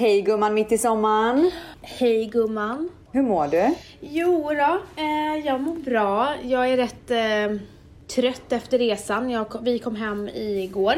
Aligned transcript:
Hej 0.00 0.22
gumman 0.22 0.54
mitt 0.54 0.72
i 0.72 0.78
sommaren. 0.78 1.50
Hej 1.82 2.26
gumman. 2.26 2.90
Hur 3.12 3.22
mår 3.22 3.46
du? 3.46 3.74
Jo 4.00 4.48
då, 4.48 4.80
eh, 5.02 5.46
jag 5.46 5.60
mår 5.60 5.74
bra. 5.74 6.34
Jag 6.42 6.68
är 6.68 6.76
rätt 6.76 7.10
eh, 7.10 7.60
trött 8.06 8.52
efter 8.52 8.78
resan. 8.78 9.30
Jag, 9.30 9.46
vi 9.62 9.78
kom 9.78 9.96
hem 9.96 10.28
igår. 10.28 10.94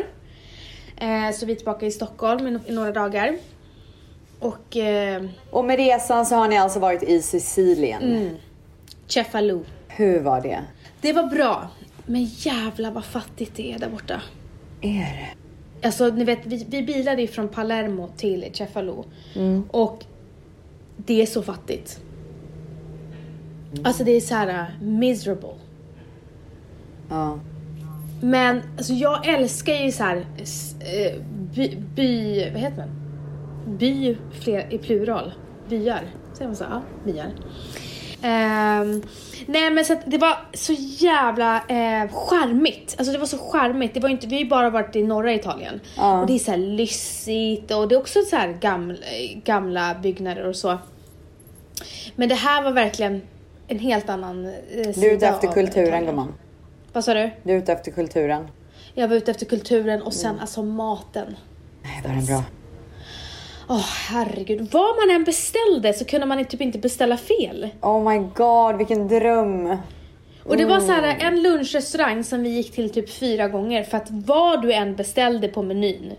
Eh, 0.96 1.30
så 1.34 1.46
vi 1.46 1.52
är 1.52 1.56
tillbaka 1.56 1.86
i 1.86 1.90
Stockholm 1.90 2.60
i, 2.66 2.72
några 2.72 2.92
dagar. 2.92 3.36
Och 4.38 4.76
eh, 4.76 5.22
Och 5.50 5.64
med 5.64 5.76
resan 5.76 6.26
så 6.26 6.34
har 6.34 6.48
ni 6.48 6.58
alltså 6.58 6.78
varit 6.78 7.02
i 7.02 7.22
Sicilien. 7.22 8.02
Mm. 8.02 8.36
Cefalù. 9.06 9.60
Hur 9.88 10.20
var 10.20 10.40
det? 10.40 10.60
Det 11.00 11.12
var 11.12 11.26
bra. 11.26 11.68
Men 12.06 12.24
jävlar 12.24 12.90
vad 12.90 13.04
fattigt 13.04 13.56
det 13.56 13.72
är 13.72 13.78
där 13.78 13.88
borta. 13.88 14.22
Är 14.80 14.98
det? 14.98 15.41
Alltså 15.82 16.08
ni 16.08 16.24
vet, 16.24 16.46
vi, 16.46 16.66
vi 16.68 16.82
bilade 16.82 17.26
från 17.26 17.48
Palermo 17.48 18.08
till 18.16 18.50
Cefalù. 18.52 19.02
Och 19.70 20.04
det 20.96 21.22
är 21.22 21.26
så 21.26 21.42
fattigt. 21.42 22.00
Alltså 23.84 24.04
det 24.04 24.12
är 24.12 24.20
så 24.20 24.34
här 24.34 24.48
uh, 24.48 24.88
miserable. 24.88 25.54
Ja. 27.08 27.38
Men 28.20 28.62
alltså 28.76 28.92
jag 28.92 29.28
älskar 29.28 29.72
ju 29.74 29.92
så 29.92 30.02
här 30.02 30.16
eh, 30.16 31.20
by, 31.54 31.76
by, 31.94 32.50
vad 32.50 32.60
heter 32.60 32.76
man? 32.76 32.88
By 33.78 34.16
fler, 34.30 34.72
i 34.72 34.78
plural. 34.78 35.32
Byar. 35.68 36.02
Säger 36.32 36.48
man 36.48 36.56
så? 36.56 36.64
Ja, 36.70 36.82
byar. 37.04 37.30
Ehm, 38.22 39.02
nej 39.46 39.70
men 39.70 39.84
så 39.84 39.92
att 39.92 40.00
det 40.06 40.18
var 40.18 40.36
så 40.54 40.72
jävla 40.78 41.56
eh, 41.56 42.08
charmigt. 42.12 42.94
Alltså 42.98 43.12
det 43.12 43.18
var 43.18 43.26
så 43.26 43.38
charmigt. 43.38 43.94
Det 43.94 44.00
var 44.00 44.08
inte, 44.08 44.26
vi 44.26 44.34
har 44.36 44.42
ju 44.42 44.48
bara 44.48 44.70
varit 44.70 44.96
i 44.96 45.02
norra 45.02 45.34
Italien. 45.34 45.80
Ja. 45.96 46.20
Och 46.20 46.26
det 46.26 46.32
är 46.32 46.38
så 46.38 46.50
här 46.50 46.58
lyssigt 46.58 47.70
och 47.70 47.88
det 47.88 47.94
är 47.94 48.00
också 48.00 48.18
så 48.30 48.36
här 48.36 48.48
gamla, 48.52 48.96
gamla 49.44 49.94
byggnader 50.02 50.46
och 50.46 50.56
så. 50.56 50.78
Men 52.16 52.28
det 52.28 52.34
här 52.34 52.62
var 52.62 52.72
verkligen 52.72 53.22
en 53.68 53.78
helt 53.78 54.08
annan 54.08 54.46
eh, 54.46 54.52
Du 54.94 55.10
är 55.10 55.14
ute 55.14 55.26
efter 55.26 55.48
kulturen 55.48 56.06
gumman. 56.06 56.34
Vad 56.92 57.04
sa 57.04 57.14
du? 57.14 57.30
Du 57.42 57.52
är 57.52 57.56
ute 57.58 57.72
efter 57.72 57.90
kulturen. 57.90 58.48
Jag 58.94 59.08
var 59.08 59.16
ute 59.16 59.30
efter 59.30 59.46
kulturen 59.46 60.02
och 60.02 60.14
sen 60.14 60.40
alltså 60.40 60.62
maten. 60.62 61.36
Nej, 61.82 62.02
var 62.04 62.14
den 62.14 62.26
bra? 62.26 62.44
Åh 63.68 63.86
herregud, 64.08 64.68
vad 64.72 64.96
man 64.96 65.16
än 65.16 65.24
beställde 65.24 65.92
så 65.92 66.04
kunde 66.04 66.26
man 66.26 66.44
typ 66.44 66.60
inte 66.60 66.78
beställa 66.78 67.16
fel. 67.16 67.68
Oh 67.80 68.10
my 68.10 68.18
god, 68.34 68.76
vilken 68.76 69.08
dröm. 69.08 69.76
Och 70.44 70.56
det 70.56 70.64
var 70.64 70.80
så 70.80 70.92
här 70.92 71.16
en 71.20 71.42
lunchrestaurang 71.42 72.24
som 72.24 72.42
vi 72.42 72.48
gick 72.48 72.72
till 72.72 72.90
typ 72.90 73.10
fyra 73.10 73.48
gånger 73.48 73.84
för 73.84 73.96
att 73.96 74.10
vad 74.10 74.62
du 74.62 74.72
än 74.72 74.96
beställde 74.96 75.48
på 75.48 75.62
menyn 75.62 76.12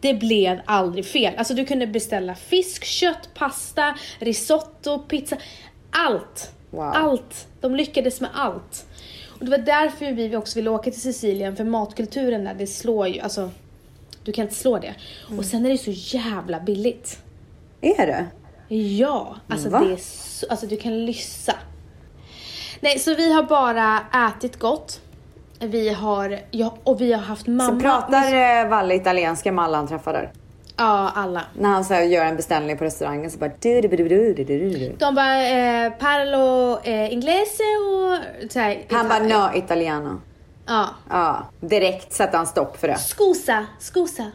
det 0.00 0.14
blev 0.14 0.60
aldrig 0.64 1.06
fel. 1.06 1.34
Alltså 1.36 1.54
du 1.54 1.64
kunde 1.64 1.86
beställa 1.86 2.34
fisk, 2.34 2.84
kött, 2.84 3.28
pasta, 3.34 3.94
risotto, 4.18 4.98
pizza. 4.98 5.36
Allt! 5.90 6.50
Wow. 6.70 6.92
Allt! 6.94 7.46
De 7.60 7.76
lyckades 7.76 8.20
med 8.20 8.30
allt. 8.34 8.86
Och 9.28 9.44
det 9.44 9.50
var 9.50 9.58
därför 9.58 10.12
vi 10.12 10.36
också 10.36 10.58
ville 10.58 10.70
åka 10.70 10.90
till 10.90 11.00
Sicilien 11.00 11.56
för 11.56 11.64
matkulturen 11.64 12.44
där 12.44 12.54
det 12.54 12.66
slår 12.66 13.08
ju, 13.08 13.20
alltså 13.20 13.50
du 14.24 14.32
kan 14.32 14.42
inte 14.42 14.54
slå 14.54 14.78
det. 14.78 14.94
Och 15.38 15.44
sen 15.44 15.66
är 15.66 15.70
det 15.70 15.78
så 15.78 15.90
jävla 16.18 16.60
billigt. 16.60 17.18
Är 17.80 18.06
det? 18.06 18.26
Ja, 18.74 19.36
alltså 19.48 19.68
Va? 19.68 19.80
det 19.80 19.92
är 19.92 19.96
så, 19.96 20.46
alltså 20.50 20.66
du 20.66 20.76
kan 20.76 21.04
lyssa. 21.04 21.54
Nej, 22.80 22.98
så 22.98 23.14
vi 23.14 23.32
har 23.32 23.42
bara 23.42 24.00
ätit 24.28 24.58
gott. 24.58 25.00
Vi 25.58 25.88
har, 25.88 26.38
ja, 26.50 26.76
och 26.84 27.00
vi 27.00 27.12
har 27.12 27.22
haft 27.22 27.46
mamma. 27.46 27.72
Så 27.72 27.80
pratar 27.80 28.62
eh, 28.62 28.68
Valle 28.68 28.94
italienska 28.94 29.52
med 29.52 29.64
alla 29.64 29.76
han 29.76 29.88
träffar 29.88 30.12
där? 30.12 30.32
Ja, 30.76 31.12
alla. 31.14 31.42
När 31.58 31.68
han 31.68 31.84
så 31.84 31.94
gör 31.94 32.24
en 32.24 32.36
beställning 32.36 32.78
på 32.78 32.84
restaurangen 32.84 33.30
så 33.30 33.38
bara 33.38 33.50
du, 33.60 33.80
du, 33.80 33.88
du, 33.88 33.96
du, 33.96 34.34
du, 34.34 34.44
du, 34.44 34.70
du. 34.70 34.96
De 34.98 35.14
bara 35.14 35.48
eh, 35.48 35.92
parlo 35.92 36.78
eh, 36.84 37.12
inglese 37.12 37.62
och 37.62 38.50
så 38.52 38.58
här, 38.58 38.84
Han 38.90 39.08
bara 39.08 39.18
no 39.18 39.56
italiano. 39.56 40.20
Ja. 40.66 40.88
Ja, 41.10 41.42
direkt 41.60 42.12
satte 42.12 42.36
han 42.36 42.46
stopp 42.46 42.80
för 42.80 42.88
det. 42.88 42.96
Scusa, 42.98 43.66
scusa. 43.80 44.26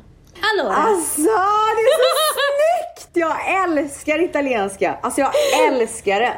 Allora. 0.53 0.75
Alltså 0.75 1.21
det 1.21 1.29
är 1.91 1.97
så 1.97 2.33
snyggt! 2.33 3.09
Jag 3.13 3.63
älskar 3.63 4.23
italienska. 4.23 4.97
Alltså 5.01 5.21
jag 5.21 5.31
älskar 5.67 6.19
det. 6.19 6.33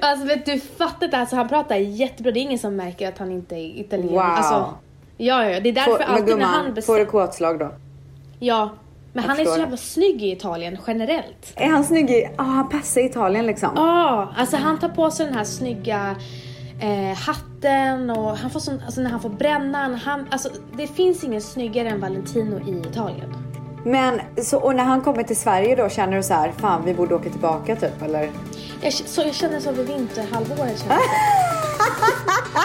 Alltså 0.00 0.26
vet 0.26 0.46
du, 0.46 0.60
fattar 0.60 1.04
inte, 1.06 1.18
alltså 1.18 1.36
han 1.36 1.48
pratar 1.48 1.76
jättebra. 1.76 2.32
Det 2.32 2.40
är 2.40 2.42
ingen 2.42 2.58
som 2.58 2.76
märker 2.76 3.08
att 3.08 3.18
han 3.18 3.30
inte 3.32 3.54
är 3.54 3.80
italienare. 3.80 4.12
Wow. 4.28 4.36
Alltså, 4.36 4.74
ja, 5.16 5.50
ja, 5.50 5.60
det 5.60 5.68
är 5.68 5.72
därför 5.72 5.90
Får, 5.90 6.02
alltid 6.02 6.36
när 6.38 6.44
han 6.44 6.54
gumman, 6.54 6.64
får 6.66 6.72
bestämmer. 6.74 6.98
du 6.98 7.06
kåtslag 7.06 7.58
då? 7.58 7.70
Ja, 8.38 8.70
men 9.12 9.24
Jag 9.24 9.30
han 9.30 9.40
är 9.40 9.44
så 9.44 9.58
jävla 9.58 9.76
snygg 9.76 10.22
i 10.22 10.32
Italien 10.32 10.78
generellt. 10.86 11.52
Är 11.56 11.68
han 11.68 11.84
snygg 11.84 12.10
i... 12.10 12.28
Ja, 12.36 12.42
han 12.42 12.68
passar 12.68 13.00
i 13.00 13.04
Italien 13.04 13.46
liksom. 13.46 13.70
Ja, 13.76 14.32
alltså 14.36 14.56
han 14.56 14.78
tar 14.78 14.88
på 14.88 15.10
sig 15.10 15.26
den 15.26 15.34
här 15.34 15.44
snygga 15.44 16.16
eh, 16.82 17.16
hatten 17.16 18.10
och 18.10 18.36
han 18.36 18.50
får 18.50 18.60
sån, 18.60 18.80
alltså 18.84 19.00
när 19.00 19.10
han 19.10 19.20
får 19.20 19.28
brännan, 19.28 19.94
han, 19.94 20.26
alltså 20.30 20.48
det 20.72 20.86
finns 20.86 21.24
ingen 21.24 21.40
snyggare 21.40 21.88
än 21.88 22.00
Valentino 22.00 22.60
i 22.68 22.88
Italien. 22.88 23.34
Men 23.84 24.20
så, 24.42 24.58
och 24.58 24.74
när 24.74 24.84
han 24.84 25.00
kommer 25.00 25.22
till 25.22 25.36
Sverige 25.36 25.76
då 25.76 25.88
känner 25.88 26.16
du 26.16 26.22
så 26.22 26.34
här, 26.34 26.52
fan 26.58 26.84
vi 26.84 26.94
borde 26.94 27.14
åka 27.14 27.30
tillbaka 27.30 27.76
typ 27.76 28.02
eller? 28.02 28.30
Jag, 28.80 28.92
så, 28.92 29.22
jag 29.22 29.34
känner 29.34 29.60
så 29.60 29.72
vid 29.72 29.86
vinterhalvåret 29.86 30.78
känner 30.78 30.94
jag. 30.94 31.02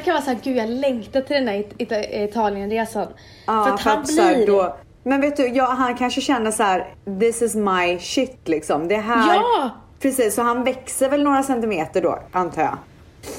ibland 0.00 0.04
kan 0.04 0.10
jag 0.14 0.14
vara 0.14 0.24
såhär, 0.24 0.38
gud 0.42 0.56
jag 0.56 0.68
längtar 0.80 1.20
till 1.20 1.36
den 1.36 1.48
här 1.48 1.54
It- 1.58 1.76
Ita- 1.78 2.24
Italienresan. 2.24 3.06
Ja, 3.46 3.64
för 3.64 3.74
att 3.74 3.80
han 3.80 4.04
här 4.18 4.34
blir... 4.36 4.46
då, 4.46 4.76
men 5.02 5.20
vet 5.20 5.36
du, 5.36 5.48
ja, 5.48 5.64
han 5.78 5.94
kanske 5.96 6.20
känner 6.20 6.50
så 6.50 6.62
här: 6.62 6.94
this 7.20 7.42
is 7.42 7.54
my 7.54 7.98
shit 7.98 8.48
liksom. 8.48 8.88
Det 8.88 8.96
här. 8.96 9.34
Ja! 9.34 9.70
Precis, 10.00 10.34
så 10.34 10.42
han 10.42 10.64
växer 10.64 11.08
väl 11.08 11.22
några 11.22 11.42
centimeter 11.42 12.02
då 12.02 12.18
antar 12.32 12.62
jag. 12.62 12.68
Han 12.68 12.78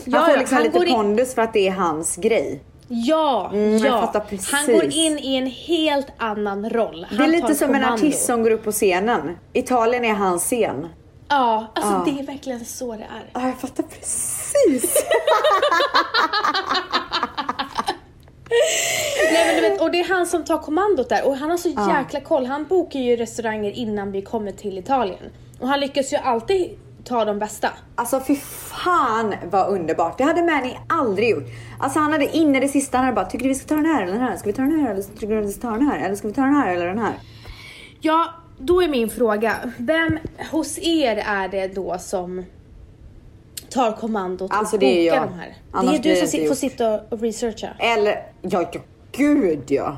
Ja, 0.05 0.21
får 0.25 0.37
liksom 0.37 0.55
han 0.55 0.63
lite 0.63 0.77
går 0.77 0.87
in- 0.87 0.95
pondus 0.95 1.35
för 1.35 1.41
att 1.41 1.53
det 1.53 1.67
är 1.67 1.71
hans 1.71 2.15
grej. 2.15 2.61
Ja, 2.87 3.49
Mm, 3.53 3.77
ja. 3.77 4.13
Han 4.51 4.65
går 4.75 4.83
in 4.83 5.19
i 5.19 5.35
en 5.35 5.45
helt 5.47 6.07
annan 6.17 6.69
roll. 6.69 7.05
Han 7.09 7.17
det 7.17 7.23
är 7.23 7.27
lite 7.27 7.55
som 7.55 7.67
en 7.69 7.73
kommando. 7.81 7.93
artist 7.95 8.25
som 8.25 8.43
går 8.43 8.51
upp 8.51 8.63
på 8.63 8.71
scenen. 8.71 9.37
Italien 9.53 10.05
är 10.05 10.13
hans 10.13 10.43
scen. 10.43 10.87
Ja, 11.31 11.67
alltså 11.75 11.91
Ja. 11.93 12.01
det 12.05 12.19
är 12.19 12.25
verkligen 12.25 12.65
så 12.65 12.91
det 12.95 13.03
är. 13.03 13.29
Ja, 13.33 13.47
jag 13.47 13.57
fattar 13.59 13.83
precis. 13.83 14.95
Nej, 19.33 19.45
men 19.45 19.55
du 19.55 19.61
vet, 19.69 19.81
och 19.81 19.91
det 19.91 19.99
är 19.99 20.13
han 20.13 20.25
som 20.27 20.43
tar 20.45 20.57
kommandot 20.57 21.09
där 21.09 21.27
och 21.27 21.37
han 21.37 21.49
har 21.49 21.57
så 21.57 21.69
jäkla 21.69 22.21
koll. 22.21 22.45
Han 22.45 22.65
bokar 22.65 22.99
ju 22.99 23.15
restauranger 23.15 23.71
innan 23.71 24.11
vi 24.11 24.21
kommer 24.21 24.51
till 24.51 24.77
Italien. 24.77 25.29
Och 25.59 25.67
han 25.67 25.79
lyckas 25.79 26.13
ju 26.13 26.17
alltid 26.17 26.79
ta 27.03 27.25
de 27.25 27.39
bästa. 27.39 27.69
Alltså 27.95 28.19
fy 28.27 28.35
fan 28.35 29.35
vad 29.51 29.69
underbart. 29.69 30.17
Det 30.17 30.23
hade 30.23 30.43
Manny 30.43 30.75
aldrig 30.89 31.29
gjort. 31.29 31.43
Alltså 31.79 31.99
han 31.99 32.11
hade 32.11 32.37
in 32.37 32.55
i 32.55 32.59
det 32.59 32.67
sista, 32.67 32.97
han 32.97 33.05
hade 33.05 33.15
bara 33.15 33.25
tycker 33.25 33.43
du 33.43 33.49
vi 33.49 33.55
ska 33.55 33.67
ta 33.67 33.75
den 33.75 33.85
här 33.85 34.03
eller 34.03 34.13
den 34.13 34.21
här? 34.21 34.37
Ska 34.37 34.47
vi 34.47 34.53
ta 34.53 34.61
den 34.61 34.79
här 34.79 34.91
eller 34.91 35.03
du 35.19 35.41
vi 35.41 35.51
ska 35.51 35.61
ta 35.61 35.73
den 35.73 35.87
här? 35.87 35.99
Eller 36.05 36.15
ska 36.15 36.27
vi 36.27 36.33
ta 36.33 36.41
den 36.41 36.55
här 36.55 36.73
eller 36.73 36.85
den 36.87 36.99
här? 36.99 37.13
Ja, 38.01 38.33
då 38.61 38.81
är 38.81 38.87
min 38.87 39.09
fråga. 39.09 39.55
Vem 39.77 40.17
hos 40.51 40.79
er 40.81 41.23
är 41.25 41.47
det 41.47 41.67
då 41.67 41.97
som 41.99 42.45
tar 43.69 43.91
kommandot 43.91 44.51
Alltså, 44.53 44.75
och 44.75 44.79
bokar 44.79 45.27
de 45.27 45.33
här? 45.39 45.55
Annars 45.71 46.01
det 46.01 46.11
är 46.11 46.15
du 46.15 46.15
som 46.15 46.23
inte 46.25 46.37
sit- 46.37 46.47
får 46.47 46.55
sitta 46.55 46.99
och 47.09 47.19
researcha? 47.21 47.69
Eller, 47.79 48.23
ja, 48.41 48.69
ja 48.73 48.79
gud 49.11 49.63
ja. 49.67 49.97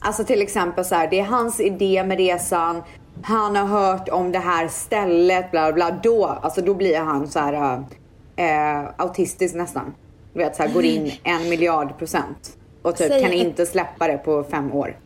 Alltså 0.00 0.24
till 0.24 0.42
exempel 0.42 0.84
så 0.84 0.94
här, 0.94 1.08
det 1.10 1.20
är 1.20 1.24
hans 1.24 1.60
idé 1.60 2.04
med 2.04 2.18
resan. 2.18 2.82
Han 3.22 3.56
har 3.56 3.66
hört 3.66 4.08
om 4.08 4.32
det 4.32 4.38
här 4.38 4.68
stället, 4.68 5.50
bla 5.50 5.72
bla 5.72 5.90
bla. 5.90 6.00
Då, 6.02 6.26
alltså 6.26 6.60
då 6.62 6.74
blir 6.74 6.98
han 6.98 7.28
så 7.28 7.38
här 7.38 7.84
äh, 8.36 8.88
autistisk 8.96 9.54
nästan. 9.54 9.94
Du 10.32 10.38
vet 10.38 10.56
så 10.56 10.62
här, 10.62 10.70
går 10.74 10.84
in 10.84 11.12
en 11.22 11.48
miljard 11.48 11.98
procent. 11.98 12.56
Och 12.82 12.96
typ 12.96 13.08
Säg 13.08 13.22
kan 13.22 13.32
ett- 13.32 13.38
inte 13.46 13.66
släppa 13.66 14.06
det 14.06 14.18
på 14.18 14.44
fem 14.50 14.72
år. 14.72 14.96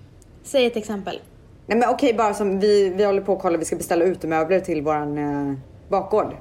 Säg 0.43 0.67
ett 0.67 0.77
exempel. 0.77 1.21
Nej 1.67 1.79
men 1.79 1.89
okej, 1.89 2.15
bara 2.15 2.35
som 2.35 2.61
vi, 2.61 2.89
vi 2.89 3.05
håller 3.05 3.21
på 3.21 3.33
att 3.33 3.43
kolla, 3.43 3.59
vi 3.59 3.65
ska 3.65 3.77
beställa 3.77 4.05
utemöbler 4.05 4.61
till 4.61 4.83
våran 4.83 5.19
eh, 5.19 5.55
bakgård. 5.89 6.37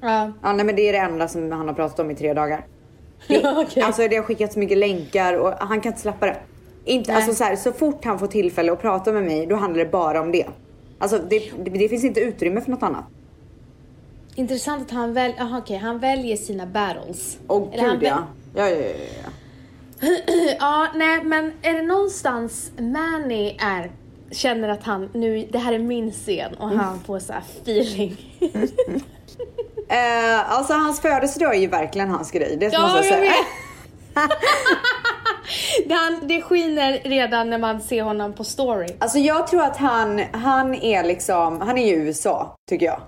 Ja. 0.00 0.32
Ja, 0.42 0.52
nej 0.52 0.66
men 0.66 0.76
det 0.76 0.88
är 0.88 0.92
det 0.92 0.98
enda 0.98 1.28
som 1.28 1.52
han 1.52 1.68
har 1.68 1.74
pratat 1.74 2.00
om 2.00 2.10
i 2.10 2.14
tre 2.14 2.34
dagar. 2.34 2.66
Det, 3.28 3.56
Okej. 3.56 3.82
Alltså 3.82 4.08
det 4.08 4.16
har 4.16 4.22
skickats 4.22 4.56
mycket 4.56 4.78
länkar 4.78 5.34
och 5.34 5.52
han 5.58 5.80
kan 5.80 5.92
inte 5.92 6.02
släppa 6.02 6.26
det. 6.26 6.36
Inte, 6.84 7.12
Nej. 7.12 7.16
alltså 7.16 7.34
så, 7.34 7.44
här, 7.44 7.56
så 7.56 7.72
fort 7.72 8.04
han 8.04 8.18
får 8.18 8.26
tillfälle 8.26 8.72
att 8.72 8.80
prata 8.80 9.12
med 9.12 9.22
mig, 9.22 9.46
då 9.46 9.56
handlar 9.56 9.84
det 9.84 9.90
bara 9.90 10.20
om 10.20 10.32
det. 10.32 10.46
Alltså 10.98 11.18
det, 11.18 11.38
det, 11.64 11.70
det 11.70 11.88
finns 11.88 12.04
inte 12.04 12.20
utrymme 12.20 12.60
för 12.60 12.70
något 12.70 12.82
annat. 12.82 13.04
Intressant 14.34 14.82
att 14.82 14.90
han, 14.90 15.12
väl, 15.12 15.32
aha, 15.40 15.58
okej, 15.58 15.76
han 15.76 15.98
väljer 15.98 16.36
sina 16.36 16.66
battles. 16.66 17.38
Åh 17.48 17.68
Eller 17.72 17.84
han 17.84 17.98
gud 17.98 18.08
ja. 18.08 18.26
Ja, 18.54 18.68
ja, 18.68 18.76
ja, 18.76 18.94
ja. 19.22 19.30
ja, 20.60 20.88
nej 20.94 21.24
men 21.24 21.52
är 21.62 21.72
det 21.72 21.82
någonstans 21.82 22.72
Manny 22.78 23.56
är 23.60 23.90
känner 24.30 24.68
att 24.68 24.82
han, 24.82 25.10
nu, 25.14 25.48
det 25.52 25.58
här 25.58 25.72
är 25.72 25.78
min 25.78 26.10
scen 26.12 26.54
och 26.54 26.68
han 26.68 27.00
får 27.00 27.18
så 27.18 27.32
här 27.32 27.42
feeling. 27.62 28.16
Eh, 29.88 30.50
alltså 30.52 30.72
hans 30.72 31.00
födelsedag 31.00 31.54
är 31.54 31.60
ju 31.60 31.66
verkligen 31.66 32.10
hans 32.10 32.30
grej. 32.30 32.56
Det 32.60 32.72
Ja, 32.72 32.80
måste 32.80 32.96
jag 32.98 33.04
säga. 33.06 33.32
det, 35.86 35.94
han, 35.94 36.20
det 36.28 36.42
skiner 36.42 36.98
redan 37.04 37.50
när 37.50 37.58
man 37.58 37.80
ser 37.80 38.02
honom 38.02 38.32
på 38.32 38.44
story. 38.44 38.86
Alltså 38.98 39.18
jag 39.18 39.46
tror 39.46 39.62
att 39.62 39.76
han, 39.76 40.20
han 40.32 40.74
är 40.74 41.04
liksom, 41.04 41.60
han 41.60 41.78
är 41.78 41.86
ju 41.86 41.94
USA 41.94 42.56
tycker 42.68 42.86
jag. 42.86 43.00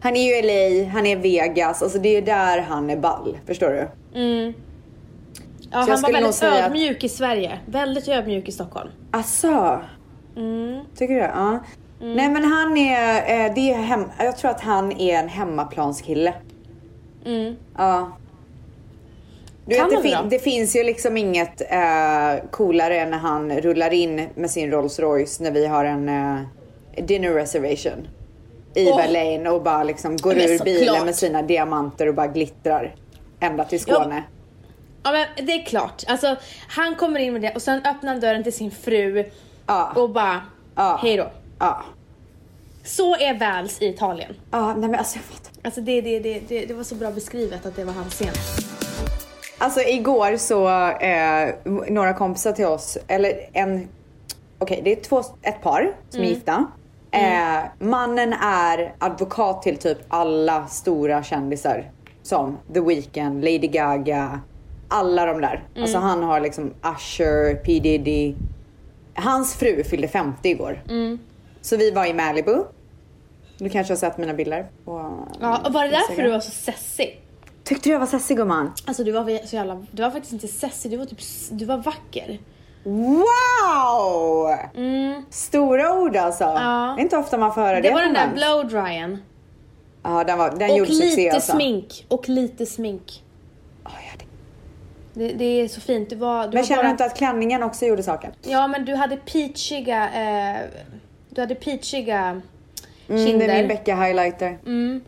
Han 0.00 0.16
är 0.16 0.36
ju 0.36 0.42
LA, 0.42 0.90
han 0.92 1.06
är 1.06 1.16
Vegas, 1.16 1.82
alltså 1.82 1.98
det 1.98 2.16
är 2.16 2.22
där 2.22 2.60
han 2.60 2.90
är 2.90 2.96
ball. 2.96 3.38
Förstår 3.46 3.68
du? 3.70 3.88
Ja, 5.70 5.78
han 5.78 5.88
var 6.02 6.12
väldigt 6.12 6.34
säga 6.34 6.52
att- 6.52 6.58
ödmjuk 6.70 7.04
i 7.04 7.08
Sverige. 7.08 7.58
Väldigt 7.66 8.08
ödmjuk 8.08 8.48
i 8.48 8.52
Stockholm. 8.52 8.90
Asså? 10.36 10.84
Tycker 10.96 11.14
du? 11.14 11.20
Ja. 11.20 11.58
Nej 12.00 12.28
men 12.30 12.44
han 12.44 12.76
är, 12.76 13.16
eh, 13.46 13.54
det 13.54 13.72
är 13.72 13.78
hem, 13.78 14.04
jag 14.18 14.36
tror 14.36 14.50
att 14.50 14.60
han 14.60 14.92
är 14.92 15.18
en 15.18 15.28
hemmaplanskille. 15.28 16.34
Ja. 17.76 18.10
Du 19.66 19.74
Kan 19.76 19.88
vet, 19.90 20.02
det, 20.02 20.08
det 20.08 20.16
fin- 20.16 20.28
det 20.28 20.38
finns 20.38 20.76
ju 20.76 20.82
liksom 20.84 21.16
inget 21.16 21.60
eh, 21.72 22.48
coolare 22.50 23.00
än 23.00 23.10
när 23.10 23.18
han 23.18 23.52
rullar 23.60 23.92
in 23.92 24.28
med 24.34 24.50
sin 24.50 24.70
Rolls 24.70 24.98
Royce 24.98 25.40
när 25.42 25.50
vi 25.50 25.66
har 25.66 25.84
en 25.84 26.08
eh, 26.08 26.40
dinner 27.04 27.30
reservation 27.30 28.08
i 28.74 28.86
Åh. 28.90 28.96
Berlin 28.96 29.46
och 29.46 29.62
bara 29.62 29.84
liksom 29.84 30.16
går 30.16 30.34
ur 30.36 30.64
bilen 30.64 31.04
med 31.04 31.14
sina 31.14 31.42
diamanter 31.42 32.06
och 32.08 32.14
bara 32.14 32.26
glittrar 32.26 32.94
ända 33.40 33.64
till 33.64 33.80
Skåne. 33.80 34.22
Ja 35.02 35.12
men 35.12 35.46
det 35.46 35.52
är 35.52 35.64
klart. 35.64 36.02
Alltså 36.06 36.36
han 36.68 36.94
kommer 36.94 37.20
in 37.20 37.32
med 37.32 37.42
det 37.42 37.54
och 37.54 37.62
sen 37.62 37.78
öppnar 37.84 38.12
han 38.12 38.20
dörren 38.20 38.42
till 38.42 38.52
sin 38.52 38.70
fru 38.70 39.24
Ja. 39.66 39.92
och 39.96 40.10
bara 40.10 40.40
Ja. 40.74 40.98
hej 41.02 41.16
då. 41.16 41.30
Ja. 41.58 41.82
Så 42.84 43.16
är 43.16 43.38
Vals 43.38 43.82
i 43.82 43.86
Italien. 43.86 44.34
Ja, 44.50 44.74
nej 44.74 44.88
men 44.90 44.94
alltså 44.94 45.16
jag 45.16 45.24
fattar. 45.24 45.52
Alltså 45.64 45.80
det, 45.80 46.00
det, 46.00 46.18
det, 46.20 46.40
det, 46.48 46.66
det 46.66 46.74
var 46.74 46.84
så 46.84 46.94
bra 46.94 47.10
beskrivet 47.10 47.66
att 47.66 47.76
det 47.76 47.84
var 47.84 47.92
hans 47.92 48.14
scen. 48.14 48.34
Alltså 49.58 49.80
igår 49.80 50.36
så, 50.36 50.68
eh, 50.90 51.54
några 51.88 52.14
kompisar 52.14 52.52
till 52.52 52.66
oss, 52.66 52.98
eller 53.08 53.32
en, 53.52 53.88
okej 54.58 54.80
det 54.84 54.92
är 54.92 54.96
två, 54.96 55.22
ett 55.42 55.62
par 55.62 55.92
som 56.08 56.20
är 56.20 56.24
gifta. 56.24 56.66
Eh, 57.10 57.58
mannen 57.78 58.32
är 58.32 58.94
advokat 58.98 59.62
till 59.62 59.76
typ 59.76 59.98
alla 60.08 60.66
stora 60.66 61.22
kändisar. 61.22 61.90
Som 62.22 62.58
The 62.74 62.80
Weeknd, 62.80 63.44
Lady 63.44 63.58
Gaga, 63.68 64.40
alla 64.88 65.26
de 65.26 65.40
där. 65.40 65.64
Alltså 65.80 65.98
han 65.98 66.22
har 66.22 66.40
liksom 66.40 66.74
Usher, 66.82 67.54
P 67.54 67.78
Diddy. 67.80 68.34
Hans 69.16 69.54
fru 69.54 69.84
fyllde 69.84 70.08
50 70.08 70.48
igår. 70.48 70.82
Så 71.60 71.76
vi 71.76 71.90
var 71.90 72.06
i 72.06 72.14
Malibu. 72.14 72.64
Du 73.58 73.68
kanske 73.68 73.92
har 73.92 73.98
sett 73.98 74.18
mina 74.18 74.34
bilder 74.34 74.66
på 74.84 75.18
Ja, 75.40 75.60
och 75.66 75.72
var 75.72 75.84
det 75.84 75.90
därför 75.90 76.22
du 76.22 76.30
var 76.30 76.40
så 76.40 76.50
sessig? 76.50 77.20
Tyckte 77.64 77.88
du 77.88 77.92
jag 77.92 78.00
var 78.00 78.06
sessig 78.06 78.36
gumman? 78.36 78.72
Alltså 78.86 79.04
du 79.04 79.12
var 79.12 79.46
så 79.46 79.56
jävla, 79.56 79.82
du 79.90 80.02
var 80.02 80.10
faktiskt 80.10 80.32
inte 80.32 80.48
sessig, 80.48 80.90
du 80.90 80.96
var 80.96 81.04
typ, 81.04 81.18
du 81.50 81.64
var 81.64 81.76
vacker. 81.76 82.38
Wow! 82.84 84.54
Stora 85.30 85.92
ord 85.92 86.16
alltså. 86.16 86.44
Ja. 86.44 86.92
Det 86.96 87.00
är 87.00 87.02
inte 87.02 87.16
ofta 87.16 87.38
man 87.38 87.54
får 87.54 87.60
höra 87.60 87.74
det. 87.80 87.88
Det 87.88 87.94
var 87.94 88.02
den 88.02 88.14
där 88.14 88.32
blowdryen. 88.34 89.22
Ja, 90.02 90.24
den, 90.24 90.38
var, 90.38 90.50
den 90.50 90.70
Och 90.70 90.76
gjorde 90.76 90.90
succé 90.90 91.16
lite 91.24 91.34
alltså. 91.34 91.52
smink. 91.52 92.06
Och 92.08 92.28
lite 92.28 92.66
smink. 92.66 93.22
Det- 95.18 95.28
Det, 95.28 95.34
det 95.34 95.44
är 95.44 95.68
så 95.68 95.80
fint. 95.80 96.10
Du 96.10 96.16
var, 96.16 96.48
du 96.48 96.54
Men 96.54 96.64
känner 96.64 96.82
bara... 96.82 96.86
du 96.86 96.90
inte 96.90 97.04
att 97.04 97.16
klänningen 97.16 97.62
också 97.62 97.84
gjorde 97.84 98.02
saken? 98.02 98.32
Ja 98.42 98.66
men 98.66 98.84
du 98.84 98.94
hade 98.94 99.16
peachiga, 99.16 100.10
eh, 100.10 100.56
du 101.30 101.40
hade 101.40 101.54
peachiga 101.54 102.18
Mm, 103.08 103.20
det 103.24 103.26
kinder. 103.30 103.48
är 103.48 103.58
min 103.58 103.68
Becka 103.68 103.94
highlighter. 103.96 104.58
Mm. 104.66 105.00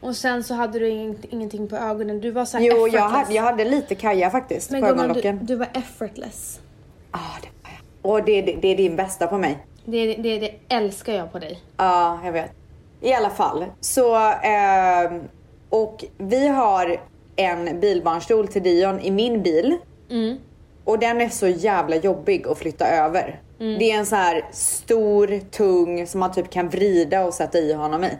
Och 0.00 0.16
sen 0.16 0.44
så 0.44 0.54
hade 0.54 0.78
du 0.78 0.88
ing, 0.88 1.16
ingenting 1.30 1.68
på 1.68 1.76
ögonen. 1.76 2.20
Du 2.20 2.30
var 2.30 2.44
så 2.44 2.58
här 2.58 2.64
Jo, 2.64 2.72
jag 2.76 2.86
effortless. 2.88 3.12
hade, 3.12 3.34
jag 3.34 3.42
hade 3.42 3.64
lite 3.64 3.94
kaja 3.94 4.30
faktiskt 4.30 4.70
Men 4.70 4.80
på 4.80 4.86
gumman, 4.86 4.98
du, 5.04 5.10
ögonlocken. 5.10 5.46
du 5.46 5.56
var 5.56 5.68
effortless. 5.74 6.60
Ja, 7.12 7.18
det 7.42 7.48
var 7.62 7.70
jag. 8.02 8.10
Och 8.12 8.24
det, 8.24 8.42
det, 8.42 8.52
det 8.62 8.68
är 8.68 8.76
din 8.76 8.96
bästa 8.96 9.26
på 9.26 9.38
mig. 9.38 9.58
Det, 9.84 10.14
det, 10.14 10.38
det 10.38 10.54
älskar 10.68 11.12
jag 11.12 11.32
på 11.32 11.38
dig. 11.38 11.60
Ja, 11.76 12.20
jag 12.24 12.32
vet. 12.32 12.50
I 13.00 13.12
alla 13.14 13.30
fall. 13.30 13.64
Så, 13.80 14.16
ehm, 14.42 15.20
och 15.68 16.04
vi 16.18 16.48
har 16.48 17.00
en 17.36 17.80
bilbarnstol 17.80 18.48
till 18.48 18.62
Dion 18.62 19.00
i 19.00 19.10
min 19.10 19.42
bil. 19.42 19.76
Mm. 20.10 20.36
Och 20.84 20.98
den 20.98 21.20
är 21.20 21.28
så 21.28 21.48
jävla 21.48 21.96
jobbig 21.96 22.46
att 22.48 22.58
flytta 22.58 22.86
över. 22.88 23.40
Det 23.78 23.90
är 23.90 23.98
en 23.98 24.06
så 24.06 24.16
här 24.16 24.44
stor, 24.52 25.40
tung 25.50 26.06
som 26.06 26.20
man 26.20 26.32
typ 26.32 26.50
kan 26.50 26.68
vrida 26.68 27.24
och 27.24 27.34
sätta 27.34 27.58
i 27.58 27.72
honom 27.72 28.04
i. 28.04 28.10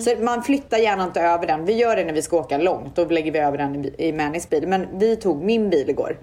Så 0.00 0.10
man 0.20 0.42
flyttar 0.42 0.78
gärna 0.78 1.04
inte 1.04 1.20
över 1.20 1.46
den. 1.46 1.64
Vi 1.64 1.72
gör 1.72 1.96
det 1.96 2.04
när 2.04 2.12
vi 2.12 2.22
ska 2.22 2.38
åka 2.38 2.58
långt. 2.58 2.96
Då 2.96 3.04
lägger 3.04 3.32
vi 3.32 3.38
över 3.38 3.58
den 3.58 3.84
i, 3.84 3.94
i 3.98 4.12
Mannys 4.12 4.50
bil. 4.50 4.68
Men 4.68 4.86
vi 4.98 5.16
tog 5.16 5.44
min 5.44 5.70
bil 5.70 5.90
igår. 5.90 6.18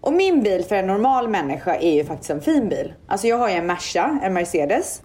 Och 0.00 0.12
min 0.12 0.42
bil 0.42 0.64
för 0.64 0.76
en 0.76 0.86
normal 0.86 1.28
människa 1.28 1.76
är 1.76 1.94
ju 1.94 2.04
faktiskt 2.04 2.30
en 2.30 2.40
fin 2.40 2.68
bil. 2.68 2.92
Alltså 3.06 3.26
jag 3.26 3.36
har 3.36 3.48
ju 3.48 3.54
en 3.54 3.66
Merca, 3.66 4.20
en 4.22 4.32
Mercedes. 4.32 5.02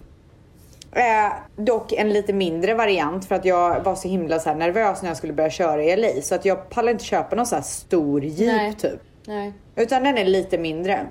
Eh, 0.96 1.32
dock 1.56 1.92
en 1.92 2.12
lite 2.12 2.32
mindre 2.32 2.74
variant 2.74 3.24
för 3.24 3.34
att 3.34 3.44
jag 3.44 3.80
var 3.80 3.94
så 3.94 4.08
himla 4.08 4.38
så 4.38 4.54
nervös 4.54 5.02
när 5.02 5.10
jag 5.10 5.16
skulle 5.16 5.32
börja 5.32 5.50
köra 5.50 5.84
i 5.84 5.96
LA. 5.96 6.22
Så 6.22 6.34
att 6.34 6.44
jag 6.44 6.70
pallade 6.70 6.92
inte 6.92 7.04
köpa 7.04 7.36
någon 7.36 7.46
så 7.46 7.54
här 7.54 7.62
stor 7.62 8.24
jeep 8.24 8.56
Nej. 8.56 8.74
typ. 8.74 9.00
Nej. 9.26 9.52
Utan 9.76 10.02
den 10.04 10.18
är 10.18 10.24
lite 10.24 10.58
mindre. 10.58 11.06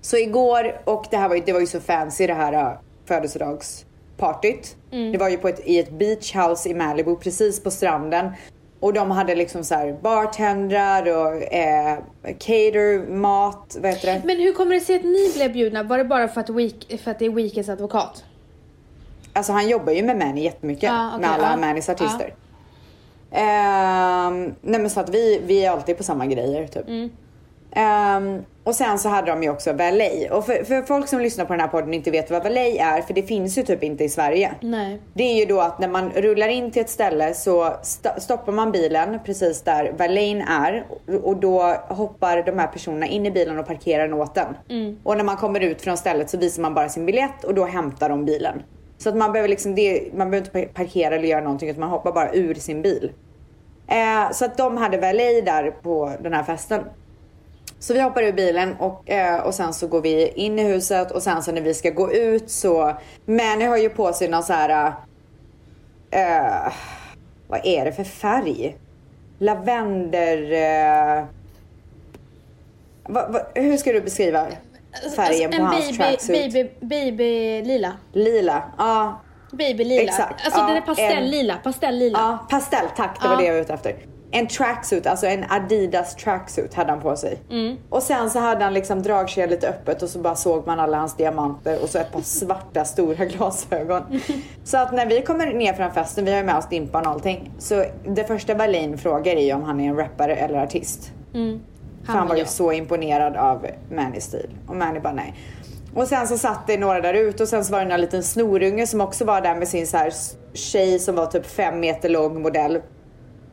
Så 0.00 0.16
igår, 0.16 0.80
och 0.84 1.06
det 1.10 1.16
här 1.16 1.28
var 1.28 1.36
ju, 1.36 1.42
det 1.46 1.52
var 1.52 1.60
ju 1.60 1.66
så 1.66 1.80
fancy 1.80 2.26
det 2.26 2.34
här 2.34 2.52
uh, 2.52 2.78
födelsedagspartyt. 3.04 4.76
Det 4.90 5.18
var 5.18 5.28
ju 5.28 5.36
på 5.36 5.48
ett, 5.48 5.60
i 5.64 5.78
ett 5.78 5.90
beach 5.90 6.34
house 6.36 6.68
i 6.68 6.74
Malibu 6.74 7.16
precis 7.16 7.62
på 7.62 7.70
stranden. 7.70 8.30
Och 8.80 8.92
de 8.92 9.10
hade 9.10 9.34
liksom 9.34 9.64
så 9.64 9.74
här 9.74 9.98
bartendrar 10.02 11.02
och 11.02 11.54
eh, 11.54 11.98
cater, 12.38 13.10
mat, 13.12 13.76
vad 13.80 13.90
heter 13.90 14.12
det? 14.12 14.22
Men 14.24 14.40
hur 14.40 14.52
kommer 14.52 14.74
det 14.74 14.80
sig 14.80 14.96
att 14.96 15.04
ni 15.04 15.32
blev 15.34 15.52
bjudna? 15.52 15.82
Var 15.82 15.98
det 15.98 16.04
bara 16.04 16.28
för 16.28 16.40
att, 16.40 16.50
week, 16.50 17.00
för 17.04 17.10
att 17.10 17.18
det 17.18 17.26
är 17.26 17.30
Weekends 17.30 17.68
advokat? 17.68 18.24
Alltså 19.32 19.52
han 19.52 19.68
jobbar 19.68 19.92
ju 19.92 20.02
med 20.02 20.18
Manny 20.18 20.40
jättemycket. 20.40 20.82
Ja, 20.82 21.08
okej, 21.08 21.20
med 21.20 21.30
alla 21.30 21.50
ja. 21.50 21.56
Mannys 21.56 21.88
artister. 21.88 22.34
Ehm, 23.30 24.54
nej 24.60 24.80
men 24.80 24.90
så 24.90 25.00
att 25.00 25.08
vi, 25.08 25.40
vi 25.46 25.64
är 25.64 25.70
alltid 25.70 25.96
på 25.96 26.02
samma 26.02 26.26
grejer 26.26 26.66
typ. 26.66 26.88
Mm. 26.88 27.10
Ehm, 27.72 28.42
och 28.64 28.74
sen 28.74 28.98
så 28.98 29.08
hade 29.08 29.30
de 29.30 29.42
ju 29.42 29.50
också 29.50 29.72
valet. 29.72 30.30
Och 30.30 30.46
för, 30.46 30.64
för 30.64 30.82
folk 30.82 31.08
som 31.08 31.20
lyssnar 31.20 31.44
på 31.44 31.52
den 31.52 31.60
här 31.60 31.68
podden 31.68 31.94
inte 31.94 32.10
vet 32.10 32.30
vad 32.30 32.42
valet 32.42 32.80
är, 32.80 33.02
för 33.02 33.14
det 33.14 33.22
finns 33.22 33.58
ju 33.58 33.62
typ 33.62 33.82
inte 33.82 34.04
i 34.04 34.08
Sverige. 34.08 34.52
Nej. 34.60 35.00
Det 35.14 35.22
är 35.22 35.34
ju 35.34 35.46
då 35.46 35.60
att 35.60 35.78
när 35.78 35.88
man 35.88 36.10
rullar 36.10 36.48
in 36.48 36.70
till 36.70 36.82
ett 36.82 36.90
ställe 36.90 37.34
så 37.34 37.64
st- 37.82 38.20
stoppar 38.20 38.52
man 38.52 38.72
bilen 38.72 39.18
precis 39.24 39.62
där 39.62 39.92
valein 39.98 40.40
är 40.42 40.84
och 41.22 41.36
då 41.36 41.62
hoppar 41.88 42.42
de 42.42 42.58
här 42.58 42.66
personerna 42.66 43.06
in 43.06 43.26
i 43.26 43.30
bilen 43.30 43.58
och 43.58 43.66
parkerar 43.66 44.02
den 44.08 44.14
åt 44.14 44.34
den. 44.34 44.46
Och 45.02 45.16
när 45.16 45.24
man 45.24 45.36
kommer 45.36 45.60
ut 45.60 45.82
från 45.82 45.96
stället 45.96 46.30
så 46.30 46.38
visar 46.38 46.62
man 46.62 46.74
bara 46.74 46.88
sin 46.88 47.06
biljett 47.06 47.44
och 47.44 47.54
då 47.54 47.64
hämtar 47.64 48.08
de 48.08 48.24
bilen. 48.24 48.62
Så 49.02 49.08
att 49.08 49.16
man 49.16 49.32
behöver 49.32 49.48
liksom 49.48 49.74
det, 49.74 50.14
man 50.14 50.30
behöver 50.30 50.58
inte 50.58 50.74
parkera 50.74 51.14
eller 51.14 51.28
göra 51.28 51.40
någonting 51.40 51.68
utan 51.68 51.80
man 51.80 51.90
hoppar 51.90 52.12
bara 52.12 52.32
ur 52.32 52.54
sin 52.54 52.82
bil. 52.82 53.12
Eh, 53.86 54.32
så 54.32 54.44
att 54.44 54.56
de 54.56 54.76
hade 54.76 54.98
valet 54.98 55.46
där 55.46 55.70
på 55.70 56.12
den 56.20 56.32
här 56.32 56.42
festen. 56.42 56.84
Så 57.78 57.94
vi 57.94 58.00
hoppar 58.00 58.22
ur 58.22 58.32
bilen 58.32 58.76
och, 58.78 59.10
eh, 59.10 59.40
och 59.40 59.54
sen 59.54 59.74
så 59.74 59.86
går 59.86 60.00
vi 60.00 60.28
in 60.28 60.58
i 60.58 60.64
huset 60.64 61.10
och 61.10 61.22
sen 61.22 61.42
så 61.42 61.52
när 61.52 61.60
vi 61.60 61.74
ska 61.74 61.90
gå 61.90 62.12
ut 62.12 62.50
så 62.50 62.92
Manny 63.24 63.64
har 63.64 63.76
ju 63.76 63.88
på 63.88 64.12
sig 64.12 64.28
någon 64.28 64.42
så 64.42 64.52
här. 64.52 64.92
Eh, 66.10 66.72
vad 67.48 67.60
är 67.64 67.84
det 67.84 67.92
för 67.92 68.04
färg? 68.04 68.76
Lavender... 69.38 70.52
Eh, 70.52 71.24
va, 73.06 73.28
va, 73.28 73.40
hur 73.54 73.76
ska 73.76 73.92
du 73.92 74.00
beskriva 74.00 74.46
färgen 75.16 75.46
Alltså, 75.46 75.58
på 75.60 75.64
hans 75.66 75.86
baby, 75.86 75.96
tracksuit? 75.96 76.52
baby, 76.52 76.70
baby 76.80 77.62
lila. 77.62 77.92
Lila. 78.12 78.62
Ja, 78.78 79.20
Babylila. 79.52 80.02
Exakt, 80.02 80.44
Alltså 80.44 80.60
ja, 80.60 80.66
den 80.66 80.76
är 80.76 80.80
pastellila. 80.80 81.56
Pastellila. 81.56 82.18
Ja, 82.18 82.46
pastell, 82.50 82.86
tack. 82.96 83.22
Det 83.22 83.28
var 83.28 83.36
det 83.36 83.44
jag 83.44 83.54
var 83.54 83.60
ute 83.60 83.72
efter. 83.74 83.94
En 84.34 84.46
tracksuit, 84.46 85.06
alltså 85.06 85.26
en 85.26 85.44
Adidas 85.48 86.16
tracksuit 86.16 86.74
hade 86.74 86.90
han 86.92 87.00
på 87.00 87.16
sig. 87.16 87.38
Mm. 87.50 87.76
Och 87.88 88.02
sen 88.02 88.30
så 88.30 88.38
hade 88.38 88.64
han 88.64 88.74
liksom 88.74 89.02
dragkedjan 89.02 89.50
lite 89.50 89.68
öppet 89.68 90.02
och 90.02 90.08
så 90.08 90.18
bara 90.18 90.34
såg 90.34 90.66
man 90.66 90.80
alla 90.80 90.98
hans 90.98 91.16
diamanter 91.16 91.82
och 91.82 91.88
så 91.88 91.98
ett 91.98 92.12
par 92.12 92.20
svarta 92.20 92.84
stora 92.84 93.24
glasögon. 93.24 94.20
Så 94.64 94.76
att 94.78 94.92
när 94.92 95.06
vi 95.06 95.22
kommer 95.22 95.46
ner 95.46 95.72
från 95.72 95.90
festen, 95.92 96.24
vi 96.24 96.30
har 96.30 96.38
ju 96.38 96.44
med 96.44 96.56
oss 96.56 96.68
dimpan 96.68 97.06
och 97.06 97.12
allting. 97.12 97.50
Så 97.58 97.84
det 98.08 98.24
första 98.24 98.54
Berlin 98.54 98.98
frågar 98.98 99.36
är 99.36 99.44
ju 99.44 99.52
om 99.52 99.62
han 99.62 99.80
är 99.80 99.88
en 99.88 99.96
rappare 99.96 100.36
eller 100.36 100.58
artist. 100.62 101.12
Mm. 101.34 101.60
För 102.06 102.12
han 102.12 102.28
var 102.28 102.36
ju 102.36 102.44
så 102.44 102.72
imponerad 102.72 103.36
av 103.36 103.66
Mannys 103.90 104.24
stil. 104.24 104.50
Och 104.66 104.76
Manny 104.76 105.00
bara 105.00 105.12
nej. 105.12 105.34
Och 105.94 106.08
sen 106.08 106.28
så 106.28 106.38
satt 106.38 106.66
det 106.66 106.78
några 106.78 107.00
där 107.00 107.14
ute 107.14 107.42
och 107.42 107.48
sen 107.48 107.64
så 107.64 107.72
var 107.72 107.84
det 107.84 107.94
en 107.94 108.00
liten 108.00 108.22
snorunge 108.22 108.86
som 108.86 109.00
också 109.00 109.24
var 109.24 109.40
där 109.40 109.54
med 109.54 109.68
sin 109.68 109.86
så 109.86 109.96
här 109.96 110.12
tjej 110.54 110.98
som 110.98 111.14
var 111.14 111.26
typ 111.26 111.46
fem 111.46 111.80
meter 111.80 112.08
lång 112.08 112.42
modell. 112.42 112.80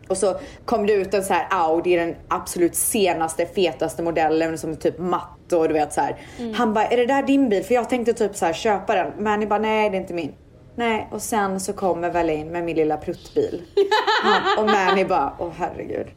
Och 0.08 0.18
så 0.18 0.39
kom 0.65 0.86
det 0.86 0.94
ut 0.94 1.13
en 1.13 1.24
så 1.24 1.34
här 1.34 1.48
Audi, 1.50 1.96
den 1.96 2.15
absolut 2.27 2.75
senaste, 2.75 3.46
fetaste 3.46 4.03
modellen 4.03 4.58
som 4.58 4.72
är 4.72 4.75
typ 4.75 5.00
matt 5.00 5.53
och 5.53 5.68
du 5.68 5.74
vet 5.74 5.94
så 5.94 6.01
här. 6.01 6.18
Han 6.56 6.74
bara, 6.74 6.86
är 6.86 6.98
det 6.98 7.06
där 7.06 7.24
din 7.24 7.50
bil? 7.50 7.63
För 7.63 7.74
jag 7.74 7.89
tänkte 7.89 8.13
typ 8.13 8.36
så 8.36 8.46
här 8.46 8.53
köpa 8.53 8.96
den. 8.96 9.12
Men 9.18 9.50
bara, 9.50 9.60
nej 9.60 9.89
det 9.89 9.98
är 9.98 10.01
inte 10.01 10.13
min. 10.13 10.34
Nej, 10.75 11.08
och 11.12 11.22
sen 11.22 11.60
så 11.60 11.74
kommer 11.74 12.10
Wallin 12.10 12.48
med 12.48 12.63
min 12.63 12.75
lilla 12.75 12.98
pruttbil. 12.98 13.62
Han, 14.24 14.65
och 14.65 14.72
Mani 14.72 15.06
bara, 15.06 15.34
åh 15.39 15.51
herregud. 15.58 16.08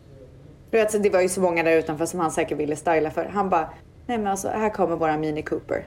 Du 0.73 0.79
vet, 0.79 0.91
så 0.93 0.99
det 0.99 1.11
var 1.11 1.21
ju 1.21 1.29
så 1.29 1.41
många 1.41 1.63
där 1.63 1.79
utanför 1.79 2.07
som 2.07 2.21
han 2.21 2.31
säkert 2.31 2.59
ville 2.59 2.77
styla 2.77 3.11
för. 3.11 3.25
Han 3.25 3.51
bara, 3.51 3.69
nej 4.07 4.19
men 4.19 4.27
alltså 4.27 4.49
här 4.49 4.71
kommer 4.71 4.97
våra 4.97 5.17
Mini 5.17 5.43
Cooper. 5.43 5.87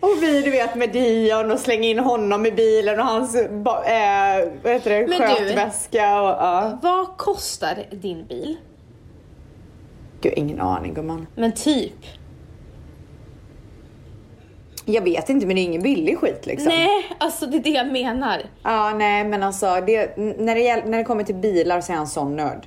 Och 0.00 0.22
vi 0.22 0.42
du 0.42 0.50
vet 0.50 0.74
med 0.74 0.92
Dion 0.92 1.50
och 1.50 1.58
slänga 1.58 1.88
in 1.88 1.98
honom 1.98 2.46
i 2.46 2.52
bilen 2.52 3.00
och 3.00 3.06
hans 3.06 3.34
eh, 3.34 3.50
vad 3.50 3.84
heter 4.72 4.90
det, 4.90 5.06
Men 5.06 5.18
skötväska 5.18 6.22
och 6.22 6.28
ja. 6.28 6.78
Vad 6.82 7.16
kostar 7.16 7.84
din 7.90 8.26
bil? 8.26 8.56
Gud 10.20 10.32
ingen 10.36 10.60
aning 10.60 10.94
gumman. 10.94 11.26
Men 11.34 11.52
typ. 11.52 12.04
Jag 14.88 15.02
vet 15.02 15.28
inte 15.28 15.46
men 15.46 15.56
det 15.56 15.62
är 15.62 15.64
ingen 15.64 15.82
billig 15.82 16.18
skit 16.18 16.46
liksom. 16.46 16.68
Nej, 16.68 16.88
alltså 17.18 17.46
det 17.46 17.56
är 17.56 17.60
det 17.62 17.70
jag 17.70 17.86
menar. 17.92 18.42
Ja 18.62 18.90
nej 18.94 19.24
men 19.24 19.42
alltså 19.42 19.80
det, 19.86 20.16
när, 20.16 20.54
det, 20.54 20.84
när 20.84 20.98
det 20.98 21.04
kommer 21.04 21.24
till 21.24 21.34
bilar 21.34 21.80
så 21.80 21.92
är 21.92 21.96
han 21.96 22.06
sån 22.06 22.36
nörd. 22.36 22.66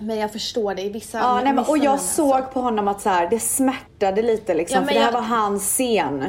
Men 0.00 0.18
jag 0.18 0.32
förstår 0.32 0.74
det 0.74 0.82
i 0.82 0.88
vissa 0.88 1.18
Ja, 1.18 1.34
nej, 1.44 1.52
men, 1.52 1.64
och 1.64 1.78
jag 1.78 2.00
såg 2.00 2.32
alltså. 2.32 2.52
på 2.52 2.60
honom 2.60 2.88
att 2.88 3.00
så 3.00 3.08
här, 3.08 3.30
det 3.30 3.38
smärtade 3.40 4.22
lite 4.22 4.54
liksom. 4.54 4.80
Ja, 4.80 4.86
för 4.86 4.94
det 4.94 5.00
här 5.00 5.06
jag- 5.06 5.12
var 5.12 5.20
hans 5.20 5.62
scen. 5.68 6.24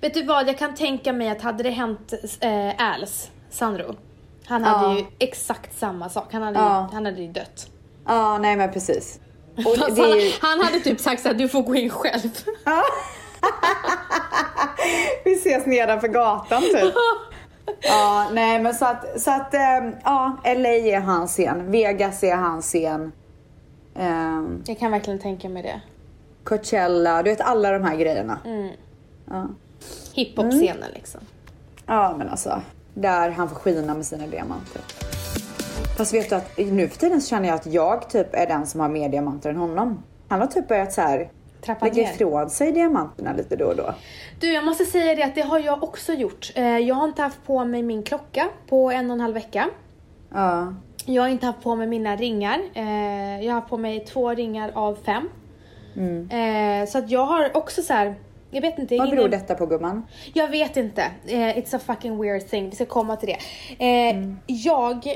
Vet 0.00 0.14
du 0.14 0.22
vad, 0.22 0.48
jag 0.48 0.58
kan 0.58 0.74
tänka 0.74 1.12
mig 1.12 1.28
att 1.28 1.42
hade 1.42 1.62
det 1.62 1.70
hänt 1.70 2.12
eh, 2.40 2.92
Als, 2.94 3.30
Sandro, 3.50 3.94
han 4.46 4.64
hade 4.64 4.86
Ja. 4.94 4.98
ju 4.98 5.04
exakt 5.18 5.78
samma 5.78 6.08
sak. 6.08 6.32
Han 6.32 6.42
hade, 6.42 6.58
Ja. 6.58 6.88
ju, 6.90 6.94
han 6.94 7.04
hade 7.06 7.20
ju 7.22 7.32
dött. 7.32 7.66
Ja, 8.06 8.38
nej 8.38 8.56
men 8.56 8.72
precis. 8.72 9.20
Ju, 9.56 9.64
han, 10.40 10.50
han 10.50 10.60
hade 10.60 10.80
typ 10.80 11.00
sagt 11.00 11.22
såhär, 11.22 11.34
du 11.34 11.48
får 11.48 11.62
gå 11.62 11.74
in 11.76 11.90
själv. 11.90 12.30
vi 15.24 15.32
ses 15.34 15.66
nedanför 15.66 16.08
gatan 16.08 16.62
typ. 16.62 16.94
Ja, 17.80 18.26
nej 18.32 18.58
men 18.62 18.74
så 18.74 18.84
att, 18.84 19.20
så 19.20 19.30
att 19.30 19.54
ehm, 19.54 19.92
ja, 20.04 20.36
LA 20.44 20.68
är 20.68 21.00
hans 21.00 21.30
scen. 21.32 21.70
Vegas 21.70 22.24
är 22.24 22.36
hans 22.36 22.64
scen. 22.66 23.12
Ehm, 23.96 24.62
Jag 24.66 24.78
kan 24.78 24.90
verkligen 24.90 25.18
tänka 25.18 25.48
mig 25.48 25.62
det. 25.62 25.80
Coachella, 26.44 27.22
du 27.22 27.30
vet 27.30 27.40
alla 27.40 27.70
de 27.70 27.84
här 27.84 27.96
grejerna. 27.96 28.38
Mm. 28.44 28.68
Ja. 29.30 29.46
Hiphop-scenen 30.14 30.90
liksom. 30.94 31.20
ja, 31.86 32.14
men 32.18 32.28
alltså. 32.28 32.62
Där 32.94 33.30
han 33.30 33.48
får 33.48 33.56
skina 33.56 33.94
med 33.94 34.06
sina 34.06 34.26
diamanter. 34.26 34.80
Fast 35.96 36.14
vet 36.14 36.28
du 36.30 36.34
att 36.36 36.58
nu 36.58 36.88
för 36.88 36.98
tiden 36.98 37.20
så 37.20 37.28
känner 37.28 37.48
jag 37.48 37.54
att 37.54 37.66
jag 37.66 38.10
typ 38.10 38.34
är 38.34 38.46
den 38.46 38.66
som 38.66 38.80
har 38.80 38.88
mer 38.88 39.08
diamanter 39.08 39.50
än 39.50 39.56
honom. 39.56 40.02
Han 40.28 40.40
har 40.40 40.46
typ 40.46 40.68
börjat 40.68 40.92
så 40.92 41.00
här 41.00 41.30
Trappa 41.64 41.86
lägga 41.86 42.02
ner. 42.02 42.14
ifrån 42.14 42.50
sig 42.50 42.72
diamanterna 42.72 43.32
lite 43.32 43.56
då 43.56 43.66
och 43.66 43.76
då. 43.76 43.94
Du, 44.40 44.52
jag 44.52 44.64
måste 44.64 44.84
säga 44.84 45.14
det 45.14 45.22
att 45.22 45.34
det 45.34 45.40
har 45.42 45.58
jag 45.58 45.82
också 45.82 46.12
gjort. 46.12 46.52
Eh, 46.54 46.78
Jag 46.78 46.94
har 46.94 47.04
inte 47.08 47.22
haft 47.22 47.44
på 47.46 47.64
mig 47.64 47.82
min 47.82 48.02
klocka 48.02 48.48
på 48.68 48.90
en 48.90 49.10
och 49.10 49.14
en 49.14 49.20
halv 49.20 49.34
vecka. 49.34 49.68
Ja. 50.32 50.74
Jag 51.06 51.22
har 51.22 51.28
inte 51.28 51.46
haft 51.46 51.62
på 51.62 51.74
mig 51.76 51.86
mina 51.86 52.16
ringar. 52.16 52.60
Eh, 52.74 53.44
Jag 53.44 53.52
har 53.52 53.60
haft 53.60 53.68
på 53.70 53.76
mig 53.76 54.04
två 54.04 54.34
ringar 54.34 54.70
av 54.74 54.98
fem. 55.04 55.28
Eh, 56.30 56.86
Så 56.88 56.98
att 56.98 57.10
jag 57.10 57.24
har 57.26 57.56
också 57.56 57.82
så 57.82 57.92
här. 57.92 58.14
Jag 58.50 58.60
vet 58.60 58.78
inte. 58.78 58.96
Vad 58.98 59.10
beror 59.10 59.28
detta 59.28 59.54
på 59.54 59.66
gumman? 59.66 60.06
Jag 60.34 60.48
vet 60.48 60.76
inte. 60.76 61.04
It's 61.26 61.76
a 61.76 61.80
fucking 61.86 62.22
weird 62.22 62.48
thing. 62.48 62.70
Vi 62.70 62.76
ska 62.76 62.84
komma 62.86 63.16
till 63.16 63.28
det. 63.28 63.38
Eh, 63.86 64.16
Jag 64.46 65.06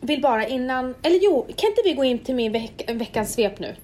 vill 0.00 0.22
bara 0.22 0.46
innan, 0.46 0.94
eller 1.02 1.18
jo, 1.22 1.46
kan 1.56 1.70
inte 1.70 1.82
vi 1.84 1.92
gå 1.94 2.04
in 2.04 2.18
till 2.18 2.34
min 2.34 2.52
veck, 2.52 2.90
veckans 2.94 3.32
svep 3.32 3.58
nu? 3.58 3.74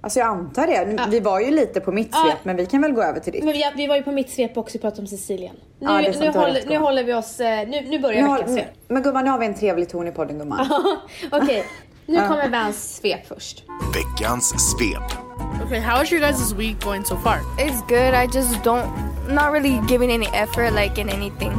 Alltså 0.00 0.18
jag 0.18 0.28
antar 0.28 0.66
det. 0.66 0.94
Ja. 0.96 1.06
Vi 1.10 1.20
var 1.20 1.40
ju 1.40 1.50
lite 1.50 1.80
på 1.80 1.92
mitt 1.92 2.08
Ja. 2.12 2.18
svep 2.22 2.38
men 2.42 2.56
vi 2.56 2.66
kan 2.66 2.82
väl 2.82 2.92
gå 2.92 3.02
över 3.02 3.20
till 3.20 3.32
ditt. 3.32 3.44
Men 3.44 3.52
vi, 3.52 3.64
vi 3.76 3.86
var 3.86 3.96
ju 3.96 4.02
på 4.02 4.12
mitt 4.12 4.30
svep 4.30 4.56
också 4.56 4.76
och 4.78 4.82
pratade 4.82 5.00
om 5.02 5.06
Sicilien. 5.06 5.56
Nu, 5.80 5.86
Ja, 5.86 6.02
sant, 6.12 6.18
nu, 6.20 6.26
har 6.26 6.32
håller, 6.32 6.62
nu 6.66 6.76
håller 6.78 7.04
vi 7.04 7.14
oss, 7.14 7.40
eh, 7.40 7.68
nu, 7.68 7.80
nu 7.88 7.98
börjar 7.98 8.22
Nu 8.22 8.32
veckans 8.32 8.52
svep. 8.54 8.66
men 8.88 9.02
gumman 9.02 9.24
nu 9.24 9.30
har 9.30 9.38
vi 9.38 9.46
en 9.46 9.54
trevlig 9.54 9.88
ton 9.88 10.08
i 10.08 10.12
podden 10.12 10.38
gumman. 10.38 10.66
Okej, 11.32 11.64
nu 12.06 12.16
kommer 12.28 12.48
Vans 12.48 12.96
svep 12.96 13.26
först. 13.26 13.64
Veckans 13.94 14.54
svep. 14.70 15.18
Okay, 15.66 15.80
how 15.80 16.02
is 16.02 16.12
your 16.12 16.22
guys' 16.24 16.56
week 16.56 16.84
going 16.84 17.04
so 17.04 17.16
far? 17.16 17.38
It's 17.58 17.80
good. 17.88 18.14
I 18.14 18.36
just 18.38 18.64
don't, 18.64 18.86
not 19.28 19.52
really 19.52 19.80
giving 19.88 20.10
any 20.12 20.26
effort 20.26 20.72
like 20.72 21.00
in 21.00 21.08
anything. 21.08 21.52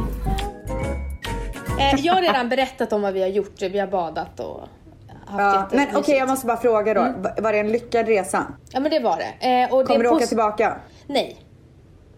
Eh, 1.78 2.00
jag 2.00 2.14
har 2.14 2.22
redan 2.22 2.48
berättat 2.48 2.92
om 2.92 3.02
vad 3.02 3.12
vi 3.14 3.20
har 3.20 3.28
gjort. 3.28 3.62
Vi 3.62 3.78
har 3.78 3.86
badat 3.86 4.40
och 4.40 4.60
Ja, 5.38 5.68
men 5.72 5.86
okej 5.96 6.16
jag 6.16 6.28
måste 6.28 6.46
bara 6.46 6.56
fråga 6.56 6.94
då. 6.94 7.00
Mm. 7.00 7.22
Va- 7.22 7.30
Var 7.38 7.52
det 7.52 7.58
en 7.58 7.72
lyckad 7.72 8.06
resa? 8.06 8.46
Ja 8.72 8.80
men 8.80 8.90
det 8.90 8.98
var 9.00 9.16
det. 9.40 9.62
Eh, 9.62 9.74
och 9.74 9.86
Kommer 9.86 9.98
det 10.04 10.10
du 10.10 10.14
åka 10.14 10.26
tillbaka? 10.26 10.76
Nej. 11.06 11.36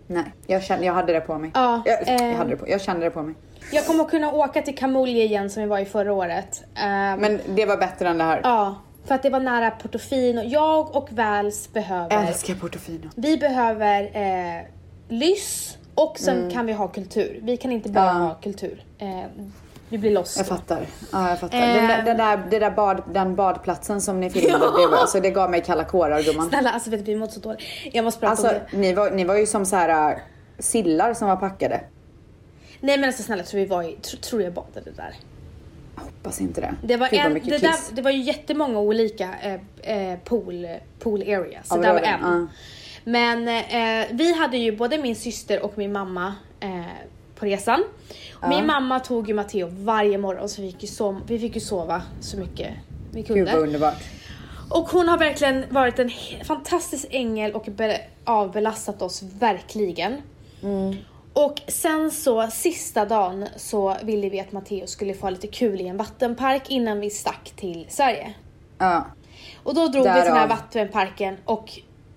Nej, 0.07 0.25
jag, 0.47 0.63
kände, 0.63 0.87
jag 0.87 0.93
hade 0.95 1.13
det 1.13 1.21
på 1.21 1.39
mig. 1.39 1.51
Ja, 1.55 1.83
jag, 1.85 2.09
eh. 2.09 2.29
jag, 2.29 2.35
hade 2.37 2.51
det 2.51 2.57
på, 2.57 2.69
jag 2.69 2.81
kände 2.81 3.07
det 3.07 3.11
på 3.11 3.23
mig. 3.23 3.35
Jag 3.73 3.87
kommer 3.87 4.05
kunna 4.05 4.33
åka 4.33 4.63
till 4.63 4.77
Camoglia 4.79 5.25
igen 5.25 5.51
som 5.51 5.63
vi 5.63 5.69
var 5.69 5.79
i 5.79 5.85
förra 5.85 6.13
året. 6.13 6.63
Eh, 6.77 6.83
Men 7.19 7.41
det 7.49 7.67
var 7.67 7.77
bättre 7.77 8.09
än 8.09 8.19
det 8.19 8.25
här. 8.25 8.41
Ja, 8.45 8.75
för 9.05 9.15
att 9.15 9.23
det 9.23 9.31
var 9.31 9.41
nära 9.41 9.71
Portofino. 9.71 10.43
Jag 10.43 10.97
och 10.97 11.09
Vals 11.13 11.73
behöver... 11.73 12.27
Älskar 12.29 12.55
Portofino. 12.55 13.09
Vi 13.17 13.39
behöver 13.39 14.03
eh, 14.03 14.63
lyss 15.09 15.79
och 15.95 16.19
sen 16.19 16.51
kan 16.51 16.67
vi 16.67 16.73
ha 16.73 16.89
kultur. 16.89 17.41
Vi 17.43 17.57
kan 17.57 17.73
inte 17.73 17.89
bara 17.89 18.11
Mm. 18.11 18.23
Ja. 18.23 18.29
ha 18.29 18.35
kultur. 18.35 18.83
Vi 19.93 19.99
blir 19.99 20.11
loss 20.11 20.37
Jag 20.37 20.47
fattar. 20.47 20.87
Ja, 21.13 21.29
jag 21.29 21.41
fattar. 21.41 21.59
Eh. 21.59 21.75
Den, 21.75 21.89
där, 21.89 22.03
den, 22.03 22.17
där, 22.17 22.43
det 22.51 22.59
där 22.59 22.71
bad, 22.71 23.03
den 23.13 23.35
badplatsen 23.37 24.01
som 24.01 24.21
ni 24.21 24.31
filmade, 24.31 24.65
det, 24.65 24.87
var, 24.87 24.99
alltså, 24.99 25.21
det 25.21 25.31
gav 25.31 25.51
mig 25.51 25.63
kalla 25.63 25.85
kårar 25.85 26.23
gumman. 26.23 26.49
Snälla, 26.49 26.71
alltså 26.71 26.91
vet 26.91 27.07
du, 27.07 27.13
vi 27.13 27.19
mådde 27.19 27.33
så 27.33 27.41
dåligt. 27.41 27.61
Jag 27.93 28.05
måste 28.05 28.21
prata 28.21 28.31
Alltså, 28.31 28.49
om 28.49 28.55
det. 28.71 28.77
ni 28.77 28.93
var, 28.93 29.11
ni 29.11 29.25
var 29.25 29.37
ju 29.37 29.47
som 29.47 29.67
så 29.67 29.77
här 29.77 30.11
äh, 30.13 30.19
sillar 30.59 31.15
som 31.15 31.29
var 31.29 31.37
packade. 31.37 31.81
Nej 32.81 32.99
men 32.99 33.05
alltså 33.09 33.23
snälla, 33.23 33.43
tror 33.43 33.61
vi 33.61 33.67
var 33.67 33.83
i, 33.83 33.97
tro, 33.97 34.19
tror 34.19 34.43
jag 34.43 34.53
badade 34.53 34.91
där. 34.91 35.15
Hoppas 35.97 36.41
inte 36.41 36.61
det. 36.61 36.75
Det 36.83 36.97
var, 36.97 37.15
en, 37.15 37.35
det, 37.35 37.59
där, 37.59 37.95
det 37.95 38.03
var 38.03 38.11
ju 38.11 38.21
jättemånga 38.21 38.79
olika 38.79 39.29
eh, 39.43 40.01
eh, 40.13 40.19
pool, 40.25 40.67
pool 40.99 41.23
areas. 41.23 41.69
Så 41.69 41.75
Ja, 41.75 41.77
det 41.77 41.83
där 41.87 41.93
var 41.93 42.01
det 42.01 42.07
en. 42.07 42.21
det. 42.41 42.47
Men 43.11 43.49
eh, 43.49 44.07
vi 44.13 44.33
hade 44.35 44.57
ju 44.57 44.77
både 44.77 44.99
min 44.99 45.17
syster 45.17 45.63
och 45.65 45.79
min 45.79 45.93
mamma 45.93 46.35
eh, 46.61 46.81
på 47.43 47.47
resan. 47.47 47.85
Och 48.43 48.49
Min 48.49 48.67
mamma 48.67 49.01
tog 49.01 49.29
ju 49.29 49.35
Matteo 49.35 49.69
varje 49.71 50.19
morgon 50.19 50.49
så 50.49 50.63
vi 50.63 50.73
fick 50.73 50.83
ju, 50.83 50.89
sov, 50.89 51.21
vi 51.27 51.39
fick 51.39 51.55
ju 51.55 51.61
sova 51.61 52.03
så 52.21 52.37
mycket 52.37 52.71
vi 53.11 53.23
Gud 53.23 53.27
kunde. 53.27 53.53
vad 53.53 53.63
underbart. 53.63 54.03
Och 54.71 54.89
hon 54.91 55.09
har 55.09 55.19
verkligen 55.19 55.65
varit 55.71 55.99
en 55.99 56.11
fantastisk 56.45 57.07
ängel 57.11 57.53
och 57.53 57.65
be- 57.71 58.01
avbelastat 58.25 59.03
oss 59.03 59.23
verkligen. 59.23 60.23
Och 61.33 61.61
sen 61.69 62.11
så 62.11 62.47
sista 62.51 63.05
dagen 63.05 63.47
så 63.57 63.97
ville 64.03 64.29
vi 64.29 64.41
att 64.41 64.53
Matteo 64.53 64.87
skulle 64.87 65.15
få 65.15 65.21
ha 65.27 65.31
lite 65.31 65.47
kul 65.47 65.81
i 65.81 65.89
en 65.89 65.97
vattenpark 65.97 66.71
innan 66.71 67.01
vi 67.01 67.11
stack 67.11 67.53
till 67.57 67.87
Sverige. 67.89 68.35
Ja. 68.79 69.07
Och 69.63 69.75
då 69.75 69.81
drog 69.89 70.05
vi 70.07 70.13
till 70.13 70.21
den 70.21 70.33
här 70.33 70.35
Därav. 70.35 70.49
vattenparken 70.49 71.37
och 71.45 71.71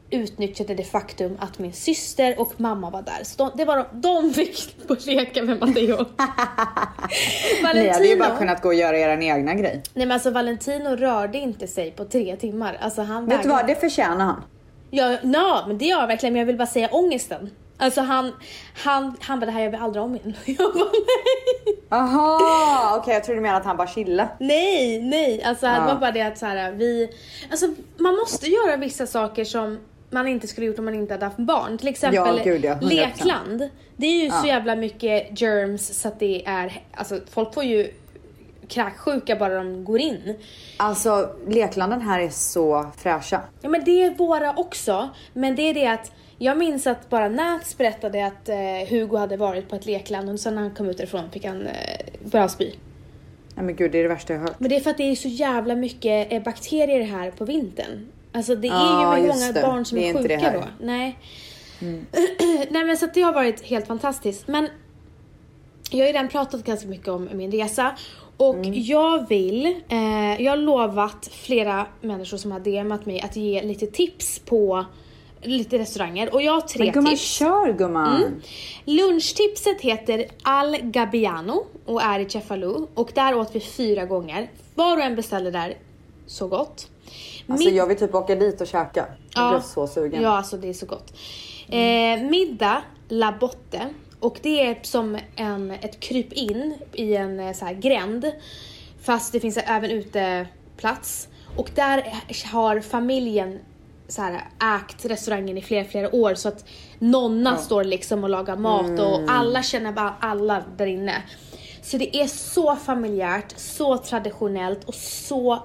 utnyttjade 0.10 0.76
det 0.76 0.84
faktum 0.84 1.38
att 1.40 1.60
min 1.60 1.74
syster 1.74 2.40
och 2.40 2.54
mamma 2.58 2.90
var 2.90 3.02
där. 3.02 3.24
Så 3.24 3.38
de, 3.38 3.52
det 3.58 3.66
var 3.66 3.78
de, 3.78 4.02
de 4.02 4.34
fick 4.34 5.06
leka 5.06 5.44
med 5.44 5.60
Matteo. 5.60 5.98
Ni 7.74 7.88
hade 7.90 8.08
ju 8.08 8.20
bara 8.20 8.38
kunnat 8.38 8.62
gå 8.62 8.68
och 8.70 8.76
göra 8.76 8.98
er 8.98 9.22
egna 9.22 9.54
grej. 9.54 9.84
Nej 9.94 10.06
men 10.06 10.12
alltså 10.12 10.32
Valentino 10.32 10.90
rörde 10.96 11.38
inte 11.38 11.68
sig 11.68 11.92
på 11.92 12.06
tre 12.06 12.36
timmar. 12.36 12.78
Alltså 12.82 13.02
han 13.02 13.26
Vet 13.26 13.44
du 13.44 13.50
vad, 13.50 13.68
det 13.68 13.76
förtjänar 13.76 14.26
han. 14.26 14.44
Ja, 14.92 15.18
no, 15.24 15.68
men 15.68 15.78
det 15.78 15.86
gör 15.86 16.00
jag 16.00 16.08
verkligen, 16.08 16.34
men 16.34 16.40
jag 16.40 16.46
vill 16.48 16.58
bara 16.58 16.68
säga 16.68 16.90
ångesten. 16.92 17.52
Alltså 17.78 18.02
han, 18.02 18.32
han, 18.84 19.18
han 19.22 19.40
bara 19.40 19.46
det 19.46 19.52
här 19.52 19.62
gör 19.62 19.70
vi 19.70 19.78
aldrig 19.78 20.04
om 20.04 20.16
igen. 20.16 20.34
Jag 20.46 20.74
bara 20.74 20.84
nej. 20.84 21.78
Aha, 21.90 22.98
okej 23.02 23.14
jag 23.14 23.24
tror 23.24 23.36
du 23.36 23.42
menar 23.42 23.58
att 23.60 23.66
han 23.66 23.78
bara 23.78 23.88
chilla. 23.88 24.28
Nej, 24.40 25.02
nej. 25.02 25.44
Alltså 25.44 25.66
det 25.66 25.72
Ja. 25.72 25.86
var 25.86 25.96
bara 25.96 26.12
det 26.12 26.22
att 26.22 26.38
så 26.38 26.46
här, 26.46 26.72
vi, 26.72 27.10
alltså 27.52 27.66
man 27.98 28.16
måste 28.16 28.48
göra 28.48 28.78
vissa 28.78 29.08
saker 29.08 29.46
som 29.46 29.80
man 30.16 30.28
inte 30.28 30.48
skulle 30.48 30.68
gjort 30.68 30.80
om 30.80 30.86
man 30.86 30.96
inte 30.96 31.14
hade 31.14 31.26
haft 31.26 31.38
barn. 31.38 31.78
Till 31.78 31.88
exempel 31.88 32.38
Ja, 32.38 32.44
gud, 32.44 32.66
ja. 32.66 32.74
100%. 32.74 32.90
lekland. 32.90 33.70
Det 33.98 34.06
är 34.06 34.24
ju 34.24 34.30
så 34.30 34.36
Ja. 34.44 34.48
jävla 34.48 34.76
mycket 34.76 35.42
germs 35.42 36.02
så 36.02 36.08
att 36.08 36.20
det 36.20 36.46
är, 36.46 36.82
alltså 36.94 37.20
folk 37.30 37.54
får 37.54 37.64
ju 37.64 37.92
kräksjuka 38.68 39.36
bara 39.36 39.56
de 39.56 39.84
går 39.84 40.00
in. 40.00 40.36
Alltså 40.78 41.30
leklanden 41.48 42.02
här 42.02 42.20
är 42.20 42.30
så 42.30 42.86
fräscha. 42.98 43.42
Ja 43.62 43.70
men 43.70 43.84
det 43.84 44.04
är 44.04 44.10
våra 44.16 44.54
också. 44.54 45.10
Men 45.34 45.56
det 45.56 45.62
är 45.62 45.74
det 45.74 45.88
att 45.88 46.12
jag 46.38 46.58
minns 46.58 46.88
att 46.88 47.10
bara 47.10 47.30
Nats 47.30 47.78
berättade 47.78 48.26
att 48.26 48.50
eh, 48.50 48.56
Hugo 48.90 49.18
hade 49.18 49.38
varit 49.38 49.70
på 49.70 49.76
ett 49.76 49.86
lekland 49.86 50.30
och 50.30 50.40
sen 50.40 50.56
när 50.56 50.62
han 50.62 50.72
kom 50.72 50.90
ut 50.90 50.98
därifrån 50.98 51.32
fick 51.32 51.46
han 51.46 51.62
eh, 51.68 51.74
börja 52.32 52.48
spy. 52.50 52.72
Nej 53.56 53.66
men 53.66 53.76
gud 53.76 53.92
det 53.92 53.98
är 53.98 54.04
det 54.04 54.10
värsta 54.10 54.34
jag 54.34 54.40
har 54.40 54.48
hört. 54.48 54.60
Men 54.60 54.70
det 54.70 54.76
är 54.76 54.80
för 54.80 54.90
att 54.90 54.98
det 54.98 55.04
är 55.12 55.16
så 55.16 55.28
jävla 55.28 55.76
mycket 55.76 56.32
eh, 56.34 56.44
bakterier 56.44 57.02
här 57.04 57.32
på 57.32 57.46
vintern. 57.46 58.08
Alltså 58.36 58.56
det 58.56 58.68
är 58.68 58.72
Ja, 58.72 59.18
ju 59.18 59.28
många 59.28 59.52
det. 59.52 59.62
barn 59.62 59.86
som 59.86 59.98
är, 59.98 60.10
är 60.16 60.22
sjuka 60.22 60.52
då. 60.54 60.86
Nej. 60.86 61.20
Nej 62.70 62.84
men 62.86 62.98
så 62.98 63.06
att 63.06 63.14
det 63.14 63.22
har 63.22 63.34
varit 63.34 63.62
helt 63.66 63.88
fantastiskt. 63.88 64.48
Men 64.48 64.68
jag 65.92 66.00
har 66.00 66.08
ju 66.08 66.14
redan 66.14 66.28
pratat 66.30 66.64
ganska 66.64 66.88
mycket 66.88 67.08
om 67.08 67.30
min 67.34 67.52
resa. 67.52 67.92
Och 68.38 68.56
Mm. 68.56 68.74
jag 68.76 69.30
vill, 69.30 69.66
eh, 69.90 70.42
jag 70.42 70.52
har 70.52 70.58
lovat 70.58 71.30
flera 71.32 71.88
människor 72.02 72.38
som 72.38 72.52
har 72.52 72.60
DMat 72.60 73.06
mig 73.06 73.22
att 73.22 73.36
ge 73.36 73.64
lite 73.64 73.88
tips 73.88 74.40
på 74.40 74.86
lite 75.42 75.78
restauranger. 75.80 76.34
Och 76.34 76.42
jag 76.42 76.52
har 76.54 76.62
tre 76.62 76.84
Men 76.86 76.94
gumman, 76.94 77.12
tips. 77.12 77.22
kör 77.24 77.74
gumman. 77.74 78.42
Lunchtipset 78.86 79.82
heter 79.82 80.26
Al 80.44 80.78
Gabbiano 80.82 81.66
och 81.86 82.02
är 82.02 82.20
i 82.20 82.30
Cefalù. 82.30 82.88
Och 82.94 83.12
där 83.16 83.36
åt 83.36 83.56
vi 83.56 83.60
fyra 83.60 84.06
gånger. 84.06 84.50
Var 84.76 84.98
och 84.98 85.04
en 85.04 85.16
beställde 85.16 85.52
där, 85.52 85.78
så 86.28 86.48
gott. 86.48 86.88
Alltså 87.48 87.70
Mid- 87.70 87.76
jag 87.76 87.88
vill 87.88 87.98
typ 87.98 88.16
åka 88.16 88.36
dit 88.36 88.62
och 88.62 88.68
käka. 88.68 89.06
Jag 89.36 89.50
blev 89.52 89.62
så 89.62 89.88
sugen. 89.88 90.22
Ja, 90.22 90.30
alltså 90.38 90.58
det 90.58 90.70
är 90.70 90.74
så 90.74 90.86
gott. 90.86 91.14
Eh, 91.68 92.30
middag, 92.30 92.82
La 93.08 93.32
Botte. 93.40 93.82
Och 94.20 94.40
det 94.42 94.68
är 94.68 94.80
som 94.82 95.18
en, 95.36 95.72
ett 95.72 96.00
kryp 96.00 96.34
in 96.34 96.78
i 96.94 97.16
en 97.16 97.40
eh, 97.40 97.54
så 97.54 97.66
här 97.66 97.74
gränd. 97.74 98.32
Fast 99.02 99.32
det 99.32 99.40
finns 99.40 99.58
även 99.58 99.92
uteplats. 99.92 101.28
Och 101.58 101.70
där 101.76 102.14
har 102.52 102.80
familjen 102.80 103.60
så 104.08 104.22
här, 104.22 104.42
ägt 104.78 105.06
restaurangen 105.06 105.58
i 105.58 105.62
flera, 105.62 105.86
flera 105.86 106.16
år 106.16 106.36
så 106.36 106.48
att 106.48 106.66
nonna 107.00 107.58
står 107.58 107.84
liksom 107.84 108.24
och 108.24 108.30
lagar 108.30 108.56
mat 108.58 109.00
och 109.00 109.22
alla 109.28 109.64
känner 109.64 109.92
bara 109.92 110.16
alla 110.20 110.64
där 110.78 110.86
inne. 110.86 111.24
Så 111.82 111.98
det 111.98 112.16
är 112.18 112.28
så 112.28 112.76
familjärt, 112.76 113.54
så 113.58 113.98
traditionellt 113.98 114.84
och 114.84 114.94
så 114.96 115.60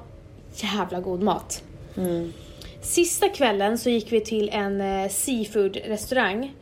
jävla 0.54 1.00
god 1.00 1.22
mat. 1.22 1.62
Sista 2.82 3.28
kvällen 3.28 3.78
så 3.78 3.90
gick 3.90 4.12
vi 4.12 4.20
till 4.20 4.49
en 4.52 4.80
eh, 4.80 5.09
seafood-restaurang 5.09 6.54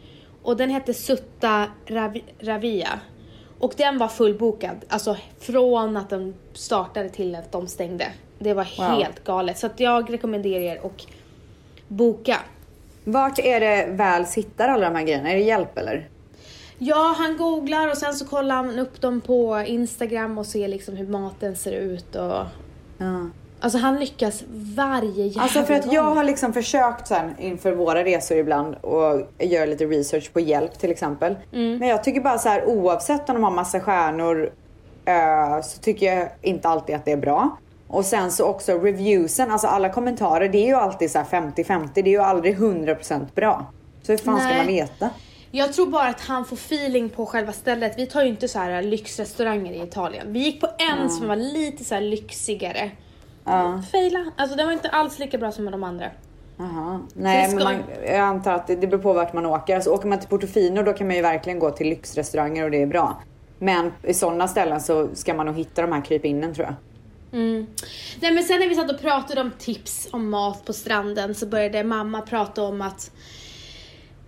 och 0.43 0.57
den 0.57 0.71
hette 0.71 0.95
Sutta 0.95 1.67
Ravi- 1.87 2.23
Ravia. 2.41 3.01
Och 3.59 3.73
den 3.77 3.99
var 3.99 4.09
fullbokad, 4.09 4.77
alltså 4.89 5.17
från 5.41 5.97
att 5.97 6.11
den 6.11 6.35
startade 6.53 7.09
till 7.09 7.35
att 7.35 7.53
de 7.53 7.67
stängde. 7.67 8.07
Det 8.39 8.55
var 8.55 8.69
Wow. 8.79 8.87
helt 8.87 9.25
galet. 9.25 9.59
Så 9.59 9.69
jag 9.77 10.13
rekommenderar 10.13 10.61
er 10.63 10.81
att 10.87 11.07
boka. 11.89 12.37
Vart 13.05 13.39
är 13.39 13.61
det 13.61 13.87
väl 13.91 14.27
sitter 14.27 14.69
alla 14.69 14.91
de 14.91 14.97
här 14.97 15.03
grejerna? 15.05 15.31
Är 15.31 15.35
det 15.35 15.43
hjälp 15.43 15.79
eller? 15.79 16.09
Ja, 16.79 17.15
han 17.19 17.37
googlar 17.37 17.89
och 17.91 17.97
sen 17.97 18.15
så 18.15 18.25
kollar 18.27 18.55
han 18.55 18.79
upp 18.79 19.01
dem 19.01 19.21
på 19.21 19.65
Instagram 19.67 20.39
och 20.39 20.47
ser 20.47 20.69
liksom 20.69 20.97
hur 20.97 21.07
maten 21.07 21.57
ser 21.57 21.73
ut 21.73 22.17
och... 22.17 22.43
Ja. 22.99 23.31
Alltså 23.61 23.79
han 23.79 24.01
lyckas 24.01 24.43
varje 24.77 25.25
jävla 25.27 25.43
Alltså 25.43 25.63
för 25.63 25.75
att 25.75 25.93
jag 25.93 26.05
gång. 26.05 26.17
har 26.17 26.25
liksom 26.25 26.53
försökt 26.53 27.09
sen 27.09 27.35
inför 27.39 27.73
våra 27.73 28.05
resor 28.05 28.37
ibland 28.37 28.75
och 28.75 29.29
göra 29.39 29.67
lite 29.67 29.85
research 29.85 30.33
på 30.33 30.41
hjälp 30.41 30.79
till 30.79 30.91
exempel. 30.91 31.37
Mm. 31.53 31.79
Men 31.79 31.89
jag 31.89 32.05
tycker 32.05 32.21
bara 32.21 32.39
så 32.39 32.49
här 32.49 32.65
oavsett 32.65 33.29
om 33.29 33.35
de 33.35 33.45
har 33.45 33.51
massa 33.51 33.81
stjärnor 33.81 34.51
eh, 35.05 35.63
så 35.63 35.79
tycker 35.79 36.07
jag 36.17 36.29
inte 36.43 36.69
alltid 36.69 36.97
att 36.97 37.05
det 37.05 37.13
är 37.13 37.17
bra. 37.17 37.57
Och 37.89 38.05
sen 38.05 38.31
så 38.33 38.45
också 38.45 38.73
reviewsen, 38.79 39.51
alltså 39.51 39.67
alla 39.67 39.89
kommentarer 39.89 40.49
det 40.49 40.59
är 40.59 40.67
ju 40.67 40.75
alltid 40.75 41.11
så 41.11 41.19
här 41.19 41.27
50-50. 41.27 41.89
Det 41.95 42.01
är 42.01 42.09
ju 42.09 42.23
aldrig 42.23 42.59
100% 42.59 43.27
bra. 43.35 43.67
Så 44.03 44.13
hur 44.13 44.19
fan 44.19 44.39
ska 44.39 44.49
Nej. 44.49 44.57
man 44.57 44.67
veta? 44.67 45.11
Jag 45.51 45.73
tror 45.73 45.87
bara 45.87 46.09
att 46.09 46.21
han 46.21 46.45
får 46.45 46.57
feeling 46.57 47.09
på 47.09 47.27
själva 47.27 47.53
stället. 47.53 47.99
Vi 47.99 48.07
tar 48.07 48.23
ju 48.23 48.29
inte 48.29 48.49
så 48.49 48.59
här 48.59 48.83
lyxrestauranger 48.83 49.73
i 49.73 49.83
Italien. 49.83 50.33
Vi 50.33 50.39
gick 50.39 50.61
på 50.61 50.69
en 50.79 51.11
som 51.11 51.29
var 51.29 51.37
lite 51.37 51.85
så 51.85 52.01
lyxigare. 52.01 52.91
Ja. 53.49 53.83
Faila. 53.93 54.25
Alltså 54.37 54.57
den 54.57 54.67
var 54.67 54.73
inte 54.73 54.89
alls 54.89 55.19
lika 55.19 55.39
bra 55.39 55.53
som 55.53 55.65
de 55.65 55.85
andra. 55.85 56.07
Jaha. 56.57 57.01
Nej, 57.15 57.55
men 57.55 57.65
man, 57.65 57.75
jag 58.07 58.17
antar 58.17 58.53
att 58.53 58.67
det, 58.67 58.77
det 58.77 58.87
beror 58.87 59.03
på 59.03 59.13
vart 59.13 59.33
man 59.33 59.47
åker. 59.47 59.75
Alltså, 59.75 59.91
åker 59.91 60.09
man 60.09 60.19
till 60.21 60.29
Portofino 60.29 60.83
då 60.83 60.93
kan 60.93 61.07
man 61.07 61.17
ju 61.17 61.23
verkligen 61.23 61.59
gå 61.59 61.71
till 61.71 61.89
lyxrestauranger 61.89 62.65
och 62.65 62.71
det 62.71 62.83
är 62.83 62.87
bra. 62.87 63.23
Men 63.59 63.93
i 64.03 64.15
sådana 64.15 64.49
ställen 64.49 64.81
så 64.81 65.09
ska 65.15 65.35
man 65.35 65.47
nog 65.47 65.57
hitta 65.57 65.83
de 65.83 65.93
här 65.93 66.01
krypinnen 66.05 66.55
tror 66.55 66.67
jag. 66.67 66.75
Nej 68.21 68.33
men 68.33 68.43
sen 68.45 68.61
när 68.61 68.69
vi 68.69 68.75
satt 68.75 68.91
och 68.93 69.01
pratade 69.01 69.41
om 69.41 69.51
tips 69.59 70.09
om 70.13 70.31
mat 70.31 70.65
på 70.65 70.73
stranden 70.73 71.35
så 71.35 71.47
började 71.47 71.85
mamma 71.85 72.21
prata 72.21 72.63
om 72.63 72.81
att 72.81 73.11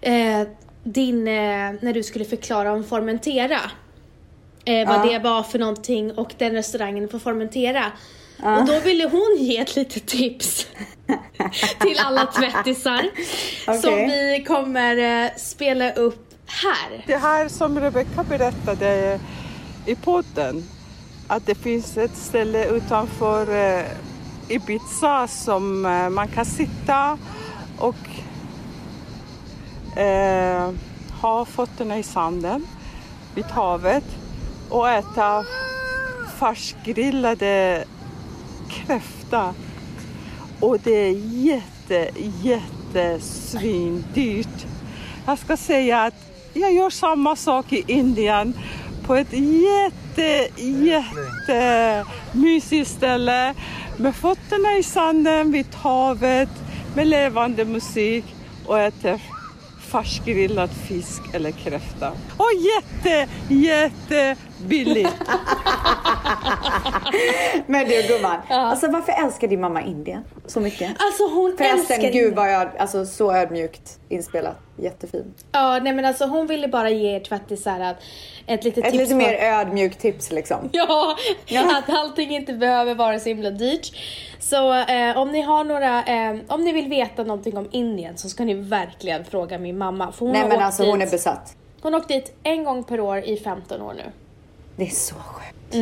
eh, 0.00 0.48
din, 0.82 1.28
eh, 1.28 1.72
när 1.80 1.92
du 1.92 2.02
skulle 2.02 2.24
förklara 2.24 2.72
om 2.72 2.84
Formentera. 2.84 3.58
Eh, 4.64 4.88
vad 4.88 5.06
Ja. 5.06 5.12
det 5.12 5.18
var 5.18 5.42
för 5.42 5.58
någonting 5.58 6.12
och 6.12 6.34
den 6.38 6.52
restaurangen 6.52 7.08
på 7.08 7.18
Formentera. 7.18 7.82
Och 8.42 8.64
då 8.66 8.80
ville 8.80 9.08
hon 9.08 9.36
ge 9.38 9.58
ett 9.58 9.76
litet 9.76 10.06
tips 10.06 10.66
till 11.80 11.98
alla 12.04 12.26
tvättisar. 12.26 13.10
Som 13.64 13.94
Okej. 13.94 14.38
vi 14.38 14.44
kommer 14.44 15.24
eh, 15.24 15.30
spela 15.36 15.92
upp 15.92 16.34
här. 16.46 17.04
Det 17.06 17.16
här 17.16 17.48
som 17.48 17.80
Rebecca 17.80 18.24
berättade 18.24 19.20
i 19.86 19.94
podden, 19.94 20.64
att 21.28 21.46
det 21.46 21.54
finns 21.54 21.96
ett 21.96 22.16
ställe 22.16 22.68
utanför 22.68 23.54
eh, 23.78 23.84
Ibiza 24.48 25.28
som 25.28 25.86
eh, 25.86 26.08
man 26.10 26.28
kan 26.28 26.44
sitta 26.44 27.18
och 27.78 27.96
eh, 29.98 30.70
ha 31.20 31.44
fötterna 31.44 31.98
i 31.98 32.02
sanden 32.02 32.66
vid 33.34 33.44
havet 33.44 34.04
och 34.68 34.90
äta 34.90 35.44
färskgrillade 36.38 37.84
kräfta. 38.70 39.54
Och 40.60 40.78
det 40.84 41.08
är 41.08 41.14
jätte, 41.44 42.10
jättesvindyrt. 42.42 44.66
Jag 45.26 45.38
ska 45.38 45.56
säga 45.56 46.02
att 46.02 46.14
jag 46.54 46.72
gör 46.72 46.90
samma 46.90 47.36
sak 47.36 47.72
i 47.72 47.84
Indien 47.86 48.54
på 49.06 49.14
ett 49.14 49.32
jätte, 49.32 50.48
jätte 50.56 52.04
mysigt 52.32 52.90
ställe 52.90 53.54
med 53.96 54.16
fötterna 54.16 54.76
i 54.78 54.82
sanden 54.82 55.52
vid 55.52 55.74
havet 55.74 56.48
med 56.94 57.06
levande 57.06 57.64
musik 57.64 58.24
och 58.66 58.78
äter 58.78 59.20
färskgrillad 59.80 60.70
fisk 60.70 61.22
eller 61.32 61.50
kräfta. 61.50 62.12
Och 62.36 62.50
jätte, 62.54 63.28
jätte 63.48 64.36
billigt. 64.60 65.08
Men 67.66 67.88
du 67.88 68.02
gumman, 68.08 68.36
alltså 68.48 68.90
varför 68.90 69.12
älskar 69.24 69.48
din 69.48 69.60
mamma 69.60 69.82
Indien 69.82 70.24
så 70.46 70.60
mycket? 70.60 70.90
Alltså 70.98 71.22
hon 71.34 71.54
Förresten, 71.58 71.96
älskar 72.00 72.12
gud 72.12 72.34
vad 72.34 72.52
jag, 72.52 72.68
alltså 72.78 73.06
så 73.06 73.34
ödmjukt 73.34 73.98
inspelat. 74.08 74.56
Jättefin. 74.76 75.34
Ja, 75.52 75.78
nej 75.82 75.92
men 75.92 76.04
alltså 76.04 76.26
hon 76.26 76.46
ville 76.46 76.68
bara 76.68 76.90
ge 76.90 77.16
er 77.16 77.20
tvättisar 77.20 77.80
att- 77.80 77.96
ett 78.46 78.64
litet 78.64 78.84
Ett 78.84 78.90
tips 78.92 78.98
lite 79.02 79.10
på- 79.10 79.16
mer 79.16 79.34
ödmjukt 79.34 80.00
tips 80.00 80.32
liksom. 80.32 80.68
Ja, 80.72 81.16
Ja. 81.46 81.78
att 81.78 81.94
allting 81.98 82.30
inte 82.30 82.52
behöver 82.52 82.94
vara 82.94 83.18
så 83.20 83.28
himla 83.28 83.50
dyrt. 83.50 83.92
Så 84.40 84.74
eh, 84.74 85.18
om 85.18 85.32
ni 85.32 85.40
har 85.40 85.64
några, 85.64 86.04
eh, 86.04 86.36
om 86.48 86.64
ni 86.64 86.72
vill 86.72 86.88
veta 86.88 87.22
någonting 87.22 87.56
om 87.56 87.68
Indien 87.70 88.18
så 88.18 88.28
ska 88.28 88.44
ni 88.44 88.54
verkligen 88.54 89.24
fråga 89.24 89.58
min 89.58 89.78
mamma. 89.78 90.12
För 90.12 90.26
hon 90.26 90.32
Nej 90.32 90.48
men 90.48 90.60
alltså 90.62 90.84
hon 90.84 90.98
dit, 90.98 91.08
är 91.08 91.12
besatt. 91.12 91.56
hon 91.82 91.92
har 91.92 92.00
åkt 92.00 92.08
dit 92.08 92.32
en 92.42 92.64
gång 92.64 92.84
per 92.84 93.00
år 93.00 93.18
i 93.18 93.36
15 93.36 93.82
år 93.82 93.94
nu. 93.94 94.02
Det 94.76 94.86
är 94.86 94.90
så 94.90 95.14
sjukt. 95.14 95.74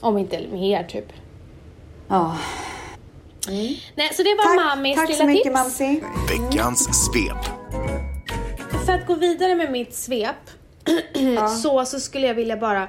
Om 0.00 0.18
inte 0.18 0.46
mer 0.52 0.84
typ. 0.84 1.12
Ja. 2.08 2.36
Nej, 3.94 4.10
så 4.12 4.22
det 4.22 4.34
var 4.34 4.44
Tack, 4.44 4.56
mammis 4.56 4.96
tack 4.96 5.08
lilla 5.08 5.18
så 5.18 5.26
mycket 5.26 5.42
tips. 5.42 5.54
Mamsi. 5.54 6.02
Veckans 6.28 7.04
svep. 7.04 7.44
För 8.86 8.92
att 8.92 9.06
gå 9.06 9.14
vidare 9.14 9.54
med 9.54 9.72
mitt 9.72 9.94
svep 9.94 10.50
så, 11.62 11.84
så 11.84 12.00
skulle 12.00 12.26
jag 12.26 12.34
vilja 12.34 12.56
bara 12.56 12.88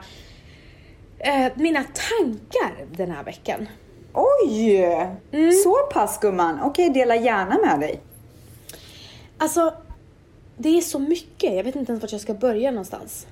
eh, 1.19 1.51
mina 1.55 1.83
tankar 1.83 2.85
den 2.91 3.11
här 3.11 3.23
veckan. 3.23 3.67
Oj! 4.13 4.81
Mm. 5.31 5.51
Så 5.51 5.75
pass 5.93 6.19
gumman. 6.19 6.59
Okej, 6.63 6.89
dela 6.89 7.15
gärna 7.15 7.57
med 7.57 7.79
dig. 7.79 8.01
Alltså, 9.37 9.73
det 10.57 10.77
är 10.77 10.81
så 10.81 10.99
mycket. 10.99 11.55
Jag 11.55 11.63
vet 11.63 11.75
inte 11.75 11.91
ens 11.91 12.01
vart 12.01 12.11
jag 12.11 12.21
ska 12.21 12.33
börja 12.33 12.71
någonstans. 12.71 13.27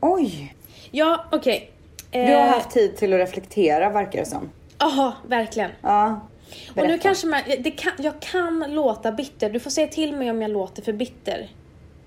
Oj! 0.00 0.54
Ja, 0.90 1.24
okej. 1.32 1.70
Du 2.10 2.18
har 2.18 2.26
Eh, 2.28 2.46
haft 2.48 2.70
tid 2.70 2.96
till 2.96 3.12
att 3.12 3.18
reflektera 3.20 3.90
verkar 3.90 4.18
det 4.18 4.26
som. 4.26 4.50
Jaha, 4.78 5.12
verkligen. 5.28 5.70
Ja. 5.82 6.20
Och 6.68 6.74
Berätta. 6.74 6.88
nu 6.92 6.98
kanske 6.98 7.26
man, 7.26 7.40
det 7.58 7.70
kan, 7.70 7.92
jag 7.98 8.20
kan 8.20 8.64
låta 8.68 9.12
bitter. 9.12 9.50
Du 9.50 9.60
får 9.60 9.70
säga 9.70 9.86
till 9.86 10.12
mig 10.16 10.30
om 10.30 10.42
jag 10.42 10.50
låter 10.50 10.82
för 10.82 10.92
bitter. 10.92 11.48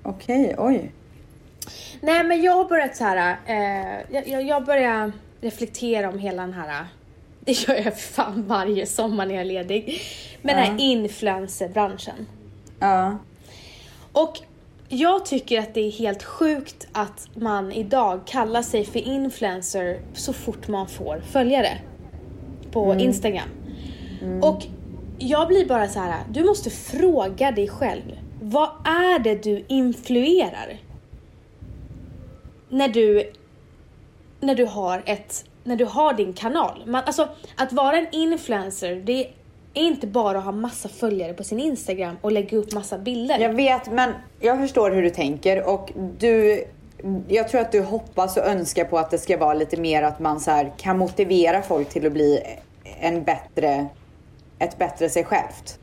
Okej, 0.03 0.55
oj. 0.57 0.91
Nej 2.01 2.23
men 2.23 2.41
jag 2.41 2.51
har 2.55 2.65
börjat 2.65 2.95
så 2.95 3.03
här. 3.03 3.37
Eh, 3.45 4.21
jag, 4.31 4.43
jag- 4.43 4.65
börjar 4.65 5.11
reflektera 5.41 6.09
om 6.09 6.19
hela 6.19 6.41
den 6.41 6.53
här. 6.53 6.85
Det 7.45 7.51
gör 7.67 7.75
jag 7.75 7.99
fan 7.99 8.43
varje 8.47 8.85
sommar 8.85 9.25
när 9.25 9.33
jag 9.33 9.41
är 9.41 9.45
ledig. 9.45 10.01
Men 10.41 10.55
den 10.55 10.65
här 10.65 10.75
influencerbranschen. 10.85 12.27
Ja. 12.79 13.17
Och 14.11 14.39
jag 14.93 15.25
tycker 15.25 15.59
att 15.59 15.73
det 15.73 15.81
är 15.81 15.91
helt 15.91 16.23
sjukt 16.23 16.87
att 16.91 17.27
man 17.35 17.71
idag 17.71 18.21
kallar 18.25 18.61
sig 18.61 18.85
för 18.85 18.99
influencer 18.99 19.99
så 20.13 20.33
fort 20.33 20.67
man 20.67 20.87
får 20.87 21.21
följare 21.31 21.77
på 22.71 22.95
Instagram. 22.95 23.49
Och 24.41 24.63
jag 25.19 25.47
blir 25.47 25.65
bara 25.65 25.87
så 25.87 25.99
här, 25.99 26.23
du 26.29 26.43
måste 26.43 26.69
fråga 26.69 27.51
dig 27.51 27.67
själv. 27.67 28.19
Vad 28.41 28.69
är 28.85 29.19
det 29.19 29.43
du 29.43 29.65
influerar? 29.67 30.77
När 32.69 32.87
du 32.87 33.31
när 34.39 34.55
du 34.55 34.65
har 34.65 35.03
ett, 35.05 35.45
när 35.63 35.75
du 35.75 35.85
har 35.85 36.13
din 36.13 36.33
kanal. 36.33 36.83
Man, 36.85 37.03
alltså 37.05 37.29
att 37.55 37.73
vara 37.73 37.97
en 37.97 38.07
influencer, 38.11 38.95
det 38.95 39.27
är 39.73 39.81
inte 39.83 40.07
bara 40.07 40.37
att 40.37 40.43
ha 40.43 40.51
massa 40.51 40.89
följare 40.89 41.33
på 41.33 41.43
sin 41.43 41.59
Instagram 41.59 42.17
och 42.21 42.31
lägga 42.31 42.57
upp 42.57 42.73
massa 42.73 42.97
bilder. 42.97 43.39
Jag 43.39 43.53
vet, 43.53 43.91
men 43.91 44.13
jag 44.39 44.57
förstår 44.57 44.91
hur 44.91 45.01
du 45.01 45.09
tänker 45.09 45.63
och 45.69 45.91
du 46.17 46.63
jag 47.27 47.49
tror 47.49 47.61
att 47.61 47.71
du 47.71 47.81
hoppas 47.81 48.37
och 48.37 48.43
önskar 48.47 48.85
på 48.85 48.97
att 48.97 49.11
det 49.11 49.17
ska 49.17 49.37
vara 49.37 49.53
lite 49.53 49.77
mer 49.77 50.03
att 50.03 50.19
man 50.19 50.39
så 50.39 50.71
kan 50.77 50.97
motivera 50.97 51.61
folk 51.61 51.89
till 51.89 52.05
att 52.07 52.13
bli 52.13 52.39
en 52.99 53.23
bättre, 53.23 53.87
ett 54.59 54.77
bättre 54.77 55.09
sig 55.09 55.23
självt. 55.23 55.79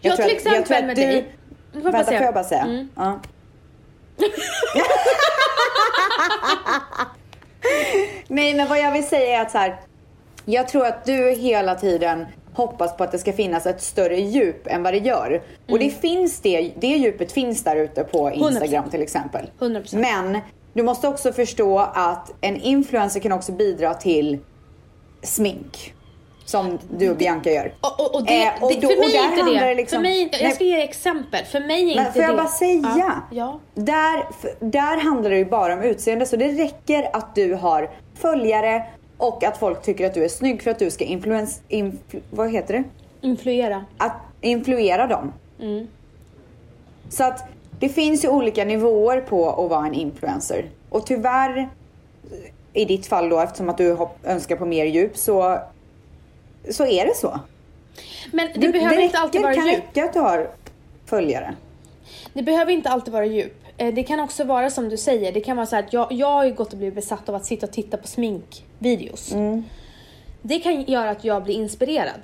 ja, 0.00 0.16
tror 0.16 0.26
till 0.26 0.36
att- 0.36 0.44
jag 0.44 0.52
tror 0.52 0.60
exempel 0.60 0.76
att 0.78 0.86
med 0.86 0.96
du- 0.96 1.02
dig. 1.02 1.32
Får 1.72 1.82
jag 1.82 1.92
Vänta, 1.92 2.12
får 2.12 2.22
jag 2.24 2.34
bara 2.34 2.44
säga? 2.44 2.62
Mm. 2.62 2.88
Ja. 2.96 3.20
Nej, 8.28 8.54
men 8.54 8.68
vad 8.68 8.78
jag 8.78 8.92
vill 8.92 9.08
säga 9.08 9.38
är 9.38 9.42
att 9.42 9.50
så 9.50 9.58
här, 9.58 9.76
jag 10.44 10.68
tror 10.68 10.86
att 10.86 11.04
du 11.04 11.30
hela 11.30 11.74
tiden 11.74 12.26
hoppas 12.56 12.96
på 12.96 13.04
att 13.04 13.12
det 13.12 13.18
ska 13.18 13.32
finnas 13.32 13.66
ett 13.66 13.82
större 13.82 14.16
djup 14.20 14.66
än 14.66 14.82
vad 14.82 14.92
det 14.94 14.98
gör. 14.98 15.42
Och 15.70 15.78
det 15.78 15.90
finns 15.90 16.40
det, 16.40 16.72
det 16.78 16.86
djupet 16.86 17.32
finns 17.32 17.64
där 17.64 17.76
ute 17.76 18.04
på 18.04 18.30
Instagram 18.30 18.84
100%. 18.84 18.90
till 18.90 19.02
exempel. 19.02 19.50
100%. 19.58 19.96
Men 19.98 20.38
du 20.72 20.82
måste 20.82 21.08
också 21.08 21.32
förstå 21.32 21.78
att 21.78 22.32
en 22.40 22.56
influencer 22.56 23.20
kan 23.20 23.32
också 23.32 23.52
bidra 23.52 23.94
till 23.94 24.38
smink. 25.22 25.92
Som 26.44 26.78
du 26.98 27.10
och 27.10 27.16
Bianca 27.16 27.50
gör. 27.50 27.74
Och, 27.80 28.00
och, 28.00 28.14
och 28.14 28.24
det, 28.26 28.42
Eh, 28.44 28.62
och 28.62 28.70
det, 28.72 28.80
då- 28.80 28.88
för 28.88 28.96
mig 28.96 29.16
är 29.16 29.24
inte 29.30 29.60
det. 29.60 29.66
det 29.68 29.74
liksom- 29.74 29.96
för 29.96 30.02
mig, 30.02 30.30
jag 30.42 30.54
ska 30.54 30.64
ge 30.64 30.82
exempel. 30.82 31.44
För 31.44 31.60
mig 31.60 31.80
är 31.92 31.96
Men 31.96 32.06
inte 32.06 32.12
får 32.12 32.22
jag 32.22 32.30
det... 32.30 32.36
bara 32.36 32.46
säga? 32.48 33.22
Ja. 33.32 33.60
Där, 33.74 34.24
där 34.60 34.96
handlar 35.00 35.30
det 35.30 35.36
ju 35.38 35.44
bara 35.44 35.74
om 35.74 35.82
utseende. 35.82 36.26
Så 36.26 36.36
det 36.36 36.48
räcker 36.48 37.10
att 37.12 37.34
du 37.34 37.54
har 37.54 37.90
följare 38.20 38.82
och 39.18 39.44
att 39.44 39.58
folk 39.58 39.82
tycker 39.82 40.06
att 40.06 40.14
du 40.14 40.24
är 40.24 40.28
snygg 40.28 40.62
för 40.62 40.70
att 40.70 40.78
du 40.78 40.90
ska 40.90 41.04
influens... 41.04 41.60
Influ, 41.68 42.20
vad 42.30 42.50
heter 42.50 42.74
det? 42.74 42.84
Influera. 43.28 43.84
Att 43.98 44.12
influera 44.40 45.06
dem. 45.06 45.32
Mm. 45.60 45.86
Så 47.08 47.24
att 47.24 47.44
det 47.80 47.88
finns 47.88 48.24
ju 48.24 48.28
olika 48.28 48.64
nivåer 48.64 49.20
på 49.20 49.50
att 49.64 49.70
vara 49.70 49.86
en 49.86 49.94
influencer. 49.94 50.64
Och 50.88 51.06
tyvärr, 51.06 51.68
i 52.72 52.84
ditt 52.84 53.06
fall 53.06 53.28
då, 53.28 53.40
eftersom 53.40 53.68
att 53.68 53.78
du 53.78 53.96
önskar 54.24 54.56
på 54.56 54.66
mer 54.66 54.84
djup, 54.84 55.16
så, 55.16 55.58
så 56.70 56.86
är 56.86 57.06
det 57.06 57.16
så. 57.16 57.40
Men 58.32 58.48
det 58.54 58.60
Du- 58.60 58.72
behöver 58.72 58.96
det 58.96 59.02
inte 59.02 59.18
alltid 59.18 59.40
räcker- 59.40 59.42
vara 59.48 59.54
kan 59.54 59.66
djup. 59.66 59.76
räcka 59.94 60.04
att 60.04 60.12
du 60.12 60.20
har 60.20 60.48
följare. 61.06 61.54
Det 62.32 62.42
behöver 62.42 62.72
inte 62.72 62.88
alltid 62.90 63.12
vara 63.12 63.24
djup. 63.26 63.62
Eh, 63.78 63.94
Det 63.94 64.02
kan 64.02 64.20
också 64.20 64.44
vara 64.44 64.70
som 64.70 64.88
du 64.88 64.96
säger, 64.96 65.32
det 65.32 65.40
kan 65.40 65.56
vara 65.56 65.66
så 65.66 65.76
att 65.76 65.92
jag, 65.92 66.12
jag 66.12 66.30
har 66.30 66.44
ju 66.44 66.52
gått 66.54 66.72
och 66.72 66.78
blivit 66.78 66.94
besatt 66.94 67.28
av 67.28 67.34
att 67.34 67.44
sitta 67.44 67.66
och 67.66 67.72
titta 67.72 67.96
på 67.96 68.06
sminkvideos. 68.06 69.32
Det 70.42 70.58
kan 70.58 70.82
göra 70.82 71.10
att 71.10 71.24
jag 71.24 71.44
blir 71.44 71.54
inspirerad. 71.54 72.20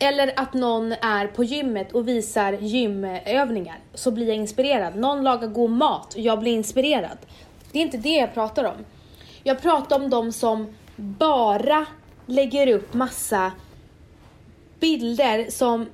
Eller 0.00 0.32
att 0.36 0.54
någon 0.54 0.92
är 0.92 1.26
på 1.26 1.44
gymmet 1.44 1.92
och 1.92 2.08
visar 2.08 2.52
gymövningar, 2.52 3.78
så 3.94 4.10
blir 4.10 4.26
jag 4.28 4.36
inspirerad. 4.36 4.96
Någon 4.96 5.22
lagar 5.24 5.48
god 5.48 5.70
mat 5.70 6.14
och 6.14 6.20
jag 6.20 6.38
blir 6.40 6.52
inspirerad. 6.52 7.18
Det 7.72 7.78
är 7.78 7.82
inte 7.82 7.96
det 7.96 8.14
jag 8.16 8.34
pratar 8.34 8.64
om. 8.64 8.84
Jag 9.42 9.62
pratar 9.62 9.96
om 9.96 10.10
de 10.10 10.32
som 10.32 10.74
bara 10.96 11.86
lägger 12.26 12.66
upp 12.66 12.94
massa 12.94 13.52
bilder 14.80 15.50
som, 15.50 15.86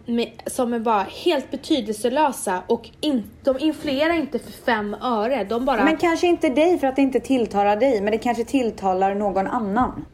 som 0.47 0.75
är 0.75 0.79
bara 0.79 1.03
helt 1.25 1.51
betydelselösa 1.51 2.63
och 2.67 2.91
in, 3.01 3.31
de 3.43 3.59
influerar 3.59 4.15
inte 4.15 4.39
för 4.39 4.53
fem 4.53 4.97
öre. 5.03 5.45
De 5.45 5.65
bara... 5.65 5.85
Men 5.85 5.97
kanske 5.97 6.27
inte 6.27 6.49
dig 6.49 6.79
för 6.79 6.87
att 6.87 6.97
det 6.97 7.03
inte 7.03 7.21
tilltalar 7.21 7.77
dig, 7.77 8.01
men 8.01 8.11
det 8.11 8.19
kanske 8.19 8.45
tilltalar 8.45 9.15
någon 9.15 9.47
annan. 9.47 10.05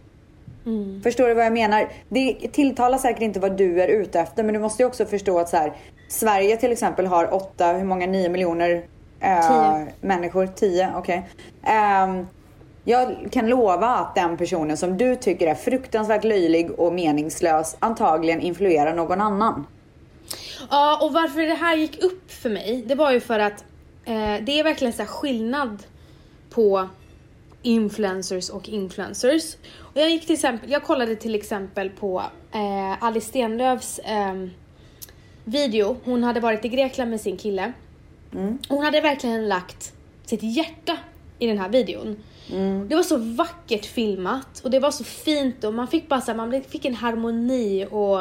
Mm. 0.67 1.03
Förstår 1.03 1.29
du 1.29 1.35
vad 1.35 1.45
jag 1.45 1.53
menar? 1.53 1.89
Det 2.09 2.35
tilltalar 2.53 2.99
säkert 2.99 3.23
inte 3.23 3.41
vad 3.41 3.57
du 3.57 3.83
är 3.83 3.89
ute 3.89 4.21
efter, 4.21 4.43
men 4.43 4.55
du 4.55 4.61
måste 4.61 4.83
ju 4.83 4.87
också 4.87 5.05
förstå 5.05 5.39
att 5.39 5.49
så 5.49 5.57
här, 5.57 5.73
Sverige 6.09 6.57
till 6.57 6.73
exempel 6.73 7.07
har 7.07 7.35
åtta, 7.35 7.73
hur 7.73 7.85
många, 7.85 8.07
nio 8.07 8.29
miljoner 8.29 8.83
eh, 9.21 9.49
Tio. 9.49 9.87
människor? 10.01 10.47
Tio, 10.47 10.89
okej. 10.97 11.29
Ehm, 11.63 12.27
jag 12.90 13.29
kan 13.33 13.46
lova 13.46 13.87
att 13.87 14.14
den 14.14 14.37
personen 14.37 14.76
som 14.76 14.98
du 14.98 15.16
tycker 15.16 15.46
är 15.46 15.55
fruktansvärt 15.55 16.24
löjlig 16.24 16.70
och 16.70 16.92
meningslös 16.92 17.76
antagligen 17.79 18.40
influerar 18.40 18.94
någon 18.94 19.20
annan. 19.20 19.66
Ja, 20.70 20.98
och 21.03 21.12
varför 21.12 21.40
det 21.40 21.55
här 21.55 21.76
gick 21.76 22.03
upp 22.03 22.33
för 22.33 22.50
mig, 22.50 22.85
det 22.87 22.94
var 22.94 23.12
ju 23.12 23.20
för 23.20 23.38
att 23.38 23.64
eh, 24.05 24.35
det 24.42 24.61
är 24.61 24.64
verkligen 24.64 24.92
så 24.92 25.05
skillnad 25.05 25.83
på 26.50 26.88
influencers 27.62 28.50
och 28.50 28.68
influencers. 28.68 29.57
Och 29.79 29.96
jag 30.00 30.11
gick 30.11 30.26
till 30.26 30.35
exempel, 30.35 30.70
jag 30.70 30.85
kollade 30.85 31.16
till 31.16 31.35
exempel 31.35 31.90
på 31.90 32.22
eh, 32.53 33.05
Alice 33.05 33.29
Stenlöfs 33.29 34.00
ehm, 34.05 34.50
video. 35.44 35.96
Hon 36.05 36.22
hade 36.22 36.40
varit 36.40 36.64
i 36.64 36.68
Grekland 36.68 37.11
med 37.11 37.20
sin 37.20 37.37
kille. 37.37 37.72
Hon 38.68 38.85
hade 38.85 39.00
verkligen 39.00 39.48
lagt 39.48 39.92
sitt 40.24 40.42
hjärta 40.42 40.96
i 41.38 41.46
den 41.46 41.59
här 41.59 41.68
videon. 41.68 42.16
Det 42.89 42.95
var 42.95 43.03
så 43.03 43.17
vackert 43.17 43.87
filmat 43.87 44.61
och 44.65 44.71
det 44.71 44.79
var 44.79 44.91
så 44.91 45.05
fint 45.05 45.65
och 45.65 45.75
man 45.75 45.89
fick 45.89 46.09
bara 46.09 46.21
så 46.21 46.31
här, 46.31 46.37
man 46.37 46.63
fick 46.63 46.85
en 46.85 46.95
harmoni 46.95 47.87
och 47.91 48.19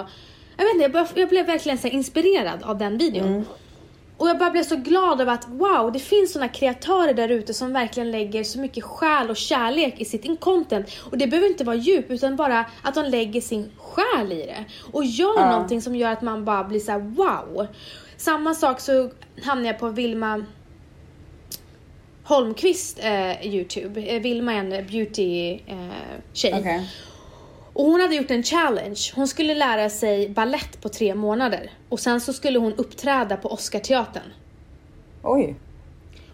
jag 0.58 0.66
vet 0.66 0.74
inte, 0.74 0.84
jag, 0.84 0.92
bara, 0.92 1.08
jag 1.16 1.30
blev 1.30 1.46
verkligen 1.46 1.78
så 1.78 1.88
inspirerad 1.88 2.64
av 2.64 2.78
den 2.78 2.98
videon. 2.98 3.46
Och 4.18 4.30
jag 4.30 4.38
bara 4.38 4.52
blev 4.52 4.64
så 4.64 4.76
glad 4.76 5.22
över 5.22 5.34
att 5.34 5.48
wow, 5.48 5.92
det 5.94 6.00
finns 6.00 6.34
såna 6.34 6.48
kreatörer 6.48 7.14
där 7.14 7.30
ute 7.30 7.54
som 7.54 7.74
verkligen 7.74 8.12
lägger 8.12 8.44
så 8.44 8.60
mycket 8.60 8.84
själ 8.84 9.30
och 9.30 9.38
kärlek 9.38 9.96
i 9.98 10.06
sitt 10.06 10.40
content. 10.40 10.88
Och 11.12 11.18
det 11.18 11.28
behöver 11.28 11.48
inte 11.48 11.64
vara 11.64 11.76
djup 11.76 12.12
utan 12.12 12.36
bara 12.36 12.66
att 12.82 12.96
de 12.96 13.06
lägger 13.06 13.42
sin 13.42 13.72
själ 13.78 14.32
i 14.32 14.46
det. 14.46 14.66
Och 14.92 15.06
gör 15.06 15.52
någonting 15.52 15.82
som 15.82 15.96
gör 15.96 16.12
att 16.12 16.22
man 16.22 16.46
bara 16.46 16.64
blir 16.64 16.80
så 16.80 16.92
här: 16.92 17.00
wow. 17.00 17.68
Samma 18.18 18.56
sak 18.56 18.80
så 18.80 19.10
hamnade 19.44 19.68
jag 19.68 19.80
på 19.80 19.90
Vilma 19.90 20.46
Holmqvist 22.30 23.00
eh, 23.00 23.48
Youtube. 23.48 24.02
Eh, 24.02 24.22
Vilma 24.22 24.54
är 24.54 24.58
en 24.58 24.70
beauty 24.88 25.54
eh, 25.68 25.78
tjej. 26.34 26.54
Okej. 26.60 26.90
Och 27.74 27.86
hon 27.86 28.02
hade 28.02 28.16
gjort 28.16 28.32
en 28.32 28.44
challenge. 28.44 29.00
Hon 29.16 29.28
skulle 29.28 29.56
lära 29.56 29.90
sig 29.90 30.30
ballett 30.30 30.82
på 30.82 30.90
tre 30.90 31.16
månader. 31.16 31.72
Och 31.90 32.00
sen 32.00 32.22
så 32.22 32.34
skulle 32.34 32.60
hon 32.60 32.74
uppträda 32.74 33.38
på 33.38 33.52
Oscarteatern. 33.52 34.34
Oj. 35.24 35.56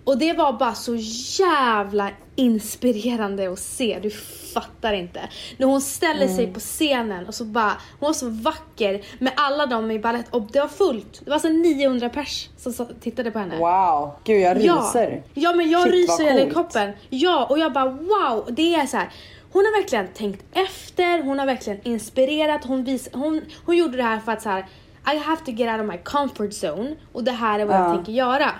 Och 0.06 0.18
det 0.18 0.34
var 0.34 0.54
bara 0.54 0.74
så 0.74 0.96
jävla 1.44 2.10
inspirerande 2.36 3.52
att 3.52 3.60
se, 3.60 4.00
du 4.04 4.10
fattar 4.54 4.94
inte. 4.94 5.22
När 5.58 5.68
hon 5.68 5.82
ställer 5.82 6.28
sig 6.28 6.54
på 6.54 6.60
scenen 6.60 7.26
och 7.28 7.36
så 7.36 7.46
bara, 7.46 7.72
hon 8.00 8.08
var 8.08 8.14
så 8.14 8.30
vacker 8.30 9.02
med 9.20 9.34
alla 9.36 9.66
dem 9.66 9.92
i 9.92 10.00
ballett 10.00 10.26
och 10.30 10.42
det 10.52 10.60
var 10.60 10.68
fullt. 10.68 11.22
Det 11.26 11.32
var 11.32 11.40
så 11.40 11.50
900 11.50 12.10
pers 12.10 12.50
som 12.58 12.88
tittade 13.02 13.32
på 13.32 13.40
henne. 13.40 13.58
Wow. 13.58 14.12
Gud, 14.24 14.42
jag 14.42 14.62
Ja, 14.62 14.74
ryser. 14.76 15.24
ja 15.34 15.54
men 15.54 15.70
jag 15.70 15.84
Shit, 15.84 15.94
ryser 15.94 16.24
hela 16.32 16.52
kroppen. 16.52 16.92
Ja, 17.10 17.46
och 17.50 17.60
jag 17.60 17.74
bara 17.74 17.90
wow, 17.90 18.46
det 18.50 18.76
är 18.76 18.86
så 18.86 18.98
här. 18.98 19.10
Hon 19.52 19.66
har 19.66 19.82
verkligen 19.82 20.08
tänkt 20.08 20.44
efter, 20.52 21.24
hon 21.24 21.40
har 21.40 21.46
verkligen 21.46 21.80
inspirerat, 21.84 22.66
hon, 22.66 22.84
vis, 22.84 23.10
hon, 23.14 23.42
hon 23.66 23.78
gjorde 23.78 23.98
det 23.98 24.04
här 24.04 24.20
för 24.20 24.32
att 24.32 24.42
så 24.42 24.50
här. 24.50 24.66
I 25.14 25.18
have 25.18 25.42
to 25.46 25.52
get 25.52 25.72
out 25.72 25.82
of 25.82 25.88
my 25.88 25.98
comfort 25.98 26.52
zone 26.64 26.96
och 27.14 27.24
det 27.24 27.32
här 27.32 27.60
är 27.60 27.66
vad 27.66 27.76
jag 27.76 27.90
Ja. 27.90 27.96
tänker 27.96 28.12
göra. 28.12 28.52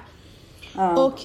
Och 0.98 1.22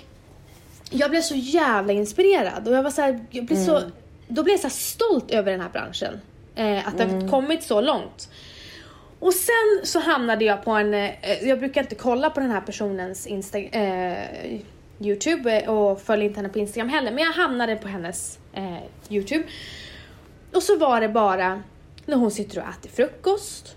jag 0.91 1.11
blev 1.11 1.21
så 1.21 1.35
jävla 1.35 1.93
inspirerad 1.93 2.69
och 2.69 2.75
jag 2.75 2.83
var 2.83 2.91
så 2.91 3.03
här, 3.03 3.25
jag 3.31 3.45
blev 3.45 3.57
så, 3.57 3.83
då 4.29 4.43
blev 4.43 4.53
jag 4.53 4.61
så 4.61 4.71
stolt 4.71 5.31
över 5.31 5.53
den 5.53 5.61
här 5.61 5.69
branschen. 5.69 6.21
Eh, 6.55 6.89
att 6.89 6.99
det 6.99 7.05
har 7.05 7.29
kommit 7.29 7.63
så 7.63 7.81
långt. 7.81 8.29
Och 9.19 9.35
sen 9.35 9.81
så 9.87 9.99
hamnade 10.01 10.45
jag 10.45 10.65
på 10.65 10.71
en, 10.71 10.95
eh, 10.95 11.11
jag 11.43 11.59
brukar 11.59 11.83
inte 11.83 11.95
kolla 11.95 12.31
på 12.31 12.41
den 12.41 12.51
här 12.51 12.61
personens 12.61 13.27
Insta, 13.27 13.59
eh, 13.59 14.61
Youtube 15.01 15.69
och 15.69 16.01
följer 16.01 16.27
inte 16.27 16.39
henne 16.39 16.49
på 16.49 16.59
Instagram 16.59 16.89
heller, 16.89 17.11
men 17.11 17.25
jag 17.25 17.33
hamnade 17.33 17.77
på 17.77 17.89
hennes 17.89 18.39
eh, 18.53 18.77
Youtube. 19.09 19.45
Och 20.55 20.63
så 20.63 20.77
var 20.77 21.01
det 21.01 21.09
bara 21.09 21.63
när 22.07 22.17
hon 22.17 22.31
sitter 22.31 22.59
och 22.59 22.69
äter 22.69 22.91
frukost 22.91 23.77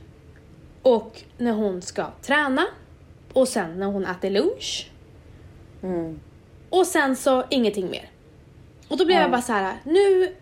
och 0.81 1.21
när 1.37 1.51
hon 1.51 1.81
ska 1.81 2.07
träna 2.21 2.65
och 3.33 3.47
sen 3.47 3.79
när 3.79 3.85
hon 3.85 4.05
äter 4.05 4.29
lunch. 4.29 4.89
Och 6.73 6.87
sen 6.87 7.15
så 7.15 7.43
ingenting 7.49 7.89
mer. 7.89 8.09
Och 8.87 8.97
då 8.97 9.05
blev 9.05 9.17
jag 9.21 9.31
bara 9.31 9.41
så 9.41 9.53
här: 9.53 9.73
nu 9.83 10.35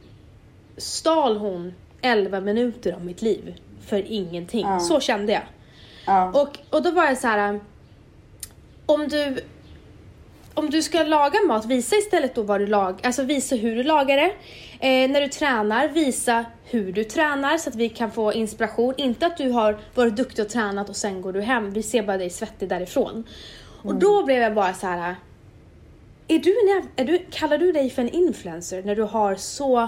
stal 0.78 1.38
hon 1.38 1.74
11 2.02 2.40
minuter 2.40 2.94
av 2.94 3.06
mitt 3.06 3.22
liv 3.22 3.56
för 3.88 4.12
ingenting. 4.12 4.80
Så 4.80 5.00
kände 5.00 5.34
jag. 5.34 5.42
Ja. 6.06 6.32
Och, 6.42 6.58
och 6.70 6.84
då 6.84 6.92
var 6.92 7.06
jag 7.06 7.18
så 7.18 7.28
här. 7.28 7.60
Om 8.86 9.08
du 9.08 9.38
om 10.54 10.70
du 10.70 10.82
ska 10.82 11.04
laga 11.04 11.40
mat, 11.48 11.66
visa 11.66 11.96
istället 11.96 12.36
då 12.36 12.42
vad 12.42 12.62
du 12.62 12.68
lagar, 12.68 13.00
alltså 13.04 13.24
visa 13.24 13.56
hur 13.56 13.76
du 13.76 13.84
lagar 13.84 14.18
det. 14.18 14.34
Eh, 14.80 15.12
när 15.12 15.22
du 15.22 15.28
tränar, 15.28 15.88
visa 15.88 16.46
hur 16.64 16.94
du 16.94 17.04
tränar 17.04 17.58
så 17.58 17.70
att 17.70 17.76
vi 17.76 17.90
kan 17.90 18.12
få 18.12 18.34
inspiration. 18.34 18.94
Inte 18.98 19.26
att 19.26 19.38
du 19.38 19.50
har 19.50 19.80
varit 19.96 20.16
duktig 20.16 20.46
och 20.46 20.52
tränat 20.52 20.90
och 20.90 20.96
sen 20.96 21.22
går 21.22 21.34
du 21.34 21.42
hem, 21.42 21.72
vi 21.72 21.84
ser 21.84 22.04
bara 22.04 22.18
dig 22.18 22.30
svettig 22.30 22.70
därifrån. 22.70 23.24
Och 23.84 23.96
då 23.96 24.24
blev 24.24 24.42
jag 24.42 24.56
bara 24.56 24.74
så 24.74 24.88
här. 24.88 25.16
Är 26.32 26.40
du, 26.40 26.56
en, 26.78 26.88
är 26.96 27.06
du, 27.06 27.26
kallar 27.32 27.58
du 27.58 27.72
dig 27.72 27.90
för 27.90 28.02
en 28.02 28.10
influencer 28.10 28.84
när 28.84 28.96
du 28.96 29.04
har 29.04 29.36
så 29.36 29.88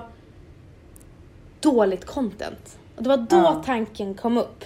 dåligt 1.59 2.05
content. 2.05 2.77
Och 2.95 3.03
det 3.03 3.09
var 3.09 3.17
då 3.17 3.35
Ja. 3.35 3.63
tanken 3.65 4.13
kom 4.15 4.37
upp. 4.37 4.65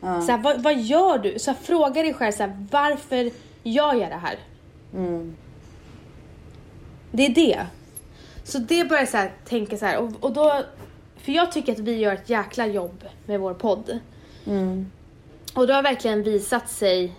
Så 0.00 0.32
här, 0.32 0.38
vad, 0.38 0.62
vad 0.62 0.78
gör 0.80 1.18
du? 1.18 1.38
Så 1.38 1.50
här, 1.50 1.58
fråga 1.58 2.02
dig 2.02 2.14
själv 2.14 2.32
så 2.32 2.42
här, 2.42 2.66
varför 2.70 3.30
gör 3.62 3.94
jag 3.94 4.10
det 4.10 4.16
här? 4.22 4.38
Det 7.10 7.26
är 7.26 7.34
det. 7.34 7.66
Så 8.44 8.58
det 8.58 8.84
börjar 8.88 9.00
jag 9.02 9.08
så 9.08 9.26
tänka 9.48 9.76
så 9.78 9.86
här, 9.86 9.98
och, 9.98 10.10
och 10.20 10.32
då, 10.32 10.62
för 11.16 11.32
jag 11.32 11.52
tycker 11.52 11.72
att 11.72 11.78
vi 11.78 11.94
gör 11.94 12.12
ett 12.14 12.28
jäkla 12.30 12.66
jobb 12.66 13.04
med 13.26 13.40
vår 13.40 13.54
podd. 13.54 13.98
Och 15.54 15.66
det 15.66 15.74
har 15.74 15.82
verkligen 15.82 16.22
visat 16.22 16.68
sig 16.70 17.12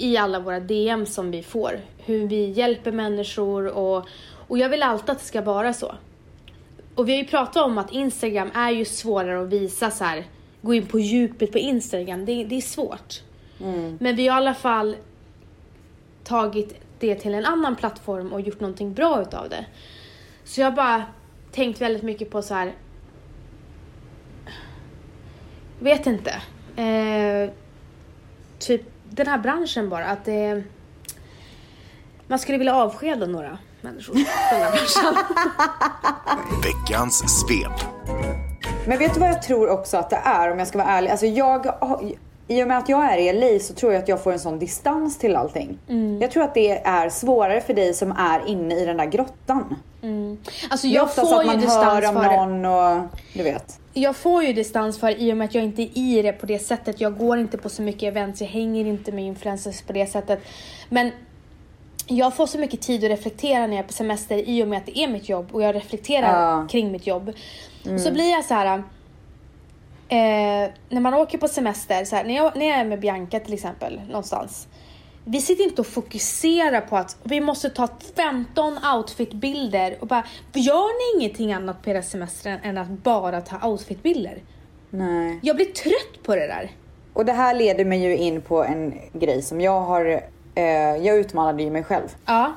i 0.00 0.16
alla 0.16 0.40
våra 0.40 0.60
DM 0.60 1.06
som 1.06 1.30
vi 1.30 1.42
får. 1.42 1.80
Hur 1.98 2.26
vi 2.28 2.50
hjälper 2.50 2.92
människor 2.92 3.66
och, 3.66 4.06
och 4.48 4.58
jag 4.58 4.68
vill 4.68 4.82
alltid 4.82 5.10
att 5.10 5.18
det 5.18 5.24
ska 5.24 5.40
vara 5.40 5.72
så. 5.72 5.94
Och 6.94 7.08
vi 7.08 7.12
har 7.12 7.18
ju 7.18 7.26
pratat 7.28 7.64
om 7.64 7.78
att 7.78 7.92
Instagram 7.92 8.50
är 8.54 8.70
ju 8.70 8.84
svårare 8.84 9.42
att 9.42 9.48
visa 9.48 9.90
så 9.90 10.04
här, 10.04 10.24
gå 10.62 10.74
in 10.74 10.86
på 10.86 10.98
djupet 10.98 11.52
på 11.52 11.58
Instagram. 11.58 12.24
Det, 12.24 12.44
det 12.44 12.56
är 12.56 12.60
svårt. 12.60 13.22
Men 13.98 14.16
vi 14.16 14.28
har 14.28 14.36
i 14.36 14.38
alla 14.38 14.54
fall 14.54 14.96
tagit 16.24 16.74
det 16.98 17.14
till 17.14 17.34
en 17.34 17.44
annan 17.44 17.76
plattform 17.76 18.32
och 18.32 18.40
gjort 18.40 18.60
någonting 18.60 18.94
bra 18.94 19.22
utav 19.22 19.48
det. 19.48 19.66
Så 20.44 20.60
jag 20.60 20.66
har 20.66 20.76
bara 20.76 21.04
tänkt 21.52 21.80
väldigt 21.80 22.02
mycket 22.02 22.30
på 22.30 22.42
så 22.42 22.54
här. 22.54 22.72
Vet 25.78 26.06
inte. 26.06 26.30
Eh, 26.82 27.50
typ 28.58 28.82
den 29.10 29.26
här 29.26 29.38
branschen 29.38 29.88
bara. 29.88 30.04
Att 30.06 30.24
det, 30.24 30.62
man 32.26 32.38
skulle 32.38 32.58
vilja 32.58 32.74
avskeda 32.74 33.26
några 33.26 33.58
människor 33.80 34.14
från 34.14 34.24
den 34.24 34.62
här 34.62 34.70
branschen. 34.70 35.24
Veckans 36.62 37.40
svep. 37.40 37.80
Men 38.86 38.98
vet 38.98 39.14
du 39.14 39.20
vad 39.20 39.28
jag 39.28 39.42
tror 39.42 39.68
också 39.70 39.96
att 39.96 40.10
det 40.10 40.20
är 40.24 40.50
om 40.52 40.58
jag 40.58 40.68
ska 40.68 40.78
vara 40.78 40.88
ärlig? 40.88 41.10
Alltså 41.10 41.26
jag, 41.26 41.66
I 42.48 42.62
och 42.62 42.68
med 42.68 42.78
att 42.78 42.88
jag 42.88 43.12
är 43.12 43.18
i 43.18 43.32
LA 43.32 43.60
så 43.60 43.74
tror 43.74 43.92
jag 43.92 44.02
att 44.02 44.08
jag 44.08 44.22
får 44.22 44.32
en 44.32 44.38
sån 44.38 44.58
distans 44.58 45.18
till 45.18 45.36
allting. 45.36 45.78
Jag 46.20 46.30
tror 46.30 46.42
att 46.42 46.54
det 46.54 46.78
är 46.86 47.08
svårare 47.10 47.60
för 47.60 47.74
dig 47.74 47.94
som 47.94 48.12
är 48.12 48.46
inne 48.46 48.74
i 48.74 48.84
den 48.84 48.96
där 48.96 49.06
grottan. 49.06 49.76
Alltså 50.70 50.86
Det 50.86 50.92
är 50.92 50.96
jag 50.96 51.04
oftast 51.04 51.30
får 51.30 51.38
att 51.38 51.44
ju 51.44 51.46
man 51.46 51.60
distans 51.60 51.84
hör 51.84 52.08
om 52.08 52.14
för 52.14 52.36
någon 52.36 52.64
och 52.64 53.06
du 53.34 53.42
vet. 53.42 53.79
Jag 53.94 54.16
får 54.16 54.44
ju 54.44 54.52
distans 54.52 54.98
för 55.00 55.20
i 55.20 55.32
och 55.32 55.36
med 55.36 55.44
att 55.44 55.54
jag 55.54 55.64
inte 55.64 55.82
är 55.82 55.98
i 55.98 56.22
det 56.22 56.32
på 56.32 56.46
det 56.46 56.58
sättet. 56.58 57.00
Jag 57.00 57.18
går 57.18 57.38
inte 57.38 57.58
på 57.58 57.68
så 57.68 57.82
mycket 57.82 58.02
events, 58.02 58.40
jag 58.40 58.48
hänger 58.48 58.84
inte 58.86 59.12
med 59.12 59.24
influencers 59.24 59.82
på 59.82 59.92
det 59.92 60.06
sättet. 60.06 60.40
Men 60.88 61.10
jag 62.06 62.34
får 62.36 62.46
så 62.46 62.58
mycket 62.58 62.80
tid 62.80 63.04
att 63.04 63.10
reflektera 63.10 63.66
när 63.66 63.76
jag 63.76 63.84
är 63.84 63.86
på 63.86 63.92
semester 63.92 64.48
i 64.48 64.62
och 64.64 64.68
med 64.68 64.78
att 64.78 64.86
det 64.86 64.98
är 64.98 65.08
mitt 65.08 65.28
jobb 65.28 65.48
och 65.52 65.62
jag 65.62 65.74
reflekterar 65.74 66.42
Ja. 66.60 66.68
kring 66.70 66.92
mitt 66.92 67.06
jobb. 67.06 67.32
Så 68.04 68.12
blir 68.12 68.30
jag 68.30 68.44
så 68.44 68.54
här. 68.54 68.82
Eh, 70.08 70.70
när 70.88 71.00
man 71.00 71.14
åker 71.14 71.38
på 71.38 71.48
semester, 71.48 72.04
så 72.04 72.16
här, 72.16 72.24
när, 72.24 72.34
jag, 72.36 72.56
när 72.56 72.66
jag 72.66 72.78
är 72.78 72.84
med 72.84 73.00
Bianca 73.00 73.40
till 73.40 73.54
exempel 73.54 74.00
någonstans. 74.08 74.68
Vi 75.32 75.40
sitter 75.40 75.64
inte 75.64 75.80
och 75.80 75.86
fokuserar 75.86 76.80
på 76.80 76.96
att 76.96 77.16
vi 77.22 77.40
måste 77.40 77.70
ta 77.70 77.88
15 78.16 78.78
outfitbilder 78.96 79.96
och 80.00 80.06
bara, 80.06 80.24
gör 80.52 81.14
ni 81.18 81.20
ingenting 81.24 81.52
annat 81.52 81.82
på 81.82 81.90
era 81.90 82.02
semester 82.02 82.60
än 82.62 82.78
att 82.78 82.88
bara 82.88 83.40
ta 83.40 83.68
outfitbilder? 83.68 84.38
Nej. 84.90 85.38
Jag 85.42 85.56
blir 85.56 85.66
trött 85.66 86.22
på 86.22 86.34
det 86.34 86.46
där. 86.46 86.70
Och 87.12 87.24
det 87.24 87.32
här 87.32 87.54
leder 87.54 87.84
mig 87.84 87.98
ju 88.02 88.16
in 88.16 88.40
på 88.42 88.64
en 88.64 88.94
grej 89.12 89.42
som 89.42 89.60
jag 89.60 89.80
har, 89.80 90.20
eh, 90.54 90.64
jag 90.96 91.16
utmanade 91.16 91.62
ju 91.62 91.70
mig 91.70 91.84
själv. 91.84 92.08
Ja, 92.26 92.52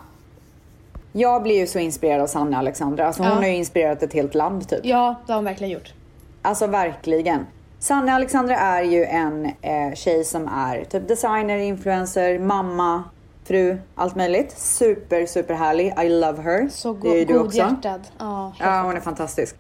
Jag 1.12 1.44
blir 1.44 1.56
ju 1.60 1.68
så 1.68 1.80
inspirerad 1.80 2.22
av 2.22 2.28
Sanna 2.28 2.58
Alexandra. 2.58 3.08
Alltså 3.08 3.22
hon 3.24 3.32
Ja. 3.32 3.36
har 3.38 3.44
ju 3.46 3.56
inspirerat 3.56 4.04
ett 4.04 4.14
helt 4.14 4.36
land 4.36 4.70
typ. 4.70 4.80
ja 4.84 5.16
det 5.26 5.32
har 5.32 5.38
hon 5.38 5.46
verkligen 5.46 5.74
gjort. 5.74 5.94
Alltså 6.42 6.68
verkligen. 6.68 7.46
Sanna 7.84 8.12
Alexandra 8.14 8.56
är 8.56 8.84
ju 8.84 9.04
en 9.06 9.46
eh, 9.46 9.94
tjej 9.96 10.24
som 10.24 10.48
är 10.48 10.84
typ 10.84 11.08
designer, 11.08 11.58
influencer, 11.58 12.40
mamma, 12.40 13.04
fru, 13.44 13.78
allt 13.96 14.16
möjligt. 14.16 14.58
Super, 14.58 15.26
super 15.26 15.54
härlig. 15.54 15.94
I 16.04 16.10
love 16.10 16.42
her. 16.42 16.70
Så 16.72 16.94
det 16.94 17.22
är 17.22 17.26
go- 17.26 17.34
du 17.34 17.40
också. 17.40 17.62
godhjärtad. 17.62 18.02
Ja, 18.18 18.46
helt 18.58 18.60
Ja, 18.60 18.82
hon 18.84 18.96
är 18.96 19.00
fantastisk. 19.02 19.56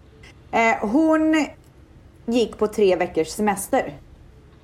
Eh, 0.52 0.76
hon 0.90 1.46
gick 2.26 2.58
på 2.58 2.68
tre 2.68 2.96
veckors 2.96 3.28
semester. 3.28 3.94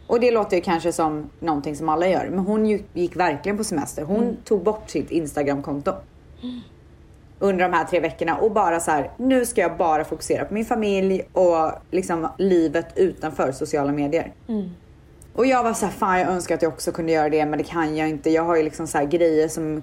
Och 0.07 0.19
det 0.19 0.31
låter 0.31 0.55
ju 0.57 0.61
kanske 0.61 0.91
som 0.93 1.29
någonting 1.39 1.75
som 1.75 1.89
alla 1.89 2.07
gör. 2.07 2.27
Men 2.29 2.39
hon 2.39 2.65
gick 2.93 3.15
verkligen 3.15 3.57
på 3.57 3.63
semester. 3.63 4.03
Hon 4.03 4.23
Mm. 4.23 4.35
tog 4.45 4.63
bort 4.63 4.89
sitt 4.89 5.11
Instagramkonto. 5.11 5.91
Under 7.39 7.69
de 7.69 7.73
här 7.73 7.85
tre 7.85 7.99
veckorna 7.99 8.37
och 8.37 8.51
bara 8.51 8.79
så 8.79 8.91
här, 8.91 9.11
nu 9.17 9.45
ska 9.45 9.61
jag 9.61 9.77
bara 9.77 10.05
fokusera 10.05 10.45
på 10.45 10.53
min 10.53 10.65
familj 10.65 11.21
och 11.33 11.71
liksom 11.91 12.27
livet 12.37 12.85
utanför 12.95 13.51
sociala 13.51 13.91
medier. 13.91 14.33
Mm. 14.47 14.69
Och 15.33 15.45
jag 15.45 15.63
var 15.63 15.73
så 15.73 15.85
här, 15.85 15.93
fan 15.93 16.19
jag 16.19 16.29
önskar 16.29 16.55
att 16.55 16.61
jag 16.61 16.73
också 16.73 16.91
kunde 16.91 17.11
göra 17.11 17.29
det 17.29 17.45
men 17.45 17.57
det 17.57 17.63
kan 17.63 17.97
jag 17.97 18.09
inte. 18.09 18.29
Jag 18.29 18.43
har 18.43 18.55
ju 18.55 18.63
liksom 18.63 18.87
så 18.87 18.97
här 18.97 19.05
grejer 19.05 19.47
som 19.47 19.77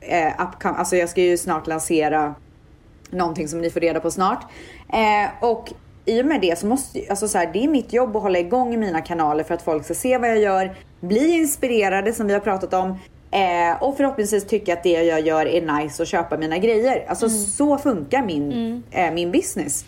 eh, 0.00 0.32
upcom- 0.38 0.76
alltså 0.76 0.96
jag 0.96 1.08
ska 1.08 1.20
ju 1.20 1.38
snart 1.38 1.66
lansera 1.66 2.34
någonting 3.10 3.48
som 3.48 3.60
ni 3.60 3.70
får 3.70 3.80
reda 3.80 4.00
på 4.00 4.10
snart. 4.10 4.46
Eh, 4.92 5.44
och 5.44 5.72
i 6.04 6.22
och 6.22 6.26
med 6.26 6.40
det 6.40 6.58
så 6.58 6.66
måste 6.66 7.00
alltså 7.10 7.28
så 7.28 7.38
här, 7.38 7.50
det 7.52 7.64
är 7.64 7.68
mitt 7.68 7.92
jobb 7.92 8.16
att 8.16 8.22
hålla 8.22 8.38
igång 8.38 8.80
mina 8.80 9.00
kanaler 9.00 9.44
för 9.44 9.54
att 9.54 9.62
folk 9.62 9.84
ska 9.84 9.94
se 9.94 10.18
vad 10.18 10.30
jag 10.30 10.38
gör, 10.38 10.76
bli 11.00 11.30
inspirerade 11.30 12.12
som 12.12 12.26
vi 12.26 12.32
har 12.32 12.40
pratat 12.40 12.74
om 12.74 12.98
eh, 13.30 13.82
och 13.82 13.96
förhoppningsvis 13.96 14.46
tycka 14.46 14.72
att 14.72 14.82
det 14.82 15.02
jag 15.02 15.20
gör 15.20 15.46
är 15.46 15.80
nice 15.80 16.02
och 16.02 16.06
köpa 16.06 16.36
mina 16.36 16.58
grejer. 16.58 17.04
Alltså 17.08 17.28
så 17.28 17.78
funkar 17.78 18.22
min, 18.22 18.82
eh, 18.90 19.12
min 19.12 19.32
business. 19.32 19.84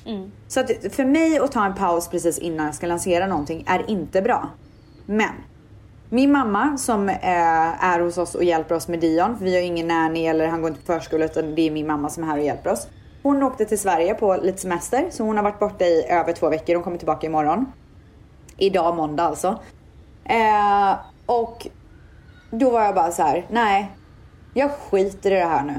Så 0.49 0.61
att 0.61 0.71
för 0.91 1.05
mig 1.05 1.39
att 1.39 1.53
ta 1.53 1.65
en 1.65 1.75
paus 1.75 2.09
precis 2.09 2.39
innan 2.39 2.67
jag 2.67 2.75
ska 2.75 2.87
lansera 2.87 3.27
någonting 3.27 3.65
är 3.67 3.91
inte 3.91 4.23
bra. 4.23 4.49
Men 5.07 5.33
min 6.09 6.33
mamma 6.33 6.79
som 6.79 7.09
eh, 7.09 7.85
är 7.85 8.01
hos 8.01 8.19
oss 8.19 8.35
och 8.35 8.45
hjälper 8.45 8.75
oss 8.75 8.89
med 8.89 9.01
Dion, 9.01 9.39
för 9.39 9.45
vi 9.45 9.55
har 9.55 9.63
ingen 9.63 9.89
nanny 9.89 10.27
eller 10.27 10.47
han 10.47 10.61
går 10.63 10.71
inte 10.71 10.81
på 10.81 10.93
förskola 10.93 11.25
utan 11.25 11.55
det 11.55 11.63
är 11.63 11.71
min 11.71 11.87
mamma 11.87 12.11
som 12.11 12.23
är 12.23 12.27
här 12.27 12.39
och 12.39 12.45
hjälper 12.45 12.73
oss. 12.73 12.89
Hon 13.23 13.43
åkte 13.43 13.65
till 13.65 13.79
Sverige 13.79 14.15
på 14.15 14.37
lite 14.37 14.59
semester 14.59 15.07
så 15.11 15.25
hon 15.25 15.37
har 15.37 15.45
varit 15.45 15.59
borta 15.59 15.85
i 15.85 16.07
över 16.09 16.33
två 16.33 16.49
veckor. 16.49 16.75
Hon 16.75 16.85
kommer 16.85 16.99
tillbaka 16.99 17.27
imorgon. 17.27 17.73
Idag 18.57 18.97
måndag 18.97 19.23
alltså. 19.23 19.59
Eh, 20.25 20.97
och 21.27 21.67
då 22.53 22.71
var 22.71 22.83
jag 22.83 22.95
bara 22.95 23.11
så 23.11 23.23
här: 23.23 23.47
nej, 23.51 23.91
jag 24.55 24.71
skiter 24.71 25.31
i 25.31 25.35
det 25.35 25.45
här 25.45 25.65
nu. 25.65 25.75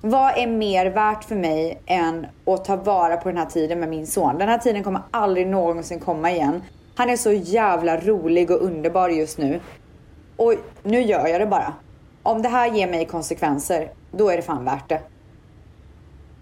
Vad 0.00 0.38
är 0.38 0.46
mer 0.46 0.86
värt 0.86 1.24
för 1.24 1.36
mig 1.36 1.82
än 1.86 2.26
att 2.46 2.64
ta 2.64 2.76
vara 2.76 3.16
på 3.16 3.28
den 3.28 3.38
här 3.38 3.46
tiden 3.46 3.80
med 3.80 3.88
min 3.88 4.06
son? 4.06 4.38
Den 4.38 4.48
här 4.48 4.58
tiden 4.58 4.84
kommer 4.84 5.02
aldrig 5.10 5.46
någonsin 5.46 6.00
komma 6.00 6.30
igen. 6.30 6.62
Han 6.94 7.10
är 7.10 7.16
så 7.16 7.32
jävla 7.32 7.96
rolig 7.96 8.50
och 8.50 8.62
underbar 8.62 9.08
just 9.08 9.38
nu. 9.38 9.60
Och 10.36 10.54
nu 10.82 11.00
gör 11.00 11.26
jag 11.26 11.40
det 11.40 11.46
bara. 11.46 11.74
Om 12.22 12.42
det 12.42 12.48
här 12.48 12.72
ger 12.72 12.88
mig 12.88 13.06
konsekvenser, 13.06 13.90
då 14.10 14.30
är 14.30 14.36
det 14.36 14.42
fan 14.42 14.64
värt 14.64 14.88
det. 14.88 15.00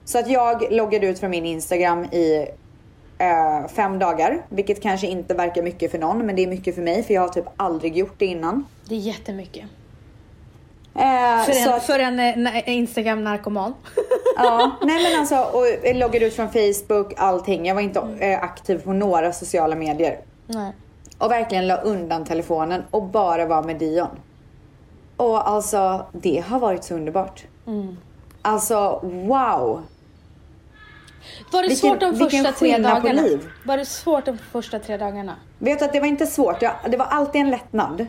Så 0.04 0.18
att 0.18 0.28
jag 0.28 0.72
loggade 0.72 1.06
ut 1.06 1.18
från 1.18 1.30
min 1.30 1.46
Instagram 1.46 2.04
i 2.04 2.46
eh, 3.20 3.68
fem 3.68 3.98
dagar. 3.98 4.42
Vilket 4.48 4.82
kanske 4.82 5.06
inte 5.06 5.34
verkar 5.34 5.62
mycket 5.62 5.90
för 5.90 5.98
någon, 5.98 6.18
men 6.26 6.36
det 6.36 6.42
är 6.42 6.46
mycket 6.46 6.74
för 6.74 6.82
mig. 6.82 7.02
För 7.02 7.14
jag 7.14 7.20
har 7.20 7.28
typ 7.28 7.44
aldrig 7.56 7.96
gjort 7.96 8.14
det 8.18 8.26
innan. 8.26 8.66
Det 8.88 8.94
är 8.94 8.98
jättemycket. 8.98 9.64
Eh, 10.94 11.44
För 11.46 11.52
så 11.52 11.68
en, 11.70 11.74
att- 11.76 11.82
för 11.82 11.98
en 11.98 12.20
eh, 12.20 12.22
na- 12.36 12.62
Instagram-narkoman. 12.66 13.74
Ja, 14.36 14.70
nej 14.82 15.02
men 15.02 15.20
alltså 15.20 15.36
och 15.58 15.66
jag 15.84 15.96
loggade 15.96 16.26
ut 16.26 16.34
från 16.36 16.48
Facebook, 16.48 17.12
allting. 17.16 17.66
Jag 17.66 17.74
var 17.74 17.82
inte 17.82 18.00
eh, 18.20 18.42
aktiv 18.42 18.78
på 18.84 18.92
några 18.92 19.32
sociala 19.32 19.76
medier. 19.76 20.18
Nej. 20.46 20.72
Och 21.18 21.30
verkligen 21.30 21.66
la 21.66 21.76
undan 21.76 22.24
telefonen 22.24 22.82
och 22.90 23.02
bara 23.02 23.46
var 23.46 23.62
med 23.62 23.76
Dion. 23.76 24.08
Och 25.16 25.48
alltså, 25.48 26.06
det 26.12 26.44
har 26.48 26.58
varit 26.60 26.84
så 26.84 26.94
underbart. 26.94 27.44
Alltså, 28.42 29.00
wow! 29.02 29.80
Var 31.52 31.62
det 31.62 31.68
Vilken- 31.68 31.90
svårt 31.90 32.00
de 32.00 32.16
första 32.18 32.52
tre 32.52 32.78
dagarna? 32.78 33.22
liv. 33.22 33.48
Var 33.64 33.76
det 33.76 33.84
svårt 33.84 34.24
de 34.24 34.38
första 34.52 34.78
tre 34.78 34.96
dagarna? 34.96 35.36
Vet 35.58 35.78
du 35.78 35.84
att 35.84 35.92
det 35.92 36.00
var 36.00 36.06
inte 36.06 36.26
svårt. 36.26 36.62
Jag, 36.62 36.72
det 36.90 36.96
var 36.96 37.06
alltid 37.06 37.40
en 37.40 37.50
lättnad. 37.50 38.06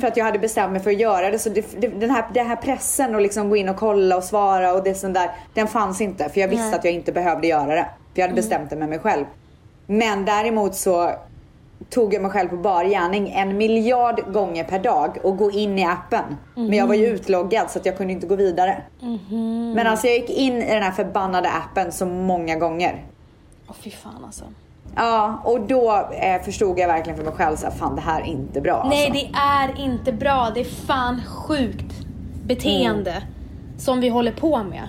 För 0.00 0.06
att 0.08 0.16
jag 0.16 0.24
hade 0.24 0.38
bestämt 0.38 0.72
mig 0.72 0.80
för 0.82 0.90
att 0.90 0.98
göra 1.00 1.30
det. 1.30 1.38
Så 1.38 1.48
det, 1.48 1.80
det, 1.80 1.88
den, 1.88 2.10
här, 2.10 2.24
den 2.34 2.46
här 2.46 2.56
pressen 2.56 3.14
att 3.14 3.22
liksom 3.22 3.48
gå 3.50 3.56
in 3.56 3.68
och 3.68 3.76
kolla 3.76 4.16
och 4.16 4.24
svara 4.24 4.72
och 4.72 4.82
det 4.84 4.94
sånt 4.94 5.14
där. 5.14 5.30
Den 5.54 5.68
fanns 5.68 6.00
inte. 6.00 6.28
För 6.28 6.40
jag 6.40 6.48
visste 6.48 6.76
att 6.76 6.84
jag 6.84 6.94
inte 6.94 7.12
behövde 7.12 7.46
göra 7.46 7.74
det. 7.74 7.86
För 8.14 8.20
jag 8.20 8.28
hade 8.28 8.34
bestämt 8.34 8.70
det 8.70 8.76
med 8.76 8.88
mig 8.88 8.98
själv. 8.98 9.24
Men 9.86 10.24
däremot 10.24 10.74
så 10.74 11.12
tog 11.90 12.14
jag 12.14 12.22
mig 12.22 12.30
själv 12.30 12.48
på 12.48 12.56
bar 12.56 12.84
gärning 12.84 13.30
en 13.30 13.56
miljard 13.56 14.32
gånger 14.32 14.64
per 14.64 14.78
dag 14.78 15.18
och 15.22 15.36
gå 15.36 15.50
in 15.50 15.78
i 15.78 15.84
appen. 15.84 16.24
Men 16.54 16.72
jag 16.72 16.86
var 16.86 16.94
ju 16.94 17.06
utloggad 17.06 17.70
så 17.70 17.78
att 17.78 17.86
jag 17.86 17.96
kunde 17.96 18.12
inte 18.12 18.26
gå 18.26 18.36
vidare. 18.36 18.82
Men 19.74 19.86
alltså 19.86 20.06
jag 20.06 20.16
gick 20.16 20.30
in 20.30 20.56
i 20.62 20.70
den 20.74 20.82
här 20.82 20.92
förbannade 20.92 21.48
appen 21.50 21.92
så 21.92 22.06
många 22.06 22.56
gånger. 22.56 23.04
Åh 23.68 23.74
fy 23.80 23.90
fan 23.90 24.24
alltså. 24.24 24.44
Ja, 24.96 25.42
och 25.44 25.60
då 25.60 26.08
eh, 26.12 26.42
förstod 26.42 26.78
jag 26.78 26.88
verkligen 26.88 27.16
för 27.16 27.24
mig 27.24 27.34
själv 27.34 27.56
så 27.56 27.66
här, 27.66 27.72
fan 27.72 27.94
det 27.96 28.00
här 28.02 28.20
är 28.20 28.24
inte 28.24 28.60
bra. 28.60 28.86
Nej 28.90 29.06
alltså. 29.10 29.26
det 29.26 29.38
är 29.38 29.84
inte 29.84 30.12
bra. 30.12 30.50
Det 30.54 30.60
är 30.60 30.86
fan 30.86 31.22
sjukt 31.26 31.94
beteende 32.44 33.10
Mm. 33.10 33.22
som 33.78 34.00
vi 34.00 34.08
håller 34.08 34.32
på 34.32 34.62
med. 34.62 34.88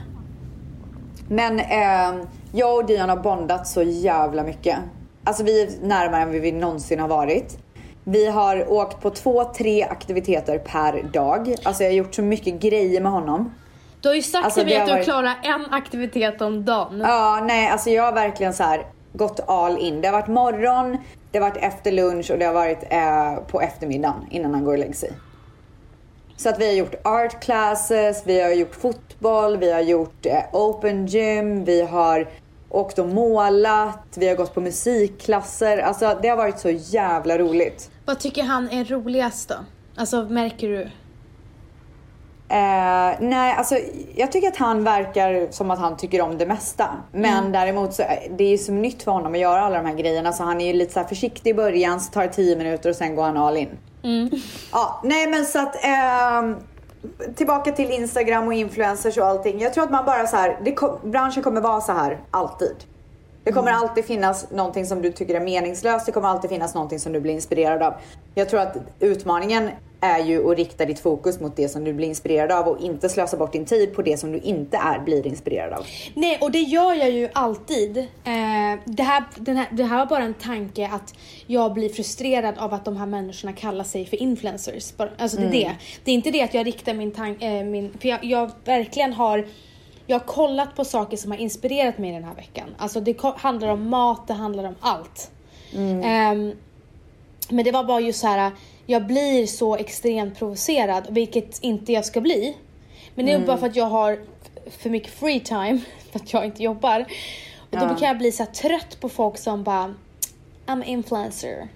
Men 1.28 1.60
eh, 1.60 2.26
jag 2.52 2.76
och 2.78 2.86
Dion 2.86 3.10
har 3.10 3.18
bondat 3.18 3.68
så 3.68 3.82
jävla 3.82 4.44
mycket. 4.44 4.76
Alltså 5.24 5.44
vi 5.44 5.62
är 5.62 5.70
närmare 5.88 6.22
än 6.22 6.32
vi 6.42 6.52
någonsin 6.52 7.00
har 7.00 7.08
varit. 7.08 7.58
Vi 8.04 8.26
har 8.30 8.72
åkt 8.72 9.02
på 9.02 9.10
två, 9.10 9.44
tre 9.44 9.84
aktiviteter 9.84 10.58
per 10.60 11.04
dag. 11.04 11.56
Alltså 11.64 11.84
jag 11.84 11.90
har 11.90 11.96
gjort 11.96 12.16
så 12.16 12.22
mycket 12.22 12.54
grejer 12.60 13.02
med 13.02 13.12
honom. 13.12 13.54
Du 14.02 14.08
har 14.10 14.16
ju 14.16 14.22
sagt 14.22 14.46
Alltså, 14.46 14.60
till 14.60 14.68
mig 14.70 14.78
att 14.78 14.86
du 14.88 14.92
varit- 14.94 15.04
klarar 15.06 15.36
en 15.44 15.66
aktivitet 15.74 16.42
om 16.42 16.66
dagen. 16.66 17.00
Ja, 17.00 17.40
nej, 17.48 17.70
alltså 17.70 17.90
jag 17.90 18.04
har 18.04 18.12
verkligen 18.12 18.54
så 18.54 18.64
här 18.64 18.86
gått 19.14 19.40
all 19.48 19.78
in. 19.78 20.02
Det 20.02 20.08
har 20.08 20.14
varit 20.14 20.28
morgon, 20.28 20.98
det 21.32 21.40
har 21.40 21.50
varit 21.50 21.64
efter 21.64 21.92
lunch 21.92 22.32
och 22.32 22.38
det 22.40 22.46
har 22.46 22.54
varit 22.54 22.84
eh, 22.90 23.36
på 23.48 23.62
eftermiddagen 23.62 24.26
innan 24.32 24.54
han 24.54 24.64
går 24.66 24.72
och 24.74 24.80
lägger 24.80 24.94
sig. 24.94 25.12
Så 26.38 26.50
att 26.50 26.60
vi 26.60 26.68
har 26.68 26.74
gjort 26.74 26.96
art 27.04 27.40
classes, 27.44 28.24
vi 28.26 28.42
har 28.42 28.50
gjort 28.50 28.76
fotboll, 28.76 29.58
vi 29.58 29.72
har 29.72 29.82
gjort 29.82 30.26
eh, 30.26 30.44
open 30.54 31.06
gym, 31.08 31.66
vi 31.66 31.82
har 31.82 32.28
åkt 32.70 33.00
och 33.00 33.08
målat, 33.08 34.08
vi 34.16 34.28
har 34.28 34.36
gått 34.36 34.54
på 34.54 34.62
musikklasser. 34.62 35.78
Alltså 35.78 36.20
det 36.22 36.28
har 36.28 36.38
varit 36.38 36.60
så 36.60 36.70
jävla 36.70 37.38
roligt. 37.38 37.92
Vad 38.06 38.20
tycker 38.20 38.44
han 38.44 38.70
är 38.70 38.86
roligast 38.86 39.50
då? 39.50 39.56
Alltså 39.96 40.24
märker 40.24 40.68
du? 40.68 40.82
Eh, 42.52 43.16
nej, 43.20 43.56
alltså 43.58 43.76
jag 44.16 44.32
tycker 44.32 44.48
att 44.48 44.58
han 44.58 44.84
verkar 44.84 45.52
som 45.52 45.72
att 45.72 45.80
han 45.80 45.98
tycker 45.98 46.22
om 46.22 46.38
det 46.38 46.46
mesta. 46.46 46.88
Men 47.12 47.52
däremot 47.52 47.94
så 47.94 48.04
det 48.38 48.44
är 48.44 48.50
ju 48.50 48.58
så 48.58 48.72
nytt 48.72 49.04
för 49.04 49.12
honom 49.12 49.34
att 49.34 49.40
göra 49.40 49.62
alla 49.62 49.78
de 49.78 49.86
här 49.86 49.96
grejerna 49.96 50.34
så 50.34 50.44
han 50.44 50.62
är 50.62 50.68
ju 50.68 50.74
lite 50.74 50.94
så 50.94 51.00
här 51.00 51.08
försiktig 51.08 51.50
i 51.50 51.54
början 51.54 52.00
så 52.02 52.12
tar 52.12 52.22
det 52.22 52.30
10 52.30 52.56
minuter 52.56 52.90
och 52.90 52.96
sen 52.96 53.16
går 53.16 53.24
han 53.24 53.38
all 53.38 53.58
in. 53.58 53.70
Ja, 54.72 55.02
nej 55.04 55.28
men 55.28 55.46
så 55.46 55.60
att 55.60 55.86
ehm, 55.86 56.56
tillbaka 57.36 57.72
till 57.72 57.92
Instagram 57.92 58.48
och 58.48 58.54
influencers 58.54 59.18
och 59.18 59.26
allting. 59.26 59.62
Jag 59.62 59.74
tror 59.74 59.84
att 59.84 59.92
man 59.92 60.06
bara 60.06 60.28
så 60.28 60.36
här, 60.36 60.60
det 60.64 60.76
branschen 61.10 61.44
kommer 61.44 61.62
vara 61.62 61.82
så 61.82 61.92
här 61.92 62.18
alltid. 62.32 62.76
Det 63.44 63.52
kommer 63.52 63.72
alltid 63.72 64.06
finnas 64.06 64.52
någonting 64.52 64.86
som 64.86 65.02
du 65.02 65.12
tycker 65.12 65.36
är 65.36 65.40
meningslöst. 65.40 66.06
Det 66.06 66.12
kommer 66.12 66.28
alltid 66.28 66.50
finnas 66.50 66.74
någonting 66.74 67.00
som 67.00 67.14
du 67.14 67.20
blir 67.20 67.34
inspirerad 67.34 67.84
av. 67.84 67.94
Jag 68.36 68.50
tror 68.50 68.60
att 68.60 68.78
utmaningen 69.00 69.70
är 70.02 70.24
ju 70.24 70.52
att 70.52 70.58
rikta 70.58 70.86
ditt 70.86 71.00
fokus 71.00 71.40
mot 71.40 71.56
det 71.56 71.70
som 71.70 71.84
du 71.84 71.94
blir 71.94 72.08
inspirerad 72.08 72.52
av 72.52 72.68
och 72.68 72.82
inte 72.82 73.10
slösa 73.10 73.38
bort 73.38 73.52
din 73.52 73.66
tid 73.66 73.94
på 73.94 74.02
det 74.02 74.18
som 74.18 74.32
du 74.32 74.40
inte 74.40 74.78
är 74.78 75.00
blir 75.00 75.28
inspirerad 75.28 75.74
av. 75.74 75.86
Nej, 76.14 76.38
och 76.42 76.52
det 76.52 76.60
gör 76.60 76.94
jag 76.94 77.12
ju 77.12 77.30
alltid. 77.34 77.98
Eh, 77.98 78.80
det, 78.86 79.04
här, 79.04 79.24
den 79.36 79.58
här, 79.58 79.68
det 79.72 79.84
här 79.84 79.98
var 79.98 80.06
bara 80.06 80.24
en 80.24 80.34
tanke 80.34 80.90
att 80.94 81.14
jag 81.48 81.74
blir 81.74 81.90
frustrerad 81.90 82.58
av 82.58 82.74
att 82.74 82.86
de 82.86 82.98
här 82.98 83.06
människorna 83.06 83.54
kallar 83.54 83.84
sig 83.84 84.06
för 84.06 84.22
influencers. 84.22 84.94
Alltså 85.18 85.38
det 85.38 85.46
är 85.46 85.52
det. 85.52 85.76
Det 86.04 86.12
är 86.12 86.16
inte 86.16 86.32
det 86.32 86.42
att 86.42 86.54
jag 86.54 86.68
riktar 86.68 86.94
min 86.94 87.12
tanke, 87.12 87.46
eh, 87.46 87.64
min, 87.64 87.98
för 88.02 88.10
jag, 88.10 88.24
jag 88.24 88.52
verkligen 88.66 89.14
har 89.14 89.46
jag 90.08 90.20
har 90.20 90.26
kollat 90.26 90.76
på 90.76 90.86
saker 90.86 91.18
som 91.18 91.32
har 91.32 91.38
inspirerat 91.38 91.98
mig 91.98 92.12
den 92.12 92.24
här 92.24 92.36
veckan. 92.36 92.70
Alltså 92.78 93.00
det 93.00 93.22
handlar 93.22 93.68
om 93.68 93.90
mat, 93.90 94.28
det 94.28 94.34
handlar 94.34 94.64
om 94.64 94.76
allt. 94.80 95.32
Ehm, 96.04 96.54
men 97.50 97.66
det 97.66 97.72
var 97.72 97.84
bara 97.84 98.00
just 98.00 98.20
så 98.20 98.28
här. 98.28 98.52
Jag 98.90 99.06
blir 99.08 99.46
så 99.48 99.76
extremt 99.76 100.40
provocerad, 100.40 101.08
vilket 101.10 101.64
inte 101.64 101.94
jag 101.94 102.06
ska 102.06 102.22
bli. 102.22 102.58
Men 103.16 103.26
det 103.26 103.32
är 103.32 103.40
bara 103.40 103.58
för 103.58 103.68
att 103.68 103.76
jag 103.76 103.86
har 103.86 104.20
för 104.70 104.90
mycket 104.90 105.14
free 105.14 105.40
time, 105.40 105.80
för 106.12 106.20
att 106.20 106.34
jag 106.34 106.46
inte 106.46 106.64
jobbar. 106.64 107.00
Och 107.72 107.78
då 107.78 107.86
Ja. 107.86 107.96
kan 108.00 108.08
jag 108.08 108.18
bli 108.18 108.32
så 108.32 108.46
trött 108.46 108.98
på 109.00 109.10
folk 109.10 109.38
som 109.38 109.64
bara 109.64 109.96
I'm 110.66 110.84
influencer. 110.86 111.68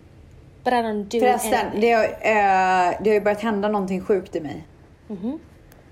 But 0.64 0.74
I 0.74 0.76
don't 0.76 1.04
do 1.04 1.20
Förresten, 1.20 1.54
anything. 1.54 1.82
det 1.82 1.92
har, 1.92 2.04
eh, 2.04 2.98
det 3.04 3.10
har 3.10 3.14
ju 3.14 3.22
börjat 3.22 3.42
hända 3.42 3.68
någonting 3.68 4.02
sjukt 4.02 4.36
i 4.36 4.40
mig. 4.42 4.64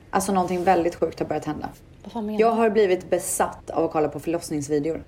Alltså 0.09 0.31
någonting 0.31 0.63
väldigt 0.63 0.95
sjukt 0.95 1.19
har 1.19 1.25
börjat 1.27 1.45
hända. 1.45 1.69
Vad 2.03 2.11
fan 2.11 2.25
menar 2.25 2.39
Jag 2.39 2.51
har 2.51 2.69
blivit 2.69 3.09
besatt 3.09 3.69
av 3.69 3.85
att 3.85 3.91
kolla 3.91 4.07
på 4.07 4.19
förlossningsvideor. 4.19 5.03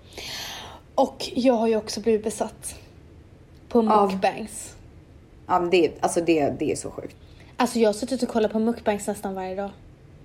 Och 0.96 1.30
jag 1.36 1.54
har 1.54 1.68
ju 1.68 1.78
också 1.78 2.02
blivit 2.02 2.24
besatt. 2.24 2.76
På 3.70 3.82
mukbangs. 3.82 4.73
Ja, 5.48 5.60
men 5.60 5.70
det, 5.70 5.92
alltså 6.00 6.22
det, 6.22 6.50
det 6.60 6.72
är 6.72 6.76
så 6.76 6.92
sjukt. 6.92 7.16
Alltså 7.58 7.80
jag 7.80 7.90
har 7.90 7.94
suttit 7.94 8.24
och 8.24 8.30
kollat 8.30 8.52
på 8.52 8.60
mukbangs 8.60 9.08
nästan 9.08 9.36
varje 9.36 9.56
dag. 9.56 9.70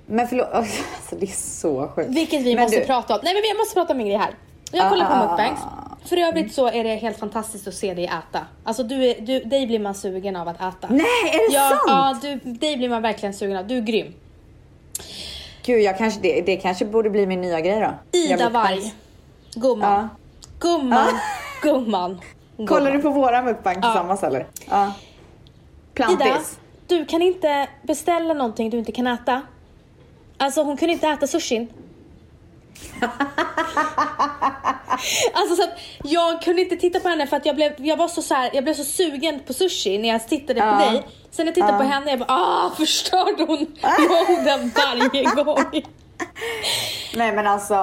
Men 0.07 0.29
förlåt, 0.29 0.49
alltså 0.53 1.17
det 1.17 1.27
är 1.27 1.37
så 1.61 1.89
sjukt. 1.89 2.09
Vilket 2.11 2.43
vi 2.43 2.55
Men 2.55 2.63
måste 2.63 2.81
du- 2.81 2.87
prata 2.87 3.15
om. 3.15 3.21
Nej 3.23 3.35
men 3.35 3.43
vi 3.43 3.59
måste 3.59 3.75
prata 3.75 3.93
om 3.93 4.01
en 4.01 4.07
grej 4.07 4.17
här. 4.17 4.35
Jag 4.73 4.91
kollar 4.91 5.07
på 5.07 5.13
Ah, 5.13 5.23
ah, 5.25 5.31
mukbangs. 5.31 5.61
För 6.05 6.17
övrigt 6.17 6.55
så 6.55 6.67
är 6.69 6.85
det 6.85 6.95
helt 6.95 7.19
fantastiskt 7.19 7.69
att 7.69 7.75
se 7.75 7.95
dig 7.95 8.05
äta. 8.05 8.47
Alltså 8.65 8.83
du 8.83 9.05
är, 9.11 9.21
du, 9.21 9.41
dig 9.41 9.67
blir 9.67 9.79
man 9.79 9.95
sugen 9.95 10.37
av 10.37 10.49
att 10.49 10.57
äta. 10.57 10.87
Nej, 10.91 11.01
är 11.25 11.49
det 11.51 11.55
ja, 11.55 11.69
sant? 11.71 11.83
Ja, 11.87 12.19
du, 12.45 12.51
dig 12.53 12.77
blir 12.77 12.89
man 12.89 13.03
verkligen 13.03 13.35
sugen 13.35 13.57
av. 13.57 13.67
Du 13.67 13.77
är 13.77 13.81
grym. 13.81 14.15
Gud, 15.65 15.81
jag 15.83 15.99
kanske, 15.99 16.21
det, 16.21 16.41
det 16.41 16.57
kanske 16.57 16.85
borde 16.85 17.11
bli 17.11 17.27
min 17.27 17.41
nya 17.41 17.61
grej 17.61 17.81
då. 17.81 17.95
Jag 18.19 18.25
Ida 18.25 18.49
Varg. 18.49 18.95
Gumman. 19.55 19.93
Ja. 19.93 20.09
Gumman. 20.61 21.07
Gumman. 21.63 22.21
Kollar 22.67 22.91
du 22.93 22.97
Gumman. 22.99 23.03
på 23.15 23.21
våra 23.21 23.43
mukbang 23.43 23.75
tillsammans 23.75 24.23
eller? 24.23 24.47
Ja. 24.71 24.93
Ida, 26.05 26.17
Plantis. 26.25 26.59
du 26.87 27.05
kan 27.05 27.23
inte 27.23 27.69
beställa 27.83 28.35
någonting 28.35 28.71
du 28.71 28.79
inte 28.79 28.93
kan 28.93 29.07
äta. 29.07 29.43
Alltså 30.39 30.63
hon 30.63 30.77
kunde 30.77 30.93
inte 30.93 31.09
äta 31.09 31.27
sushin. 31.27 31.69
alltså 35.33 35.57
så 35.57 35.63
att 35.63 35.79
jag 36.05 36.43
kunde 36.43 36.63
inte 36.63 36.77
titta 36.77 37.01
på 37.01 37.09
henne 37.09 37.27
för 37.27 37.37
att 37.37 37.47
jag 37.47 37.57
blev, 37.57 37.73
jag 37.79 37.97
var 37.97 38.09
så, 38.09 38.23
så 38.23 38.35
här, 38.35 38.51
jag 38.53 38.65
blev 38.65 38.75
så 38.75 38.85
sugen 38.85 39.41
på 39.47 39.53
sushi 39.53 39.99
när 39.99 40.09
jag 40.09 40.29
tittade 40.29 40.61
på 40.61 40.67
Ja. 40.67 40.79
dig. 40.91 41.07
Sen 41.31 41.47
när 41.47 41.47
jag 41.47 41.55
tittade 41.55 41.73
Ja. 41.73 41.79
på 41.79 41.85
henne 41.85 42.11
jag 42.11 42.19
bara 42.19 42.29
ah 42.33 42.71
förstörde 42.77 43.45
hon 43.45 43.59
den 44.45 44.73
varje 44.77 45.25
gång. 45.45 45.83
Nej 47.17 47.33
men 47.33 47.47
alltså. 47.47 47.75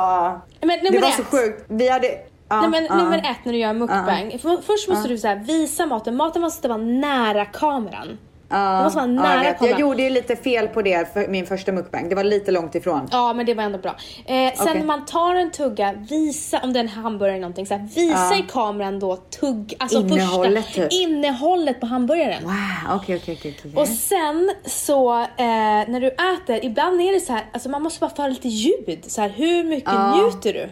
Men 0.62 0.80
det 0.92 1.00
var 1.00 1.08
ett. 1.10 1.16
så 1.16 1.24
sjukt. 1.24 1.66
Vi 1.68 1.90
hade... 1.90 2.08
Ja, 2.50 2.62
Nej, 2.62 2.70
men, 2.70 2.86
ja. 2.86 2.96
Nummer 2.96 3.18
ett 3.18 3.46
när 3.46 3.54
du 3.54 3.60
gör 3.60 3.74
mukbang. 3.74 4.40
För, 4.42 4.62
först 4.62 4.90
måste 4.90 5.08
du 5.08 5.18
så 5.18 5.28
här, 5.28 5.36
visa 5.36 5.86
maten. 5.86 6.16
Maten 6.16 6.42
måste 6.42 6.68
vara 6.68 6.78
nära 6.78 7.46
kameran. 7.46 8.18
Ja, 8.50 8.84
måste 8.84 8.98
vara 8.98 9.08
nära 9.08 9.44
jag, 9.44 9.58
kameran. 9.58 9.72
jag 9.72 9.80
gjorde 9.80 10.04
ju 10.04 10.10
lite 10.10 10.36
fel 10.36 10.68
på 10.68 10.82
det 10.82 11.14
för 11.14 11.28
min 11.28 11.46
första 11.46 11.72
mukbang. 11.72 12.10
Det 12.10 12.16
var 12.16 12.24
lite 12.24 12.52
långt 12.52 12.76
ifrån. 12.76 13.10
Ja 13.12 13.34
men 13.34 13.46
det 13.46 13.54
var 13.54 13.64
ändå 13.64 13.78
bra. 13.78 13.96
Eh, 14.26 14.36
sen 14.36 14.52
Okej. 14.60 14.80
när 14.80 14.86
man 14.86 15.06
tar 15.06 15.36
en 15.36 15.52
tugga, 15.52 15.94
visa 16.10 16.60
om 16.64 16.74
det 16.74 16.80
är 16.80 16.84
en 16.84 16.90
hamburgare 16.90 17.32
eller 17.32 17.42
någonting, 17.42 17.66
så 17.66 17.74
här, 17.74 17.88
visa 17.96 18.36
i 18.36 18.46
kameran 18.52 19.00
då 19.00 19.16
tugg, 19.16 19.74
alltså 19.80 20.00
Innehållet, 20.00 20.66
första, 20.66 20.82
typ. 20.82 20.94
innehållet 20.94 21.80
på 21.80 21.86
hamburgaren. 21.86 22.44
Wow, 22.44 22.96
okej 22.96 23.16
okej 23.16 23.38
okej. 23.40 23.56
okej. 23.60 23.72
Och 23.76 23.88
sen 23.88 24.52
så 24.66 25.20
eh, 25.22 25.26
när 25.88 26.00
du 26.00 26.08
äter, 26.08 26.66
ibland 26.66 27.02
är 27.02 27.14
det 27.14 27.20
så 27.20 27.34
här, 27.34 27.46
alltså 27.54 27.70
man 27.70 27.82
måste 27.84 28.00
bara 28.00 28.10
få 28.10 28.28
lite 28.28 28.48
ljud. 28.48 29.04
Så 29.08 29.22
här, 29.22 29.30
hur 29.30 29.64
mycket 29.64 29.94
njuter 30.16 30.54
du? 30.54 30.70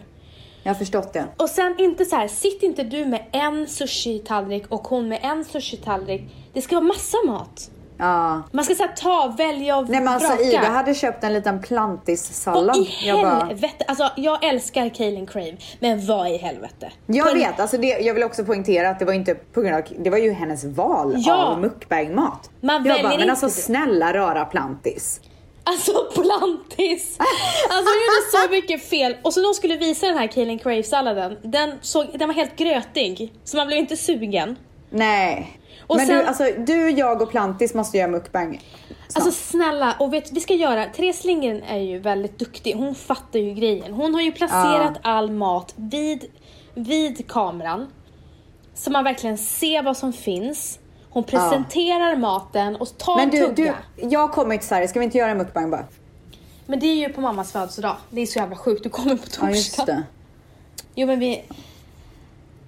Jag 0.66 0.70
har 0.70 0.78
förstått 0.78 1.12
det. 1.12 1.24
Och 1.36 1.48
sen 1.48 1.74
inte 1.78 2.04
så 2.04 2.16
här, 2.16 2.28
sitt 2.28 2.62
inte 2.62 2.82
du 2.82 3.04
med 3.06 3.24
en 3.32 3.66
sushi-tallrik 3.66 4.64
och 4.68 4.88
hon 4.88 5.08
med 5.08 5.18
en 5.22 5.44
sushi-tallrik. 5.44 6.22
Det 6.52 6.62
ska 6.62 6.74
vara 6.76 6.84
massa 6.84 7.16
mat. 7.26 7.70
Ja. 7.98 8.42
Man 8.52 8.64
ska 8.64 8.74
så 8.74 8.82
här, 8.82 8.92
ta, 8.96 9.34
välja 9.38 9.76
och 9.76 9.88
Nej 9.88 10.00
men 10.00 10.08
alltså. 10.14 10.42
Ida 10.42 10.58
hade 10.58 10.94
köpt 10.94 11.24
en 11.24 11.32
liten 11.32 11.62
plantissallad. 11.62 12.66
Vad 12.66 12.76
i 12.86 12.90
Jag 13.06 13.22
bara- 13.22 13.44
helvete? 13.44 13.84
Alltså 13.88 14.10
jag 14.16 14.44
älskar 14.44 14.88
Kaelin 14.88 15.26
Crave, 15.26 15.56
men 15.80 16.06
vad 16.06 16.28
i 16.28 16.36
helvete? 16.36 16.92
Jag 17.06 17.28
På- 17.28 17.34
vet, 17.34 17.60
alltså 17.60 17.78
det, 17.78 17.86
jag 17.86 18.14
vill 18.14 18.22
också 18.22 18.44
poängtera 18.44 18.88
att 18.90 18.98
det 18.98 19.04
var 19.04 19.12
inte 19.12 19.34
på 19.34 19.60
grund 19.60 19.74
av, 19.76 19.82
det 19.98 20.10
var 20.10 20.18
ju 20.18 20.32
hennes 20.32 20.64
val 20.64 21.14
Ja. 21.16 21.34
av 21.44 21.60
mukbang-mat. 21.60 22.50
Man 22.60 22.74
jag 22.74 22.82
väljer 22.82 23.02
bara, 23.02 23.08
men 23.08 23.20
inte 23.20 23.30
alltså 23.30 23.46
det. 23.46 23.52
snälla 23.52 24.12
röra 24.14 24.44
plantis. 24.44 25.20
Alltså 25.64 25.92
plantis! 26.14 27.16
Alltså 27.70 27.90
jag 27.90 28.00
gjorde 28.04 28.46
så 28.46 28.50
mycket 28.50 28.88
fel. 28.88 29.16
Och 29.22 29.32
så 29.34 29.40
när 29.40 29.48
de 29.48 29.54
skulle 29.54 29.76
visa 29.76 30.06
den 30.06 30.18
här 30.18 30.26
Kaelin 30.26 30.58
Crave-salladen, 30.58 31.36
den, 31.42 31.78
såg, 31.80 32.06
den 32.18 32.28
var 32.28 32.34
helt 32.34 32.56
grötig. 32.56 33.32
Så 33.44 33.56
man 33.56 33.66
blev 33.66 33.78
inte 33.78 33.96
sugen. 33.96 34.56
Nej. 34.90 35.60
Och 35.86 35.96
men 35.96 36.06
sen- 36.06 36.18
du, 36.18 36.24
alltså 36.24 36.44
du, 36.58 36.90
jag 36.90 37.22
och 37.22 37.30
plantis 37.30 37.74
måste 37.74 37.98
göra 37.98 38.08
mukbang. 38.08 38.60
Alltså 39.14 39.30
snälla, 39.32 39.96
och 40.00 40.12
vet 40.14 40.32
vi 40.32 40.40
ska 40.40 40.54
göra, 40.54 40.84
Therese 40.84 41.24
Lindgren 41.24 41.62
är 41.62 41.78
ju 41.78 41.98
väldigt 41.98 42.38
duktig, 42.38 42.74
hon 42.74 42.94
fattar 42.94 43.38
ju 43.38 43.54
grejen. 43.54 43.92
Hon 43.92 44.14
har 44.14 44.20
ju 44.22 44.32
placerat 44.32 44.98
all 45.02 45.30
mat 45.30 45.74
vid, 45.76 46.24
vid 46.74 47.28
kameran. 47.28 47.86
Så 48.74 48.90
man 48.90 49.04
verkligen 49.04 49.38
ser 49.38 49.82
vad 49.82 49.96
som 49.96 50.12
finns. 50.12 50.78
Hon 51.14 51.24
presenterar 51.24 52.16
maten 52.16 52.76
och 52.76 52.98
tar 52.98 53.16
men 53.16 53.24
en 53.24 53.30
du, 53.30 53.38
tugga. 53.54 53.74
du, 53.96 54.06
jag 54.08 54.32
kommer 54.32 54.56
till 54.56 54.68
Sverige, 54.68 54.88
ska 54.88 54.98
vi 54.98 55.04
inte 55.04 55.18
göra 55.18 55.30
en 55.30 55.38
mukbang 55.38 55.70
bara? 55.70 55.84
Men 56.66 56.80
det 56.80 56.86
är 56.86 56.94
ju 56.94 57.08
på 57.12 57.20
mammas 57.20 57.52
födelsedag. 57.52 57.96
Det 58.10 58.20
är 58.20 58.26
så 58.26 58.38
jävla 58.38 58.56
sjukt, 58.56 58.82
du 58.82 58.88
kommer 58.90 59.16
på 59.16 59.22
torsdag. 59.26 59.46
Ja 59.46 59.50
just 59.56 59.86
det. 59.86 60.02
Jo 60.94 61.06
men 61.06 61.18
vi... 61.18 61.44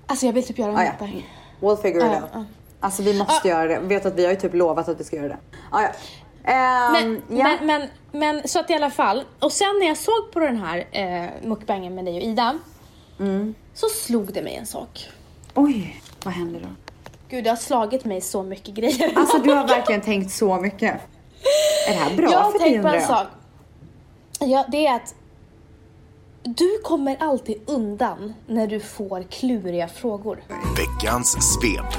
Alltså 0.06 0.26
jag 0.26 0.32
vill 0.32 0.46
typ 0.46 0.58
göra 0.58 0.70
en 0.70 0.76
Ah, 0.76 0.84
ja. 0.84 0.90
mukbang. 0.90 1.28
We'll 1.60 1.76
figure 1.82 2.06
it 2.06 2.12
Ja, 2.12 2.20
out. 2.22 2.30
ja. 2.32 2.44
Alltså 2.80 3.02
vi 3.02 3.18
måste 3.18 3.48
Ah. 3.48 3.48
göra 3.48 3.66
det. 3.68 3.78
Vet 3.78 4.06
att 4.06 4.14
vi 4.14 4.24
har 4.24 4.30
ju 4.32 4.36
typ 4.38 4.54
lovat 4.54 4.88
att 4.88 5.00
vi 5.00 5.04
ska 5.04 5.16
göra 5.16 5.28
det. 5.28 5.38
Ah, 5.70 5.82
ja. 5.82 5.88
Ehm, 6.52 6.92
Men, 6.92 7.22
ja. 7.38 7.44
men, 7.44 7.66
men, 7.66 7.88
men 8.12 8.48
så 8.48 8.58
att 8.58 8.70
i 8.70 8.74
alla 8.74 8.90
fall. 8.90 9.24
Och 9.40 9.52
sen 9.52 9.78
när 9.80 9.86
jag 9.86 9.96
såg 9.96 10.30
på 10.32 10.40
den 10.40 10.56
här 10.56 10.86
eh, 10.92 11.30
mukbangen 11.48 11.94
med 11.94 12.04
dig 12.04 12.16
och 12.16 12.22
Ida. 12.22 12.58
Mm. 13.20 13.54
Så 13.74 13.86
slog 13.88 14.32
det 14.32 14.42
mig 14.42 14.54
en 14.56 14.66
sak. 14.66 15.08
Oj, 15.54 16.02
vad 16.24 16.34
händer 16.34 16.60
då? 16.60 16.68
Gud 17.28 17.44
det 17.44 17.50
har 17.50 17.56
slagit 17.56 18.04
mig 18.04 18.20
så 18.20 18.42
mycket 18.42 18.74
grejer. 18.74 19.12
Alltså 19.16 19.38
du 19.38 19.52
har 19.52 19.68
verkligen 19.68 20.00
tänkt 20.00 20.30
så 20.32 20.56
mycket. 20.60 21.00
Är 21.88 21.92
det 21.92 21.98
här 21.98 22.16
bra 22.16 22.30
jag 22.32 22.38
har 22.38 22.52
för 22.52 22.58
dig 22.58 22.68
tänkt 22.68 22.82
på 22.82 22.88
undrar 22.88 22.94
en 22.94 23.00
jag? 23.00 23.08
sak. 23.08 23.26
Ja, 24.40 24.64
det 24.68 24.86
är 24.86 24.94
att 24.96 25.14
Du 26.42 26.80
kommer 26.84 27.16
alltid 27.20 27.56
undan 27.66 28.34
när 28.46 28.66
du 28.66 28.80
får 28.80 29.22
kluriga 29.22 29.88
frågor. 29.88 30.42
Veckans 30.76 31.36
svep. 31.54 31.94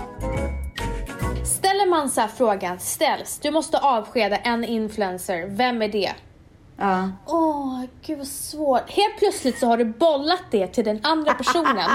Ställer 1.46 1.86
man 1.90 2.10
så 2.10 2.22
här 2.22 2.28
frågan 2.28 2.80
ställs, 2.80 3.40
du 3.40 3.52
måste 3.52 3.78
avskeda 3.78 4.38
en 4.38 4.64
influencer, 4.66 5.46
vem 5.48 5.82
är 5.82 5.88
det? 5.88 6.12
Ja. 6.78 7.10
Åh, 7.26 7.84
gud 8.02 8.18
vad 8.18 8.28
svårt. 8.28 8.90
Helt 8.90 9.18
plötsligt 9.18 9.60
så 9.60 9.68
har 9.68 9.78
du 9.78 9.86
bollat 9.86 10.44
det 10.52 10.68
till 10.68 10.84
den 10.84 11.00
andra 11.04 11.34
personen. 11.34 11.90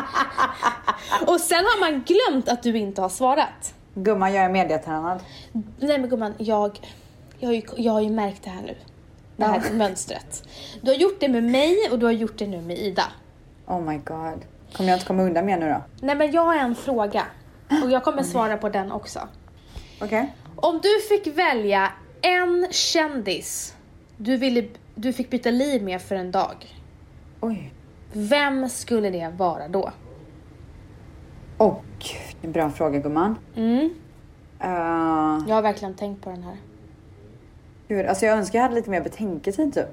Och 1.26 1.40
sen 1.40 1.64
har 1.64 1.80
man 1.80 2.02
glömt 2.06 2.48
att 2.48 2.62
du 2.62 2.78
inte 2.78 3.02
har 3.02 3.08
svarat. 3.08 3.74
Gumman, 3.94 4.34
jag 4.34 4.44
är 4.44 4.48
medietränad. 4.48 5.20
Nej 5.78 5.98
men 5.98 6.10
gumman, 6.10 6.34
jag, 6.38 6.80
jag, 7.38 7.48
har 7.48 7.54
ju, 7.54 7.62
jag 7.76 7.92
har 7.92 8.00
ju 8.00 8.10
märkt 8.10 8.44
det 8.44 8.50
här 8.50 8.62
nu. 8.62 8.76
Det 9.36 9.44
här 9.44 9.62
mönstret. 9.72 10.48
Du 10.80 10.90
har 10.90 10.98
gjort 10.98 11.20
det 11.20 11.28
med 11.28 11.44
mig 11.44 11.76
och 11.90 11.98
du 11.98 12.06
har 12.06 12.12
gjort 12.12 12.38
det 12.38 12.46
nu 12.46 12.60
med 12.60 12.78
Ida. 12.78 13.04
Oh 13.66 13.80
my 13.80 13.96
god. 13.96 14.44
Kommer 14.72 14.90
jag 14.90 14.96
inte 14.96 15.06
komma 15.06 15.22
undan 15.22 15.46
mer 15.46 15.56
nu 15.58 15.68
då? 15.68 15.82
Nej 16.00 16.14
men 16.14 16.32
jag 16.32 16.44
har 16.44 16.54
en 16.54 16.74
fråga. 16.74 17.26
Och 17.84 17.90
jag 17.90 18.04
kommer 18.04 18.22
svara 18.32 18.56
på 18.56 18.68
den 18.68 18.92
också. 18.92 19.20
Okej. 20.00 20.34
Om 20.56 20.80
du 20.82 21.00
fick 21.08 21.38
välja 21.38 21.92
en 22.22 22.68
kändis 22.70 23.71
du, 24.22 24.36
ville, 24.36 24.64
du 24.94 25.12
fick 25.12 25.30
byta 25.30 25.50
liv 25.50 25.82
med 25.82 26.02
för 26.02 26.14
en 26.14 26.30
dag. 26.30 26.76
Oj. 27.40 27.72
Vem 28.12 28.68
skulle 28.68 29.10
det 29.10 29.32
vara 29.36 29.68
då? 29.68 29.92
Gud, 31.98 32.36
en 32.42 32.52
bra 32.52 32.70
fråga 32.70 32.98
gumman. 32.98 33.38
Mm. 33.56 33.80
Uh, 33.80 35.48
Jag 35.48 35.54
har 35.54 35.62
verkligen 35.62 35.94
tänkt 35.94 36.24
på 36.24 36.30
den 36.30 36.42
här. 36.42 36.56
gud, 37.88 38.06
alltså 38.06 38.26
jag 38.26 38.38
önskar 38.38 38.58
jag 38.58 38.62
hade 38.62 38.74
lite 38.74 38.90
mer 38.90 39.00
betänketid 39.00 39.74
typ. 39.74 39.86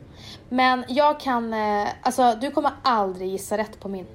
Men 0.49 0.83
jag 0.87 1.19
kan, 1.19 1.53
eh, 1.53 1.87
alltså 2.01 2.37
du 2.41 2.51
kommer 2.51 2.71
aldrig 2.83 3.29
gissa 3.29 3.57
rätt 3.57 3.79
på 3.79 3.89
min. 3.89 4.05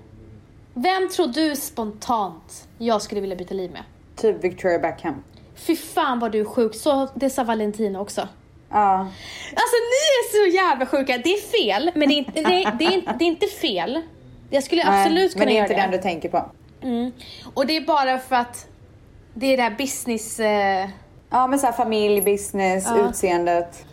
Vem 0.74 1.08
tror 1.08 1.26
du 1.26 1.56
spontant 1.56 2.68
jag 2.78 3.02
skulle 3.02 3.20
vilja 3.20 3.36
byta 3.36 3.54
liv 3.54 3.72
med? 3.72 3.82
Typ 4.16 4.44
Victoria 4.44 4.78
Beckham. 4.78 5.14
Fy 5.54 5.76
fan 5.76 6.18
vad 6.18 6.32
du 6.32 6.40
är 6.40 6.44
sjuk, 6.44 6.74
så 6.74 7.08
det 7.14 7.30
sa 7.30 7.44
Valentina 7.44 8.00
också. 8.00 8.28
Ja. 8.70 8.98
Alltså 9.50 9.76
ni 9.92 10.04
är 10.20 10.30
så 10.50 10.56
jävla 10.56 10.86
sjuka, 10.86 11.18
det 11.24 11.30
är 11.30 11.64
fel, 11.64 11.90
men 11.94 12.08
det 12.08 12.14
är 12.14 12.18
inte, 12.18 12.40
nej, 12.42 12.66
det 12.78 12.84
är, 12.84 13.14
det 13.18 13.24
är 13.24 13.28
inte 13.28 13.46
fel. 13.46 14.02
Jag 14.50 14.62
skulle 14.62 14.84
Nej, 14.84 15.02
absolut 15.02 15.32
kunna 15.32 15.44
Men 15.44 15.48
det 15.48 15.52
är 15.52 15.56
göra 15.56 15.64
inte 15.66 15.74
det. 15.76 15.80
den 15.82 15.90
du 15.90 15.98
tänker 15.98 16.28
på. 16.28 16.50
Mm. 16.82 17.12
Och 17.54 17.66
det 17.66 17.76
är 17.76 17.80
bara 17.80 18.18
för 18.18 18.36
att 18.36 18.66
det 19.34 19.46
är 19.52 19.56
det 19.56 19.62
här 19.62 19.74
business... 19.78 20.40
Eh, 20.40 20.88
Ja 21.30 21.46
men 21.46 21.58
såhär 21.58 21.72
familj, 21.72 22.22
business, 22.22 22.84
Ja. 22.88 23.08
utseendet, 23.08 23.76
fan 23.76 23.84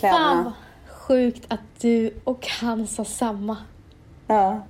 kläderna. 0.00 0.42
vad 0.44 0.52
sjukt 0.96 1.44
att 1.48 1.60
du 1.80 2.14
och 2.24 2.46
han 2.60 2.86
sa 2.86 3.04
samma. 3.04 3.56
Ja. 4.26 4.66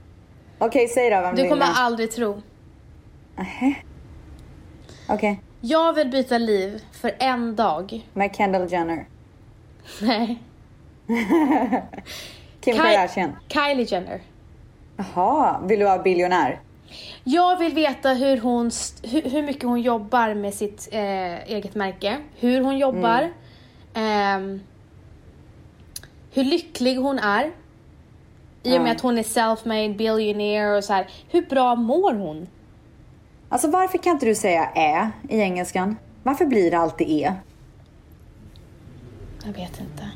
Okej, 0.59 0.89
säg 0.89 1.11
då 1.11 1.21
vem 1.21 1.35
Du 1.35 1.43
du 1.43 1.49
kommer 1.49 1.67
aldrig 1.77 2.11
tro. 2.13 2.43
Okej, 5.09 5.41
Jag 5.61 5.93
vill 5.93 6.09
byta 6.09 6.39
liv 6.39 6.83
för 6.93 7.13
en 7.19 7.57
dag. 7.57 8.07
med 8.13 8.37
Kendall 8.37 8.73
Jenner. 8.73 9.07
Nej. 10.03 10.43
Kim 12.61 12.75
Ky- 12.75 12.81
Kardashian. 12.81 13.37
Kylie 13.49 13.85
Jenner. 13.89 14.21
Jaha, 14.97 15.61
vill 15.67 15.79
du 15.79 15.85
vara 15.85 15.99
biljonär? 16.03 16.61
Jag 17.25 17.57
vill 17.59 17.75
veta 17.75 18.09
hur, 18.13 18.37
hon, 18.41 18.71
hur, 19.03 19.23
hur 19.31 19.43
mycket 19.43 19.63
hon 19.65 19.81
jobbar 19.81 20.35
med 20.35 20.55
sitt 20.55 20.89
eh, 20.93 21.49
eget 21.51 21.75
märke. 21.75 22.17
Hur 22.39 22.61
hon 22.61 22.79
jobbar. 22.79 23.31
ehm, 23.95 24.61
hur 26.33 26.45
lycklig 26.45 26.97
hon 26.97 27.19
är. 27.19 27.51
I 28.63 28.79
och 28.79 28.83
med 28.83 28.93
att 28.93 29.01
hon 29.01 29.19
är 29.19 29.23
self-made 29.23 29.97
billionaire 29.97 30.77
och 30.77 30.85
så 30.85 30.93
här. 30.93 31.07
Hur 31.31 31.43
bra 31.43 31.75
mår 31.75 32.15
hon? 32.15 32.49
Alltså 33.49 33.71
varför 33.71 33.99
kan 33.99 34.13
inte 34.13 34.27
du 34.27 34.35
säga 34.35 34.71
ä 34.75 35.11
i 35.29 35.41
engelskan? 35.41 35.97
Varför 36.23 36.47
blir 36.47 36.71
det 36.71 36.79
alltid 36.79 37.07
e? 37.11 37.33
Jag 39.45 39.53
vet 39.53 39.81
inte. 39.81 40.11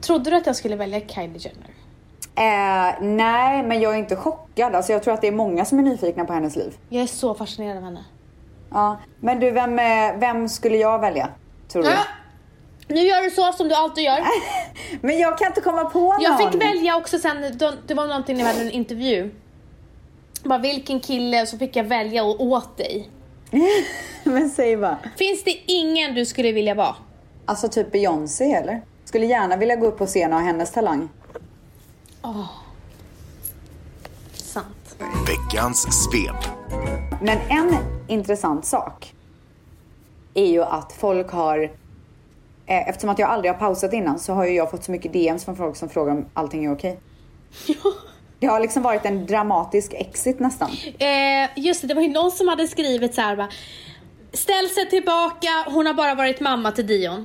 Trodde 0.00 0.30
du 0.30 0.36
att 0.36 0.46
jag 0.46 0.56
skulle 0.56 0.76
välja 0.76 1.00
Kylie 1.00 1.38
Jenner? 1.38 1.70
Eh, 2.34 2.94
nej, 3.00 3.62
men 3.62 3.80
jag 3.80 3.94
är 3.94 3.98
inte 3.98 4.16
chockad. 4.16 4.74
Alltså 4.74 4.92
jag 4.92 5.02
tror 5.02 5.14
att 5.14 5.20
det 5.20 5.28
är 5.28 5.32
många 5.32 5.64
som 5.64 5.78
är 5.78 5.82
nyfikna 5.82 6.24
på 6.24 6.32
hennes 6.32 6.56
liv. 6.56 6.76
Jag 6.88 7.02
är 7.02 7.06
så 7.06 7.34
fascinerad 7.34 7.76
av 7.76 7.82
henne. 7.82 8.04
Ja, 8.70 9.00
men 9.20 9.40
du, 9.40 9.50
vem, 9.50 9.78
eh, 9.78 10.18
vem 10.18 10.48
skulle 10.48 10.76
jag 10.76 10.98
välja? 10.98 11.28
Tror 11.68 11.82
du? 11.82 11.88
Ah! 11.88 12.04
Nu 12.88 13.00
gör 13.00 13.22
du 13.22 13.30
så 13.30 13.52
som 13.52 13.68
du 13.68 13.74
alltid 13.74 14.04
gör. 14.04 14.18
Men 15.00 15.18
jag 15.18 15.38
kan 15.38 15.46
inte 15.46 15.60
komma 15.60 15.84
på 15.84 15.98
någon. 15.98 16.22
Jag 16.22 16.52
fick 16.52 16.62
välja 16.62 16.96
också 16.96 17.18
sen, 17.18 17.58
det 17.86 17.94
var 17.94 18.06
någonting 18.06 18.36
när 18.36 18.44
vi 18.44 18.50
hade 18.50 18.60
en 18.60 18.70
intervju. 18.70 19.30
Bara 20.42 20.58
vilken 20.58 21.00
kille, 21.00 21.46
så 21.46 21.58
fick 21.58 21.76
jag 21.76 21.84
välja 21.84 22.24
och 22.24 22.40
åt 22.40 22.76
dig. 22.76 23.10
men 24.24 24.50
säg 24.50 24.76
bara. 24.76 24.98
Finns 25.16 25.44
det 25.44 25.60
ingen 25.66 26.14
du 26.14 26.26
skulle 26.26 26.52
vilja 26.52 26.74
vara? 26.74 26.94
Alltså 27.48 27.68
typ 27.68 27.92
Beyoncé 27.92 28.52
eller? 28.52 28.82
Skulle 29.04 29.26
gärna 29.26 29.56
vilja 29.56 29.76
gå 29.76 29.86
upp 29.86 29.98
på 29.98 30.06
scen 30.06 30.32
och 30.32 30.38
ha 30.38 30.46
hennes 30.46 30.72
talang. 30.72 31.08
Sant. 34.32 34.96
Veckans 35.26 35.86
svep. 36.04 36.48
Men 37.22 37.38
en 37.48 37.76
intressant 38.08 38.64
sak 38.64 39.14
är 40.34 40.46
ju 40.46 40.62
att 40.62 40.92
folk 40.92 41.30
har, 41.30 41.62
eh, 42.66 42.88
eftersom 42.88 43.10
att 43.10 43.18
jag 43.18 43.30
aldrig 43.30 43.52
har 43.52 43.58
pausat 43.58 43.92
innan 43.92 44.18
så 44.18 44.32
har 44.32 44.46
ju 44.46 44.54
jag 44.54 44.70
fått 44.70 44.84
så 44.84 44.92
mycket 44.92 45.12
DMs 45.12 45.44
från 45.44 45.56
folk 45.56 45.76
som 45.76 45.88
frågar 45.88 46.12
om 46.12 46.26
allting 46.34 46.64
är 46.64 46.72
okej. 46.72 47.00
Det 48.40 48.46
har 48.46 48.60
liksom 48.60 48.82
varit 48.82 49.04
en 49.04 49.26
dramatisk 49.26 49.92
exit 49.94 50.40
nästan. 50.40 50.70
Eh, 50.98 51.48
just 51.56 51.80
det, 51.80 51.86
det 51.86 51.94
var 51.94 52.02
ju 52.02 52.08
någon 52.08 52.30
som 52.30 52.48
hade 52.48 52.68
skrivit 52.68 53.14
så 53.14 53.20
här 53.20 53.36
bara. 53.36 53.48
Ställ 54.32 54.68
sig 54.68 54.90
tillbaka, 54.90 55.48
hon 55.66 55.86
har 55.86 55.94
bara 55.94 56.14
varit 56.14 56.40
mamma 56.40 56.72
till 56.72 56.86
Dion. 56.86 57.24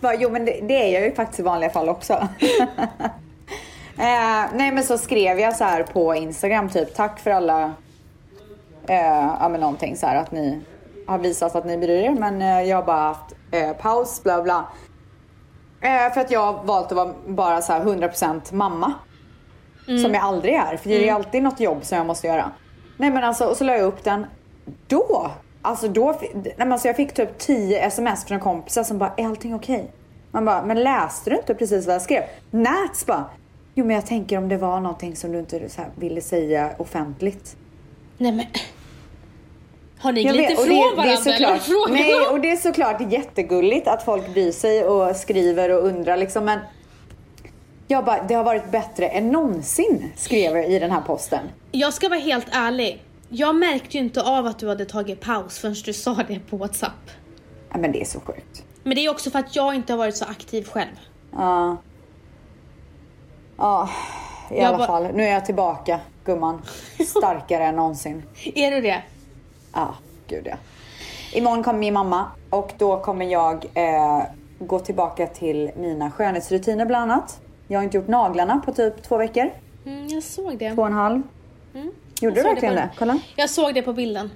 Bara, 0.00 0.14
jo 0.18 0.30
men 0.30 0.44
det, 0.44 0.60
det 0.62 0.74
är 0.74 1.00
jag 1.00 1.08
ju 1.08 1.14
faktiskt 1.14 1.40
i 1.40 1.42
vanliga 1.42 1.70
fall 1.70 1.88
också. 1.88 2.12
eh, 3.98 4.44
nej 4.54 4.72
men 4.72 4.84
så 4.84 4.98
skrev 4.98 5.38
jag 5.38 5.56
så 5.56 5.64
här 5.64 5.82
på 5.82 6.14
Instagram 6.14 6.68
typ 6.68 6.94
tack 6.94 7.20
för 7.20 7.30
alla, 7.30 7.62
eh, 8.86 9.34
ja 9.40 9.48
men 9.48 9.60
någonting 9.60 9.96
så 9.96 10.06
här 10.06 10.16
att 10.16 10.32
ni 10.32 10.60
har 11.06 11.18
visat 11.18 11.56
att 11.56 11.64
ni 11.64 11.78
bryr 11.78 12.04
er 12.04 12.10
men 12.10 12.42
eh, 12.42 12.62
jag 12.62 12.76
har 12.76 12.84
bara 12.84 13.00
haft 13.00 13.34
eh, 13.50 13.72
paus 13.72 14.22
bla 14.22 14.42
bla. 14.42 14.68
Eh, 15.80 16.12
för 16.12 16.20
att 16.20 16.30
jag 16.30 16.40
har 16.52 16.64
valt 16.64 16.86
att 16.86 16.92
vara 16.92 17.14
bara 17.26 17.62
så 17.62 17.72
här 17.72 17.80
100% 17.80 18.54
mamma. 18.54 18.92
Som 20.02 20.14
jag 20.14 20.24
aldrig 20.24 20.54
är 20.54 20.76
för 20.76 20.88
det 20.88 21.08
är 21.08 21.14
alltid 21.14 21.42
något 21.42 21.60
jobb 21.60 21.84
som 21.84 21.98
jag 21.98 22.06
måste 22.06 22.26
göra. 22.26 22.50
Nej 22.96 23.10
men 23.10 23.24
alltså 23.24 23.44
och 23.44 23.56
så 23.56 23.64
la 23.64 23.72
jag 23.72 23.82
upp 23.82 24.04
den. 24.04 24.26
Då, 24.86 25.30
alltså 25.62 25.88
då, 25.88 26.20
nej 26.34 26.54
men 26.56 26.72
alltså 26.72 26.88
jag 26.88 26.96
fick 26.96 27.14
typ 27.14 27.38
10 27.38 27.80
sms 27.80 28.24
från 28.24 28.40
kompisar 28.40 28.84
som 28.84 28.98
bara 28.98 29.12
är 29.16 29.26
allting 29.26 29.54
okej? 29.54 29.90
Man 30.30 30.44
bara, 30.44 30.64
men 30.64 30.82
läste 30.82 31.30
du 31.30 31.36
inte 31.36 31.54
precis 31.54 31.86
vad 31.86 31.94
jag 31.94 32.02
skrev? 32.02 32.22
Nats 32.50 33.06
bara, 33.06 33.24
jo 33.74 33.84
men 33.84 33.96
jag 33.96 34.06
tänker 34.06 34.38
om 34.38 34.48
det 34.48 34.56
var 34.56 34.80
någonting 34.80 35.16
som 35.16 35.32
du 35.32 35.38
inte 35.38 35.68
så 35.68 35.82
ville 35.94 36.20
säga 36.20 36.70
offentligt. 36.78 37.56
Nej 38.18 38.32
men. 38.32 38.46
Har 39.98 40.12
ni 40.12 40.24
glidit 40.24 40.50
ifrån 40.50 40.68
det, 40.68 40.74
det 40.74 40.80
är 40.80 40.96
varandra 40.96 41.02
eller? 41.02 41.16
såklart, 41.16 41.62
Frågan 41.62 41.92
nej, 41.92 42.26
och 42.30 42.40
det 42.40 42.50
är 42.50 42.56
såklart 42.56 43.12
jättegulligt 43.12 43.88
att 43.88 44.04
folk 44.04 44.34
bryr 44.34 44.52
sig 44.52 44.84
och 44.84 45.16
skriver 45.16 45.70
och 45.70 45.86
undrar 45.86 46.16
liksom 46.16 46.44
men 46.44 46.58
jag 47.88 48.04
bara, 48.04 48.22
det 48.22 48.34
har 48.34 48.44
varit 48.44 48.70
bättre 48.70 49.08
än 49.08 49.30
någonsin 49.30 50.12
skrev 50.16 50.56
jag 50.56 50.70
i 50.70 50.78
den 50.78 50.90
här 50.90 51.00
posten. 51.00 51.40
Jag 51.72 51.94
ska 51.94 52.08
vara 52.08 52.20
helt 52.20 52.46
ärlig. 52.52 53.02
Jag 53.32 53.56
märkte 53.56 53.96
ju 53.96 54.02
inte 54.04 54.22
av 54.22 54.46
att 54.46 54.58
du 54.58 54.68
hade 54.68 54.84
tagit 54.84 55.20
paus 55.20 55.58
förrän 55.58 55.74
du 55.84 55.92
sa 55.92 56.14
det 56.28 56.40
på 56.50 56.56
WhatsApp. 56.56 57.10
Ja, 57.72 57.78
men 57.78 57.92
det 57.92 58.00
är 58.00 58.04
så 58.04 58.20
sjukt. 58.20 58.64
Men 58.82 58.94
det 58.94 59.04
är 59.06 59.10
också 59.10 59.30
för 59.30 59.38
att 59.38 59.56
jag 59.56 59.74
inte 59.74 59.92
har 59.92 59.98
varit 59.98 60.16
så 60.16 60.24
aktiv 60.24 60.64
själv. 60.64 60.96
Ja. 61.32 61.76
Ja, 63.56 63.88
i 64.50 64.56
Jag 64.56 64.64
alla 64.64 64.78
bara- 64.78 64.86
fall. 64.86 65.08
Nu 65.14 65.22
är 65.24 65.32
jag 65.32 65.44
tillbaka, 65.46 66.00
gumman. 66.24 66.62
Starkare 67.06 67.64
än 67.64 67.76
någonsin. 67.76 68.22
Är 68.54 68.70
du 68.70 68.80
det? 68.80 69.02
Ja, 69.74 69.94
gud 70.26 70.46
ja. 70.46 70.56
Imorgon 71.32 71.62
kommer 71.62 71.78
min 71.78 71.94
mamma 71.94 72.26
och 72.50 72.72
då 72.78 73.00
kommer 73.00 73.26
jag 73.26 73.66
eh, 73.74 74.22
gå 74.58 74.78
tillbaka 74.78 75.26
till 75.26 75.70
mina 75.76 76.10
skönhetsrutiner 76.10 76.86
bland 76.86 77.12
annat. 77.12 77.40
Jag 77.68 77.78
har 77.78 77.84
inte 77.84 77.96
gjort 77.96 78.08
naglarna 78.08 78.62
på 78.66 78.72
typ 78.72 79.02
två 79.02 79.16
veckor. 79.16 79.50
Mm, 79.86 80.08
jag 80.08 80.22
såg 80.22 80.58
det. 80.58 80.74
Två 80.74 80.82
och 80.82 80.88
en 80.88 80.94
halv. 80.94 81.22
Mm. 81.74 81.90
Gjorde 82.20 82.36
du 82.36 82.42
verkligen 82.42 82.74
på- 82.74 82.80
det? 82.80 82.88
Kolla. 82.98 83.18
Jag 83.36 83.50
såg 83.50 83.74
det 83.74 83.82
på 83.82 83.92
bilden. 83.92 84.30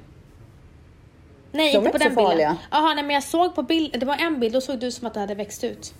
Nej, 1.52 1.72
De 1.72 1.78
inte 1.78 1.90
på 1.90 1.98
den 1.98 2.08
bilden. 2.08 2.24
farliga. 2.26 2.56
Jaha, 2.70 2.94
nej 2.94 3.04
men 3.04 3.14
jag 3.14 3.22
såg 3.22 3.54
på 3.54 3.62
bild, 3.62 4.00
det 4.00 4.06
var 4.06 4.16
en 4.16 4.40
bild, 4.40 4.52
då 4.54 4.60
såg 4.60 4.78
du 4.78 4.90
som 4.90 5.06
att 5.06 5.14
det 5.14 5.20
hade 5.20 5.34
växt 5.34 5.64
ut. 5.64 5.94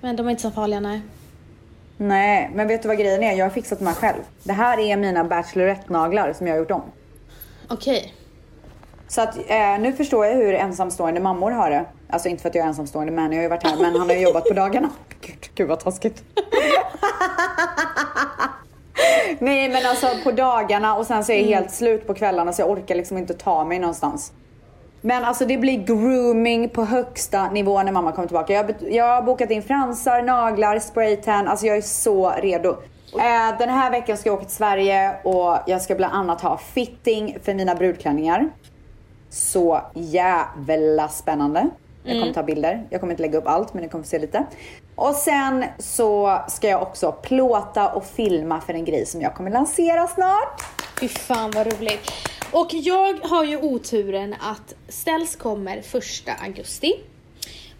Men 0.00 0.16
de 0.16 0.26
är 0.26 0.30
inte 0.30 0.42
så 0.42 0.50
farliga, 0.50 0.80
nej. 0.80 1.00
Nej, 1.96 2.50
men 2.54 2.68
vet 2.68 2.82
du 2.82 2.88
vad 2.88 2.98
grejen 2.98 3.22
är? 3.22 3.32
Jag 3.32 3.44
har 3.44 3.50
fixat 3.50 3.78
de 3.78 3.86
här 3.86 3.94
själv. 3.94 4.18
Det 4.42 4.52
här 4.52 4.78
är 4.78 4.96
mina 4.96 5.24
Bachelorette-naglar 5.24 6.32
som 6.32 6.46
jag 6.46 6.54
har 6.54 6.58
gjort 6.58 6.70
om. 6.70 6.82
Okej. 7.68 8.14
Så 9.08 9.20
att 9.20 9.36
eh, 9.50 9.78
nu 9.80 9.92
förstår 9.92 10.26
jag 10.26 10.34
hur 10.34 10.54
ensamstående 10.54 11.20
mammor 11.20 11.50
har 11.50 11.70
det. 11.70 11.84
Alltså 12.10 12.28
inte 12.28 12.42
för 12.42 12.48
att 12.48 12.54
jag 12.54 12.64
är 12.64 12.68
ensamstående 12.68 13.12
men 13.12 13.32
jag 13.32 13.38
har 13.38 13.42
ju 13.42 13.48
varit 13.48 13.62
här 13.66 13.76
men 13.76 13.96
han 13.96 14.08
har 14.08 14.16
ju 14.16 14.22
jobbat 14.22 14.44
på 14.44 14.54
dagarna. 14.54 14.90
Gud, 15.20 15.48
gud 15.54 15.68
vad 15.68 15.80
taskigt. 15.80 16.22
Nej 19.38 19.68
men 19.68 19.86
alltså 19.86 20.06
på 20.24 20.30
dagarna 20.30 20.94
och 20.94 21.06
sen 21.06 21.24
så 21.24 21.32
är 21.32 21.36
jag 21.36 21.46
helt 21.46 21.70
slut 21.70 22.06
på 22.06 22.14
kvällarna 22.14 22.52
så 22.52 22.62
jag 22.62 22.70
orkar 22.70 22.94
liksom 22.94 23.18
inte 23.18 23.34
ta 23.34 23.64
mig 23.64 23.78
någonstans. 23.78 24.32
Men 25.00 25.24
alltså 25.24 25.46
det 25.46 25.58
blir 25.58 25.84
grooming 25.84 26.68
på 26.68 26.84
högsta 26.84 27.50
nivå 27.50 27.82
när 27.82 27.92
mamma 27.92 28.12
kommer 28.12 28.28
tillbaka. 28.28 28.52
Jag, 28.52 28.74
jag 28.90 29.04
har 29.04 29.22
bokat 29.22 29.50
in 29.50 29.62
fransar, 29.62 30.22
naglar, 30.22 30.78
spraytan. 30.78 31.48
Alltså 31.48 31.66
jag 31.66 31.76
är 31.76 31.82
så 31.82 32.30
redo. 32.30 32.68
Eh, 33.14 33.58
den 33.58 33.68
här 33.68 33.90
veckan 33.90 34.16
ska 34.16 34.28
jag 34.28 34.36
åka 34.36 34.44
till 34.44 34.54
Sverige 34.54 35.16
och 35.24 35.58
jag 35.66 35.82
ska 35.82 35.94
bland 35.94 36.14
annat 36.14 36.40
ha 36.40 36.56
fitting 36.56 37.38
för 37.42 37.54
mina 37.54 37.74
brudklänningar. 37.74 38.48
Så 39.30 39.80
jävla 39.94 41.08
spännande. 41.08 41.70
Jag 42.06 42.20
kommer 42.20 42.32
ta 42.32 42.42
bilder. 42.42 42.86
Jag 42.90 43.00
kommer 43.00 43.12
inte 43.12 43.22
lägga 43.22 43.38
upp 43.38 43.46
allt 43.46 43.74
men 43.74 43.82
ni 43.82 43.88
kommer 43.88 44.04
få 44.04 44.08
se 44.10 44.18
lite. 44.18 44.46
Och 44.94 45.14
sen 45.14 45.64
så 45.78 46.38
ska 46.48 46.68
jag 46.68 46.82
också 46.82 47.12
plåta 47.12 47.88
och 47.88 48.06
filma 48.06 48.60
för 48.60 48.74
en 48.74 48.84
grej 48.84 49.06
som 49.06 49.20
jag 49.20 49.34
kommer 49.34 49.50
lansera 49.50 50.06
snart. 50.06 50.62
Fy 51.00 51.08
fan 51.08 51.50
vad 51.50 51.66
roligt. 51.66 52.10
Och 52.52 52.68
jag 52.72 53.18
har 53.22 53.44
ju 53.44 53.56
oturen 53.56 54.34
att 54.40 54.74
Ställs 54.88 55.36
kommer 55.36 55.80
första 55.80 56.32
augusti. 56.44 56.92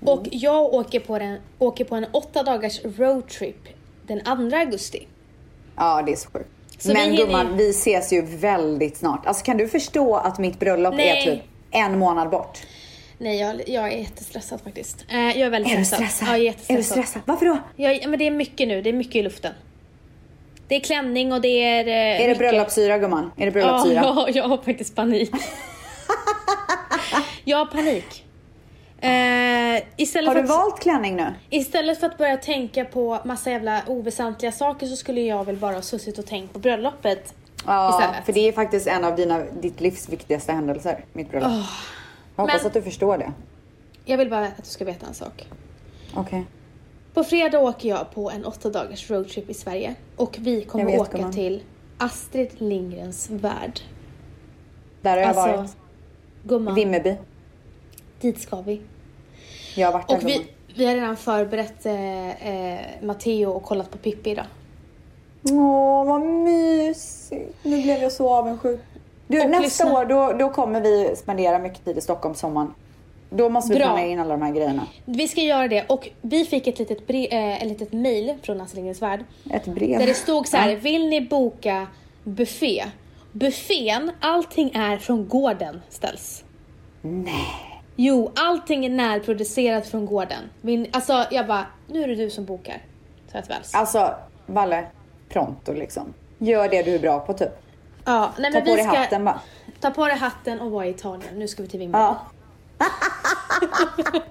Och 0.04 0.22
jag 0.30 0.74
åker 0.74 1.00
på, 1.00 1.18
den, 1.18 1.38
åker 1.58 1.84
på 1.84 1.94
en 1.94 2.06
åtta 2.12 2.42
dagars 2.42 2.80
roadtrip 2.84 3.68
den 4.06 4.20
2 4.50 4.56
augusti. 4.56 5.06
Ja, 5.76 6.02
det 6.06 6.12
är 6.12 6.16
så 6.16 6.30
sjukt. 6.30 6.48
Vi 6.86 6.92
Men 6.92 7.02
hinner- 7.02 7.16
gumman, 7.16 7.56
vi 7.56 7.70
ses 7.70 8.12
ju 8.12 8.22
väldigt 8.22 8.96
snart. 8.96 9.26
Alltså 9.26 9.44
kan 9.44 9.56
du 9.56 9.68
förstå 9.68 10.16
att 10.16 10.38
mitt 10.38 10.58
bröllop 10.60 10.94
Nej. 10.94 11.08
är 11.28 11.32
typ 11.34 11.44
en 11.70 11.98
månad 11.98 12.30
bort? 12.30 12.58
Nej, 13.18 13.40
jag, 13.40 13.68
jag 13.68 13.92
är 13.92 13.98
jättestressad 13.98 14.60
faktiskt. 14.60 15.04
Eh, 15.08 15.18
jag 15.18 15.36
är 15.38 15.50
väldigt 15.50 15.72
Är 15.72 15.78
du 15.78 15.84
stressad. 15.84 16.08
stressad? 16.08 16.28
Ja, 16.28 16.32
jag 16.32 16.38
är 16.38 16.42
är 16.42 16.46
jättestressad. 16.46 16.96
du 16.98 17.02
stressad? 17.02 17.22
Varför 17.24 17.46
då? 17.46 17.58
Jag, 17.76 18.08
men 18.10 18.18
det 18.18 18.26
är 18.26 18.30
mycket 18.30 18.68
nu, 18.68 18.82
det 18.82 18.88
är 18.90 18.94
mycket 18.94 19.16
i 19.16 19.22
luften. 19.22 19.52
Det 20.68 20.76
är 20.76 20.80
klänning 20.80 21.32
och 21.32 21.40
det 21.40 21.48
är... 21.64 21.86
Eh, 21.86 21.92
Är 21.94 22.18
det 22.18 22.28
mycket- 22.28 22.38
bröllopssyra 22.38 22.98
gumman? 22.98 23.30
Är 23.36 23.44
det 23.46 23.52
bröllopssyra? 23.52 23.94
Ja, 23.94 24.28
jag 24.34 24.48
har 24.48 24.56
faktiskt 24.58 24.94
panik. 24.96 25.30
jag 27.44 27.58
har 27.58 27.66
panik. 27.66 28.24
Eh, 29.00 29.82
istället, 29.96 30.28
Har 30.28 30.34
för 30.34 30.42
du 30.42 30.52
att, 30.52 30.58
valt 30.58 30.80
klänning 30.80 31.16
nu? 31.16 31.34
istället 31.50 32.00
för 32.00 32.06
att 32.06 32.18
börja 32.18 32.36
tänka 32.36 32.84
på 32.84 33.18
massa 33.24 33.50
jävla 33.50 33.82
oväsentliga 33.86 34.52
saker 34.52 34.86
så 34.86 34.96
skulle 34.96 35.20
jag 35.20 35.44
väl 35.44 35.56
bara 35.56 35.74
ha 35.74 35.82
suttit 35.82 36.18
och 36.18 36.26
tänkt 36.26 36.52
på 36.52 36.58
bröllopet 36.58 37.34
Ja, 37.66 37.90
istället. 38.00 38.26
för 38.26 38.32
det 38.32 38.48
är 38.48 38.52
faktiskt 38.52 38.86
en 38.86 39.04
av 39.04 39.16
dina, 39.16 39.38
ditt 39.60 39.80
livs 39.80 40.08
viktigaste 40.08 40.52
händelser, 40.52 41.04
mitt 41.12 41.30
bröllop. 41.30 41.50
Jag 42.36 42.42
hoppas 42.42 42.60
men- 42.62 42.66
att 42.66 42.72
du 42.74 42.82
förstår 42.82 43.18
det. 43.18 43.32
Jag 44.04 44.18
vill 44.18 44.30
bara 44.30 44.46
att 44.46 44.56
du 44.56 44.62
ska 44.70 44.84
veta 44.84 45.06
en 45.06 45.14
sak. 45.14 45.48
Okej. 46.16 46.46
På 47.14 47.24
fredag 47.24 47.58
åker 47.60 47.88
jag 47.88 48.10
på 48.14 48.30
en 48.30 48.44
åtta 48.44 48.70
dagars 48.70 49.10
roadtrip 49.10 49.50
i 49.50 49.54
Sverige 49.54 49.94
och 50.16 50.36
vi 50.40 50.64
kommer 50.64 50.84
vet, 50.84 51.00
åka 51.00 51.16
gumman. 51.16 51.32
till 51.32 51.62
Astrid 51.98 52.50
Lindgrens 52.60 53.30
värld. 53.30 53.80
Där 55.02 55.10
har 55.10 55.16
jag 55.18 55.28
Alltså, 55.28 55.56
varit. 55.56 55.76
gumman, 56.44 56.74
Vimmerby. 56.74 57.16
dit 58.20 58.40
ska 58.40 58.60
vi. 58.60 58.80
Jag 59.76 59.86
har 59.88 59.92
varit 59.92 60.08
där 60.08 60.16
Och 60.16 60.26
vi, 60.28 60.46
vi 60.76 60.86
har 60.86 60.94
redan 60.94 61.16
förberett 61.16 61.86
eh, 61.86 62.48
eh, 62.74 62.80
Matteo 63.02 63.50
och 63.50 63.62
kollat 63.62 63.90
på 63.90 63.98
Pippi 63.98 64.30
idag. 64.30 64.46
Åh, 65.50 66.04
vad 66.06 66.20
mysigt. 66.20 67.54
Nu 67.62 67.82
blev 67.82 68.02
jag 68.02 68.12
så 68.12 68.30
avundsjuk. 68.34 68.80
Du, 69.28 69.38
nästa 69.44 69.58
lyssna. 69.60 69.92
år 69.92 70.04
då, 70.04 70.32
då 70.32 70.50
kommer 70.50 70.80
vi 70.80 71.16
spendera 71.16 71.58
mycket 71.58 71.84
tid 71.84 71.98
i 71.98 72.00
Stockholm 72.00 72.34
sommaren. 72.34 72.74
Då 73.30 73.48
måste 73.48 73.72
vi 73.72 73.78
Bra. 73.78 73.86
planera 73.86 74.06
in 74.06 74.20
alla 74.20 74.36
de 74.36 74.42
här 74.42 74.52
grejerna. 74.52 74.86
Vi 75.04 75.28
ska 75.28 75.40
göra 75.40 75.68
det 75.68 75.84
och 75.88 76.08
vi 76.22 76.44
fick 76.44 76.66
ett 76.66 76.78
litet, 76.78 77.06
bre- 77.06 77.28
eh, 77.32 77.62
ett 77.62 77.68
litet 77.68 77.92
mail 77.92 78.34
från 78.42 78.60
Astrid 78.60 79.00
värld. 79.00 79.24
Ett 79.50 79.64
brev. 79.66 79.98
Där 79.98 80.06
det 80.06 80.14
stod 80.14 80.48
så 80.48 80.56
här, 80.56 80.70
Ja. 80.70 80.76
vill 80.76 81.08
ni 81.08 81.20
boka 81.20 81.86
buffé? 82.24 82.84
Buffén, 83.32 84.10
allting 84.20 84.70
är 84.74 84.96
från 84.98 85.28
gården 85.28 85.82
ställs. 85.88 86.44
Nej. 87.02 87.34
Jo, 87.96 88.32
allting 88.36 88.84
är 88.86 88.90
närproducerat 88.90 89.86
från 89.86 90.06
gården. 90.06 90.42
Min, 90.60 90.86
alltså 90.92 91.24
jag 91.30 91.46
bara, 91.46 91.66
nu 91.86 92.02
är 92.02 92.08
det 92.08 92.14
du 92.14 92.30
som 92.30 92.44
bokar. 92.44 92.82
Så 93.32 93.38
att 93.38 93.50
väls. 93.50 93.74
Alltså, 93.74 94.14
Valle. 94.46 94.86
Pronto 95.28 95.72
liksom. 95.72 96.14
Gör 96.38 96.68
det 96.68 96.82
du 96.82 96.94
är 96.94 96.98
bra 96.98 97.20
på 97.20 97.32
typ. 97.32 97.48
Ja, 98.06 98.32
nej, 98.38 98.52
Ta 98.52 98.58
men 98.58 98.66
på 98.68 98.76
dig 98.76 98.84
hatten 98.84 99.24
bara. 99.24 99.40
ta 99.80 99.90
på 99.90 100.06
dig 100.06 100.16
hatten 100.16 100.60
och 100.60 100.70
vara 100.70 100.86
i 100.86 100.90
Italien. 100.90 101.38
Nu 101.38 101.48
ska 101.48 101.62
vi 101.62 101.68
till 101.68 101.78
Vimmerby. 101.80 101.98
Ja. 101.98 102.26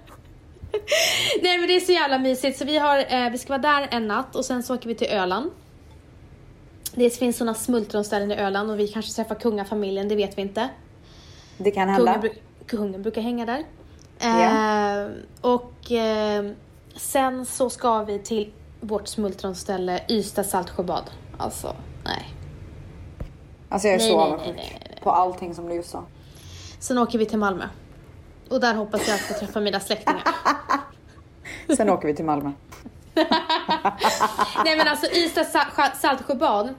Nej 1.41 1.57
men 1.57 1.67
det 1.67 1.75
är 1.75 1.79
så 1.79 1.91
jävla 1.91 2.17
mysigt 2.17 2.57
så 2.57 2.65
vi, 2.65 2.77
har, 2.77 2.97
eh, 3.13 3.29
vi 3.29 3.37
ska 3.37 3.49
vara 3.57 3.61
där 3.61 3.87
en 3.91 4.07
natt 4.07 4.35
och 4.35 4.45
sen 4.45 4.63
så 4.63 4.75
åker 4.75 4.87
vi 4.87 4.95
till 4.95 5.07
Öland. 5.07 5.51
Det 6.95 7.09
finns 7.09 7.37
sådana 7.37 7.53
smultronställen 7.53 8.31
i 8.31 8.35
Öland 8.35 8.71
och 8.71 8.79
vi 8.79 8.87
kanske 8.87 9.11
träffar 9.11 9.35
kungafamiljen, 9.35 10.07
det 10.07 10.15
vet 10.15 10.37
vi 10.37 10.41
inte. 10.41 10.69
Det 11.57 11.71
kan 11.71 11.89
hända. 11.89 12.13
Kungen, 12.13 12.31
kungen 12.65 13.01
brukar 13.01 13.21
hänga 13.21 13.45
där. 13.45 13.63
Ja. 14.19 15.01
Eh, 15.01 15.07
och 15.41 15.91
eh, 15.91 16.45
sen 16.95 17.45
så 17.45 17.69
ska 17.69 18.03
vi 18.03 18.19
till 18.19 18.53
vårt 18.81 19.07
smultronställe 19.07 20.01
Ystad 20.09 20.43
Saltsjöbad. 20.43 21.03
Alltså, 21.37 21.75
nej. 22.03 22.34
Alltså 23.75 23.87
jag 23.87 23.95
är 23.95 23.99
Nej, 23.99 24.09
så 24.09 24.19
avundsjuk 24.19 25.01
på 25.03 25.11
allting 25.11 25.55
som 25.55 25.69
du 25.69 25.75
just 25.75 25.89
sa. 25.89 26.03
Sen 26.79 26.97
åker 26.97 27.19
vi 27.19 27.25
till 27.25 27.37
Malmö. 27.37 27.63
Och 28.49 28.59
där 28.59 28.73
hoppas 28.73 29.07
jag 29.07 29.15
att 29.15 29.21
få 29.21 29.33
träffa 29.33 29.59
mina 29.59 29.79
släktingar. 29.79 30.23
Sen 31.77 31.89
åker 31.89 32.07
vi 32.07 32.15
till 32.15 32.25
Malmö. 32.25 32.51
Nej 34.65 34.77
men 34.77 34.87
alltså 34.87 35.11
Ystad 35.11 35.43
Sa- 35.45 35.91
Saltsjöbad. 36.01 36.73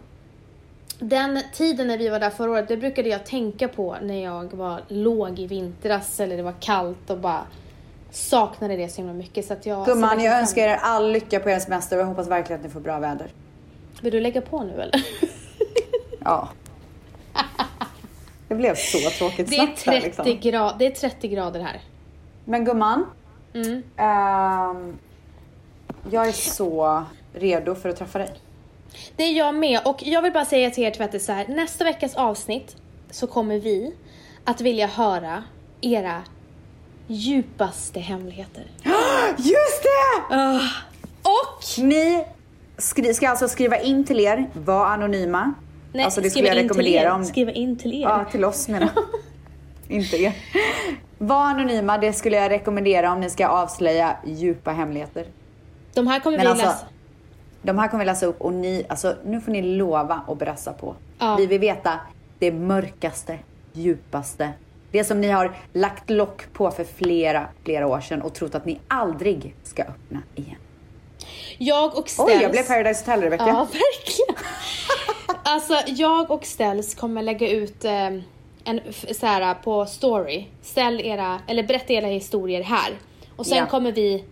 Den 0.98 1.42
tiden 1.54 1.86
när 1.86 1.98
vi 1.98 2.08
var 2.08 2.20
där 2.20 2.30
förra 2.30 2.50
året, 2.50 2.68
det 2.68 2.76
brukade 2.76 3.08
jag 3.08 3.26
tänka 3.26 3.68
på 3.68 3.96
när 4.02 4.24
jag 4.24 4.52
var 4.52 4.80
låg 4.88 5.38
i 5.38 5.46
vintras 5.46 6.20
eller 6.20 6.36
det 6.36 6.42
var 6.42 6.54
kallt 6.60 7.10
och 7.10 7.18
bara 7.18 7.42
saknade 8.10 8.76
det 8.76 8.88
så 8.88 8.96
himla 8.96 9.12
mycket. 9.12 9.46
Så 9.46 9.52
att 9.52 9.66
jag 9.66 9.86
Gumman, 9.86 10.20
jag 10.20 10.38
önskar 10.38 10.62
er 10.62 10.78
all 10.82 11.12
lycka 11.12 11.40
på 11.40 11.50
er 11.50 11.58
semester 11.58 11.96
och 11.96 12.02
jag 12.02 12.06
hoppas 12.06 12.28
verkligen 12.28 12.60
att 12.60 12.66
ni 12.66 12.72
får 12.72 12.80
bra 12.80 12.98
väder. 12.98 13.30
Vill 14.00 14.12
du 14.12 14.20
lägga 14.20 14.40
på 14.40 14.62
nu 14.62 14.72
eller? 14.82 15.06
Ja. 16.24 16.48
Det 18.48 18.54
blev 18.54 18.74
så 18.74 19.10
tråkigt 19.10 19.50
Det 19.50 19.56
är 19.56 19.66
snabbt 19.66 19.86
här, 19.86 20.00
30, 20.00 20.06
liksom. 20.06 20.50
grad, 20.50 20.78
det 20.78 20.86
är 20.86 20.90
30 20.90 21.28
grader 21.28 21.60
här. 21.60 21.80
Men 22.44 22.64
gumman. 22.64 23.06
Mm. 23.54 23.82
ehm, 23.96 24.98
jag 26.10 26.28
är 26.28 26.32
så 26.32 27.04
redo 27.34 27.74
för 27.74 27.88
att 27.88 27.96
träffa 27.96 28.18
dig. 28.18 28.32
Det 29.16 29.22
är 29.22 29.32
jag 29.32 29.54
med 29.54 29.80
och 29.84 30.02
jag 30.02 30.22
vill 30.22 30.32
bara 30.32 30.44
säga 30.44 30.70
till 30.70 30.84
er 30.84 30.90
tvättisar, 30.90 31.44
nästa 31.48 31.84
veckas 31.84 32.14
avsnitt 32.14 32.76
så 33.10 33.26
kommer 33.26 33.58
vi 33.60 33.94
att 34.44 34.60
vilja 34.60 34.86
höra 34.86 35.44
era 35.80 36.22
djupaste 37.06 38.00
hemligheter. 38.00 38.64
Just 39.36 39.82
det! 39.82 40.60
Och 41.22 41.84
Ni 41.84 42.24
ska 43.12 43.28
alltså 43.28 43.48
skriva 43.48 43.78
in 43.78 44.04
till 44.04 44.20
er, 44.20 44.50
var 44.52 44.86
anonyma. 44.86 45.54
Nej, 45.96 46.04
alltså 46.04 46.20
det 46.20 46.30
skulle 46.30 46.48
jag 46.48 46.56
rekommendera 46.56 47.02
er. 47.02 47.10
om... 47.10 47.24
Skriva 47.24 47.52
in 47.52 47.78
till 47.78 47.92
er. 47.94 48.00
Ja, 48.00 48.24
till 48.30 48.44
oss 48.44 48.68
menar. 48.68 48.88
Inte 49.88 50.16
er. 50.16 50.32
Var 51.18 51.44
anonyma, 51.44 51.98
det 51.98 52.12
skulle 52.12 52.36
jag 52.36 52.50
rekommendera 52.50 53.12
om 53.12 53.20
ni 53.20 53.30
ska 53.30 53.48
avslöja 53.48 54.16
djupa 54.24 54.70
hemligheter. 54.72 55.26
De 55.94 56.06
här 56.06 56.20
kommer 56.20 56.36
Men 56.36 56.46
vi 56.46 56.50
alltså, 56.50 56.66
läsa. 56.66 56.86
de 57.62 57.78
här 57.78 57.88
kommer 57.88 58.04
vi 58.04 58.06
läsa 58.06 58.26
upp 58.26 58.40
och 58.40 58.52
ni, 58.52 58.86
alltså 58.88 59.14
nu 59.24 59.40
får 59.40 59.52
ni 59.52 59.62
lova 59.62 60.20
och 60.26 60.36
brassa 60.36 60.72
på. 60.72 60.94
Ja. 61.18 61.36
Vi 61.36 61.46
vill 61.46 61.60
veta 61.60 62.00
det 62.38 62.52
mörkaste, 62.52 63.38
djupaste. 63.72 64.52
Det 64.90 65.04
som 65.04 65.20
ni 65.20 65.30
har 65.30 65.56
lagt 65.72 66.10
lock 66.10 66.52
på 66.52 66.70
för 66.70 66.84
flera, 66.84 67.46
flera 67.64 67.86
år 67.86 68.00
sedan 68.00 68.22
och 68.22 68.34
trott 68.34 68.54
att 68.54 68.64
ni 68.64 68.80
aldrig 68.88 69.54
ska 69.62 69.82
öppna 69.82 70.22
igen. 70.34 70.56
Jag 71.58 71.98
och 71.98 72.08
Ställs... 72.08 72.28
Oj, 72.28 72.38
jag 72.42 72.50
blev 72.50 72.62
Paradise 72.62 73.00
Hotel 73.00 73.20
Rebecca. 73.22 73.46
Ja, 73.48 73.54
verkligen. 73.72 74.44
alltså, 75.42 75.80
jag 75.86 76.30
och 76.30 76.44
Ställs 76.46 76.94
kommer 76.94 77.22
lägga 77.22 77.50
ut 77.50 77.84
eh, 77.84 78.06
en 78.64 78.80
så 79.20 79.26
här 79.26 79.54
på 79.54 79.86
story. 79.86 80.46
Ställ 80.62 81.00
era, 81.00 81.40
eller 81.46 81.62
berätta 81.62 81.92
era 81.92 82.06
historier 82.06 82.62
här. 82.62 82.98
Och 83.36 83.46
sen 83.46 83.58
Ja. 83.58 83.66
kommer 83.66 83.92
vi... 83.92 84.24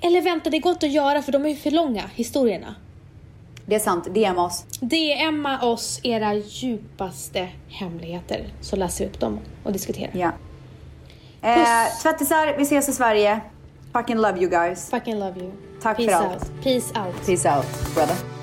Eller 0.00 0.20
vänta, 0.20 0.50
det 0.50 0.58
går 0.58 0.72
inte 0.72 0.86
att 0.86 0.92
göra 0.92 1.22
för 1.22 1.32
de 1.32 1.44
är 1.44 1.48
ju 1.48 1.56
för 1.56 1.70
långa, 1.70 2.02
historierna. 2.14 2.74
Det 3.66 3.74
är 3.74 3.78
sant, 3.78 4.14
DM 4.14 4.38
oss. 4.38 4.64
DMa 4.80 5.60
oss 5.62 6.00
era 6.02 6.34
djupaste 6.34 7.48
hemligheter 7.68 8.44
så 8.60 8.76
läser 8.76 9.04
vi 9.04 9.10
upp 9.10 9.20
dem 9.20 9.38
och 9.64 9.72
diskuterar. 9.72 10.10
Ja. 10.14 10.32
Eh, 11.42 12.02
tvättisar, 12.02 12.54
vi 12.58 12.62
ses 12.62 12.88
i 12.88 12.92
Sverige. 12.92 13.40
Fucking 13.94 14.18
love 14.18 14.36
you 14.42 14.48
guys. 14.48 14.90
Fucking 14.90 15.18
love 15.18 15.36
you. 15.36 15.52
Tack 15.80 15.96
för 15.96 16.04
Peace 16.04 16.14
allt. 16.16 16.32
out. 16.32 16.62
Peace 16.62 16.92
out. 16.96 17.26
Peace 17.26 17.46
out, 17.46 17.94
brother. 17.94 18.33